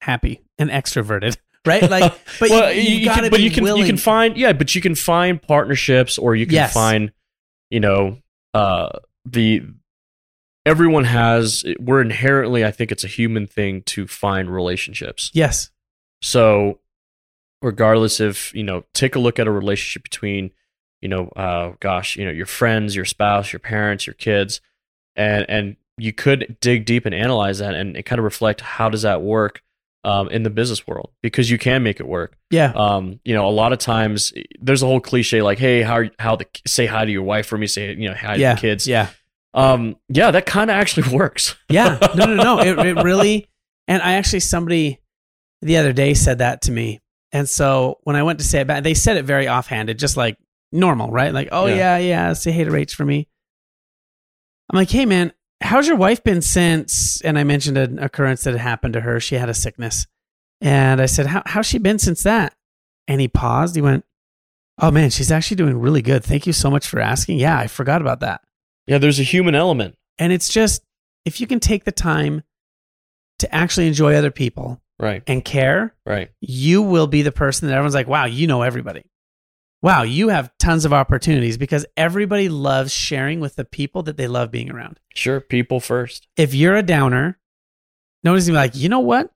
happy 0.00 0.40
and 0.58 0.70
extroverted. 0.70 1.36
Right? 1.66 1.88
Like, 1.88 2.12
but 2.40 2.50
well, 2.50 2.70
you, 2.70 2.82
you, 2.82 2.96
you 2.98 3.10
can, 3.10 3.30
but 3.30 3.40
you 3.40 3.50
can 3.50 3.64
willing. 3.64 3.80
you 3.80 3.86
can 3.86 3.96
find 3.96 4.36
yeah, 4.36 4.52
but 4.52 4.74
you 4.74 4.82
can 4.82 4.94
find 4.94 5.40
partnerships 5.40 6.18
or 6.18 6.36
you 6.36 6.44
can 6.44 6.52
Yes. 6.56 6.74
find, 6.74 7.10
you 7.70 7.80
know, 7.80 8.18
uh, 8.52 8.90
the 9.24 9.62
everyone 10.66 11.04
has. 11.04 11.64
We're 11.78 12.00
inherently, 12.00 12.64
I 12.64 12.70
think, 12.70 12.92
it's 12.92 13.04
a 13.04 13.08
human 13.08 13.46
thing 13.46 13.82
to 13.86 14.06
find 14.06 14.50
relationships. 14.50 15.30
yes. 15.34 15.70
So, 16.22 16.80
regardless 17.60 18.18
if 18.20 18.54
you 18.54 18.62
know, 18.62 18.84
take 18.94 19.14
a 19.14 19.18
look 19.18 19.38
at 19.38 19.46
a 19.46 19.50
relationship 19.50 20.04
between, 20.04 20.52
you 21.02 21.08
know, 21.08 21.28
uh, 21.36 21.72
gosh, 21.80 22.16
you 22.16 22.24
know, 22.24 22.30
your 22.30 22.46
friends, 22.46 22.96
your 22.96 23.04
spouse, 23.04 23.52
your 23.52 23.60
parents, 23.60 24.06
your 24.06 24.14
kids, 24.14 24.60
and 25.16 25.44
and 25.48 25.76
you 25.98 26.12
could 26.12 26.56
dig 26.60 26.84
deep 26.84 27.06
and 27.06 27.14
analyze 27.14 27.58
that 27.58 27.74
and, 27.74 27.96
and 27.96 28.04
kind 28.04 28.18
of 28.18 28.24
reflect 28.24 28.60
how 28.60 28.88
does 28.88 29.02
that 29.02 29.22
work 29.22 29.62
um, 30.04 30.28
in 30.28 30.42
the 30.42 30.50
business 30.50 30.86
world 30.86 31.10
because 31.22 31.50
you 31.50 31.58
can 31.58 31.82
make 31.82 31.98
it 31.98 32.06
work. 32.06 32.36
Yeah. 32.50 32.72
Um, 32.74 33.20
you 33.24 33.34
know, 33.34 33.48
a 33.48 33.50
lot 33.50 33.72
of 33.72 33.78
times 33.78 34.32
there's 34.60 34.82
a 34.82 34.86
whole 34.86 35.00
cliche 35.00 35.42
like, 35.42 35.58
"Hey, 35.58 35.82
how 35.82 35.94
are 35.94 36.10
how 36.18 36.36
the 36.36 36.46
say 36.66 36.86
hi 36.86 37.04
to 37.04 37.10
your 37.10 37.22
wife 37.22 37.46
for 37.46 37.58
me? 37.58 37.66
Say 37.66 37.94
you 37.94 38.08
know 38.08 38.14
hi 38.14 38.36
yeah. 38.36 38.50
to 38.50 38.54
the 38.56 38.60
kids." 38.60 38.86
Yeah. 38.86 39.08
Um, 39.54 39.96
yeah, 40.08 40.32
that 40.32 40.46
kind 40.46 40.70
of 40.70 40.76
actually 40.76 41.16
works. 41.16 41.54
Yeah. 41.68 41.98
No, 42.14 42.26
no, 42.26 42.34
no. 42.34 42.60
It, 42.60 42.78
it 42.78 43.02
really, 43.04 43.48
And 43.86 44.02
I 44.02 44.14
actually, 44.14 44.40
somebody 44.40 45.00
the 45.62 45.76
other 45.76 45.92
day 45.92 46.14
said 46.14 46.38
that 46.38 46.62
to 46.62 46.72
me. 46.72 47.00
And 47.30 47.48
so 47.48 47.98
when 48.02 48.16
I 48.16 48.24
went 48.24 48.40
to 48.40 48.44
say 48.44 48.60
it 48.60 48.66
back, 48.66 48.82
they 48.82 48.94
said 48.94 49.16
it 49.16 49.24
very 49.24 49.46
offhanded, 49.48 49.98
just 49.98 50.16
like 50.16 50.36
normal, 50.72 51.10
right? 51.10 51.32
Like, 51.32 51.50
oh, 51.52 51.66
yeah, 51.66 51.98
Yeah. 51.98 51.98
yeah, 51.98 52.32
say 52.32 52.50
hey 52.50 52.64
to 52.64 52.70
Rach 52.70 52.94
for 52.94 53.04
me. 53.04 53.28
I'm 54.70 54.76
like, 54.76 54.90
hey, 54.90 55.06
man, 55.06 55.32
how's 55.64 55.86
your 55.86 55.96
wife 55.96 56.22
been 56.22 56.42
since? 56.42 57.20
And 57.22 57.38
I 57.38 57.44
mentioned 57.44 57.76
an 57.78 57.98
occurrence 57.98 58.44
that 58.44 58.52
had 58.52 58.60
happened 58.60 58.94
to 58.94 59.00
her. 59.00 59.18
She 59.20 59.34
had 59.36 59.48
a 59.48 59.54
sickness. 59.54 60.06
And 60.60 61.00
I 61.00 61.06
said, 61.06 61.26
how, 61.26 61.42
how's 61.46 61.66
she 61.66 61.78
been 61.78 61.98
since 61.98 62.22
that? 62.22 62.54
And 63.08 63.20
he 63.20 63.28
paused. 63.28 63.74
He 63.74 63.82
went, 63.82 64.04
oh, 64.80 64.90
man, 64.90 65.10
she's 65.10 65.30
actually 65.32 65.56
doing 65.56 65.78
really 65.80 66.02
good. 66.02 66.24
Thank 66.24 66.46
you 66.46 66.52
so 66.52 66.70
much 66.70 66.86
for 66.86 67.00
asking. 67.00 67.38
Yeah, 67.38 67.58
I 67.58 67.66
forgot 67.66 68.00
about 68.00 68.20
that. 68.20 68.42
Yeah, 68.86 68.98
there's 68.98 69.20
a 69.20 69.24
human 69.24 69.54
element. 69.54 69.96
And 70.18 70.32
it's 70.32 70.48
just, 70.48 70.82
if 71.24 71.40
you 71.40 71.46
can 71.46 71.60
take 71.60 71.84
the 71.84 71.92
time 71.92 72.42
to 73.40 73.52
actually 73.54 73.88
enjoy 73.88 74.14
other 74.14 74.30
people 74.30 74.80
Right. 74.98 75.22
and 75.26 75.44
care, 75.44 75.94
Right. 76.06 76.30
you 76.40 76.82
will 76.82 77.06
be 77.08 77.22
the 77.22 77.32
person 77.32 77.68
that 77.68 77.74
everyone's 77.74 77.94
like, 77.94 78.06
wow, 78.08 78.26
you 78.26 78.46
know 78.46 78.62
everybody. 78.62 79.04
Wow, 79.84 80.02
you 80.02 80.30
have 80.30 80.50
tons 80.58 80.86
of 80.86 80.94
opportunities 80.94 81.58
because 81.58 81.84
everybody 81.94 82.48
loves 82.48 82.90
sharing 82.90 83.38
with 83.40 83.56
the 83.56 83.66
people 83.66 84.02
that 84.04 84.16
they 84.16 84.26
love 84.26 84.50
being 84.50 84.70
around. 84.70 84.98
Sure. 85.14 85.42
People 85.42 85.78
first. 85.78 86.26
If 86.38 86.54
you're 86.54 86.74
a 86.74 86.82
downer, 86.82 87.38
nobody's 88.22 88.46
gonna 88.46 88.60
be 88.60 88.62
like, 88.62 88.76
you 88.76 88.88
know 88.88 89.00
what? 89.00 89.30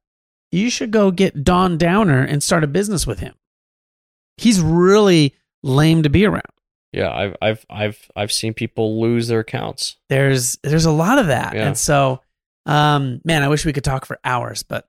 You 0.50 0.70
should 0.70 0.90
go 0.90 1.10
get 1.10 1.44
Don 1.44 1.76
Downer 1.76 2.22
and 2.22 2.42
start 2.42 2.64
a 2.64 2.66
business 2.66 3.06
with 3.06 3.18
him. 3.18 3.34
He's 4.38 4.58
really 4.58 5.34
lame 5.62 6.04
to 6.04 6.08
be 6.08 6.24
around. 6.24 6.40
Yeah. 6.94 7.12
I've 7.12 7.36
I've 7.42 7.66
I've 7.68 8.10
I've 8.16 8.32
seen 8.32 8.54
people 8.54 9.02
lose 9.02 9.28
their 9.28 9.40
accounts. 9.40 9.98
There's 10.08 10.56
there's 10.62 10.86
a 10.86 10.90
lot 10.90 11.18
of 11.18 11.26
that. 11.26 11.56
Yeah. 11.56 11.66
And 11.66 11.76
so 11.76 12.22
um 12.64 13.20
man, 13.22 13.42
I 13.42 13.48
wish 13.48 13.66
we 13.66 13.74
could 13.74 13.84
talk 13.84 14.06
for 14.06 14.18
hours, 14.24 14.62
but 14.62 14.88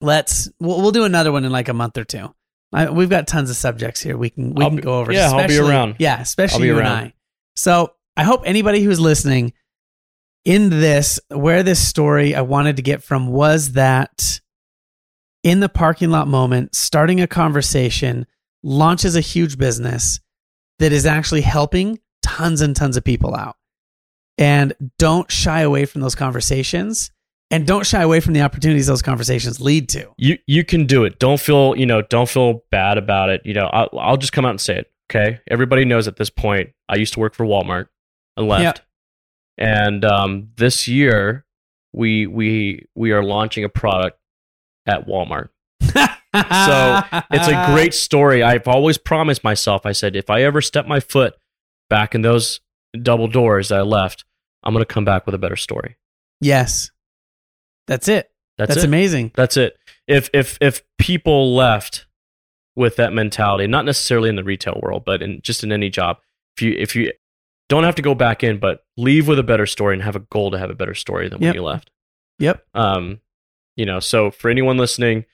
let's 0.00 0.48
we'll, 0.60 0.80
we'll 0.80 0.92
do 0.92 1.02
another 1.02 1.32
one 1.32 1.44
in 1.44 1.50
like 1.50 1.68
a 1.68 1.74
month 1.74 1.98
or 1.98 2.04
two. 2.04 2.32
I, 2.74 2.90
we've 2.90 3.08
got 3.08 3.26
tons 3.28 3.50
of 3.50 3.56
subjects 3.56 4.00
here 4.00 4.16
we 4.16 4.30
can 4.30 4.54
we 4.54 4.64
I'll 4.64 4.70
can 4.70 4.80
go 4.80 4.98
over. 4.98 5.12
yeah, 5.12 5.30
I'll 5.30 5.46
be 5.46 5.58
around. 5.58 5.96
Yeah, 5.98 6.20
especially 6.20 6.66
you 6.66 6.78
around. 6.78 6.86
and 6.86 7.06
I. 7.06 7.14
So 7.56 7.92
I 8.16 8.24
hope 8.24 8.42
anybody 8.44 8.82
who's 8.82 8.98
listening 8.98 9.52
in 10.44 10.70
this, 10.70 11.20
where 11.28 11.62
this 11.62 11.86
story 11.86 12.34
I 12.34 12.42
wanted 12.42 12.76
to 12.76 12.82
get 12.82 13.02
from 13.02 13.28
was 13.28 13.72
that 13.72 14.40
in 15.42 15.60
the 15.60 15.68
parking 15.68 16.10
lot 16.10 16.26
moment, 16.26 16.74
starting 16.74 17.20
a 17.20 17.26
conversation 17.26 18.26
launches 18.62 19.14
a 19.14 19.20
huge 19.20 19.56
business 19.56 20.20
that 20.80 20.92
is 20.92 21.06
actually 21.06 21.42
helping 21.42 22.00
tons 22.22 22.60
and 22.60 22.74
tons 22.74 22.96
of 22.96 23.04
people 23.04 23.34
out. 23.34 23.56
And 24.36 24.72
don't 24.98 25.30
shy 25.30 25.60
away 25.60 25.84
from 25.84 26.00
those 26.00 26.16
conversations 26.16 27.12
and 27.50 27.66
don't 27.66 27.86
shy 27.86 28.02
away 28.02 28.20
from 28.20 28.32
the 28.34 28.42
opportunities 28.42 28.86
those 28.86 29.02
conversations 29.02 29.60
lead 29.60 29.88
to. 29.90 30.12
You 30.16 30.38
you 30.46 30.64
can 30.64 30.86
do 30.86 31.04
it. 31.04 31.18
Don't 31.18 31.40
feel 31.40 31.76
you 31.76 31.86
know. 31.86 32.02
Don't 32.02 32.28
feel 32.28 32.62
bad 32.70 32.98
about 32.98 33.28
it. 33.30 33.42
You 33.44 33.54
know. 33.54 33.66
I'll, 33.66 33.88
I'll 33.98 34.16
just 34.16 34.32
come 34.32 34.44
out 34.44 34.50
and 34.50 34.60
say 34.60 34.78
it. 34.78 34.90
Okay. 35.10 35.40
Everybody 35.50 35.84
knows 35.84 36.08
at 36.08 36.16
this 36.16 36.30
point. 36.30 36.70
I 36.88 36.96
used 36.96 37.12
to 37.14 37.20
work 37.20 37.34
for 37.34 37.44
Walmart. 37.46 37.86
and 38.36 38.48
left. 38.48 38.82
And 39.58 40.04
um, 40.04 40.48
this 40.56 40.88
year, 40.88 41.44
we 41.92 42.26
we 42.26 42.86
we 42.94 43.12
are 43.12 43.22
launching 43.22 43.62
a 43.64 43.68
product 43.68 44.18
at 44.86 45.06
Walmart. 45.06 45.48
So 46.34 47.00
it's 47.30 47.46
a 47.46 47.66
great 47.72 47.94
story. 47.94 48.42
I've 48.42 48.66
always 48.66 48.98
promised 48.98 49.44
myself. 49.44 49.86
I 49.86 49.92
said 49.92 50.16
if 50.16 50.30
I 50.30 50.42
ever 50.42 50.60
step 50.60 50.84
my 50.84 50.98
foot 50.98 51.34
back 51.88 52.12
in 52.16 52.22
those 52.22 52.58
double 53.00 53.28
doors 53.28 53.68
that 53.68 53.78
I 53.78 53.82
left, 53.82 54.24
I'm 54.64 54.72
gonna 54.74 54.84
come 54.84 55.04
back 55.04 55.26
with 55.26 55.36
a 55.36 55.38
better 55.38 55.54
story. 55.54 55.96
Yes. 56.40 56.90
That's 57.86 58.08
it. 58.08 58.30
That's, 58.58 58.68
That's 58.74 58.84
it. 58.84 58.86
amazing. 58.88 59.32
That's 59.34 59.56
it. 59.56 59.76
If 60.06 60.30
if 60.32 60.58
if 60.60 60.82
people 60.98 61.54
left 61.54 62.06
with 62.76 62.96
that 62.96 63.12
mentality, 63.12 63.66
not 63.66 63.84
necessarily 63.84 64.28
in 64.28 64.36
the 64.36 64.44
retail 64.44 64.80
world, 64.82 65.04
but 65.04 65.22
in 65.22 65.40
just 65.42 65.64
in 65.64 65.72
any 65.72 65.90
job, 65.90 66.18
if 66.56 66.62
you 66.62 66.74
if 66.78 66.94
you 66.96 67.12
don't 67.68 67.84
have 67.84 67.94
to 67.96 68.02
go 68.02 68.14
back 68.14 68.44
in, 68.44 68.58
but 68.58 68.84
leave 68.96 69.26
with 69.26 69.38
a 69.38 69.42
better 69.42 69.66
story 69.66 69.94
and 69.94 70.02
have 70.02 70.16
a 70.16 70.20
goal 70.20 70.50
to 70.50 70.58
have 70.58 70.70
a 70.70 70.74
better 70.74 70.94
story 70.94 71.28
than 71.28 71.40
Yep. 71.40 71.48
when 71.48 71.54
you 71.54 71.62
left. 71.66 71.90
Yep. 72.38 72.64
Um, 72.74 73.20
you 73.76 73.86
know, 73.86 74.00
so 74.00 74.30
for 74.30 74.50
anyone 74.50 74.76
listening, 74.76 75.24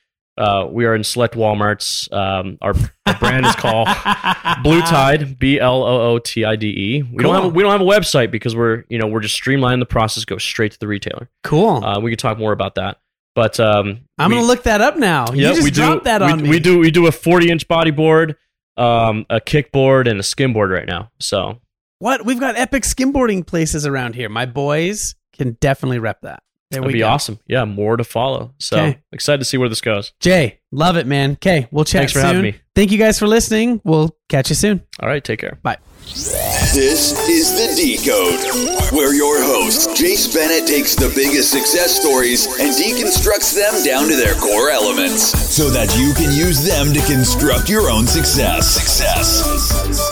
uh, 0.41 0.66
we 0.70 0.86
are 0.86 0.95
in 0.95 1.05
select 1.05 1.34
WalMarts. 1.34 2.11
Um, 2.12 2.57
our, 2.62 2.74
our 3.07 3.18
brand 3.18 3.45
is 3.45 3.55
called 3.57 3.88
Blue 4.62 4.80
Tide, 4.80 5.38
B 5.38 5.61
L 5.61 5.82
O 5.82 6.12
O 6.12 6.18
T 6.18 6.45
I 6.45 6.57
D 6.57 6.66
E. 6.68 7.03
We 7.03 7.22
don't 7.22 7.34
have 7.34 7.45
a, 7.45 7.49
we 7.49 7.62
don't 7.62 7.72
have 7.72 7.82
a 7.82 7.84
website 7.84 8.30
because 8.30 8.57
we're 8.57 8.84
you 8.88 8.99
know 8.99 9.07
we're 9.07 9.20
just 9.20 9.41
streamlining 9.41 9.80
the 9.80 9.86
process, 9.86 10.24
go 10.24 10.38
straight 10.38 10.72
to 10.72 10.78
the 10.78 10.88
retailer. 10.88 11.28
Cool. 11.45 11.84
Uh, 11.84 12.01
we 12.01 12.11
could 12.11 12.18
talk 12.18 12.38
more 12.38 12.53
about 12.53 12.76
that, 12.76 12.99
but 13.34 13.61
um, 13.61 14.01
I'm 14.18 14.30
we- 14.30 14.36
going 14.36 14.45
to 14.45 14.49
look 14.49 14.62
that 14.64 14.80
up 14.80 14.97
now. 14.97 15.26
you 15.32 15.43
just 15.43 15.62
we 15.62 15.70
dropped 15.70 16.05
do, 16.05 16.11
that 16.11 16.22
we, 16.22 16.32
on 16.32 16.43
me. 16.43 16.49
We 16.49 16.59
do 16.59 16.78
we 16.78 16.91
do 16.91 17.07
a 17.07 17.12
40 17.12 17.51
inch 17.51 17.68
bodyboard, 17.68 18.36
um, 18.78 19.26
a 19.28 19.41
kickboard, 19.41 20.11
and 20.11 20.18
a 20.18 20.22
skimboard 20.22 20.70
right 20.72 20.86
now. 20.86 21.11
So 21.20 21.61
What? 21.99 22.24
We've 22.24 22.41
got 22.41 22.57
epic 22.57 22.84
skimboarding 22.84 23.47
places 23.47 23.86
around 23.86 24.14
here. 24.14 24.30
My 24.30 24.47
boys 24.47 25.14
can 25.36 25.59
definitely 25.61 25.99
rep 25.99 26.22
that. 26.22 26.43
There 26.71 26.81
that'd 26.81 26.87
we 26.87 26.93
be 26.93 26.99
go. 27.01 27.09
awesome. 27.09 27.39
Yeah, 27.49 27.64
more 27.64 27.97
to 27.97 28.05
follow. 28.05 28.55
So 28.59 28.77
Okay. 28.79 28.99
excited 29.12 29.39
to 29.39 29.45
see 29.45 29.57
where 29.59 29.68
this 29.68 29.81
goes. 29.81 30.12
Jay, 30.21 30.61
love 30.71 30.97
it, 30.97 31.07
man. 31.07 31.33
Okay, 31.33 31.66
we'll 31.73 31.85
chat 31.85 32.01
Thanks 32.01 32.12
for 32.12 32.21
soon. 32.21 32.27
having 32.27 32.43
me. 32.43 32.55
Thank 32.77 32.93
you 32.93 32.99
guys 32.99 33.18
for 33.18 33.27
listening. 33.27 33.81
We'll 33.85 34.16
catch 34.29 34.51
you 34.51 34.55
soon. 34.55 34.81
All 35.01 35.09
right, 35.09 35.23
take 35.23 35.41
care. 35.41 35.59
Bye. 35.62 35.79
This 36.73 37.12
is 37.29 37.51
The 37.53 37.75
Decode, 37.77 38.93
where 38.93 39.14
your 39.14 39.43
host, 39.43 39.91
Jace 39.91 40.33
Bennett, 40.33 40.66
takes 40.68 40.95
the 40.95 41.12
biggest 41.14 41.51
success 41.51 42.01
stories 42.01 42.47
and 42.59 42.71
deconstructs 42.75 43.55
them 43.55 43.85
down 43.85 44.09
to 44.09 44.16
their 44.16 44.35
core 44.35 44.71
elements 44.71 45.23
so 45.55 45.68
that 45.71 45.95
you 45.99 46.14
can 46.14 46.35
use 46.35 46.64
them 46.64 46.93
to 46.95 47.01
construct 47.12 47.68
your 47.68 47.91
own 47.91 48.07
success. 48.07 48.66
Success. 48.68 50.11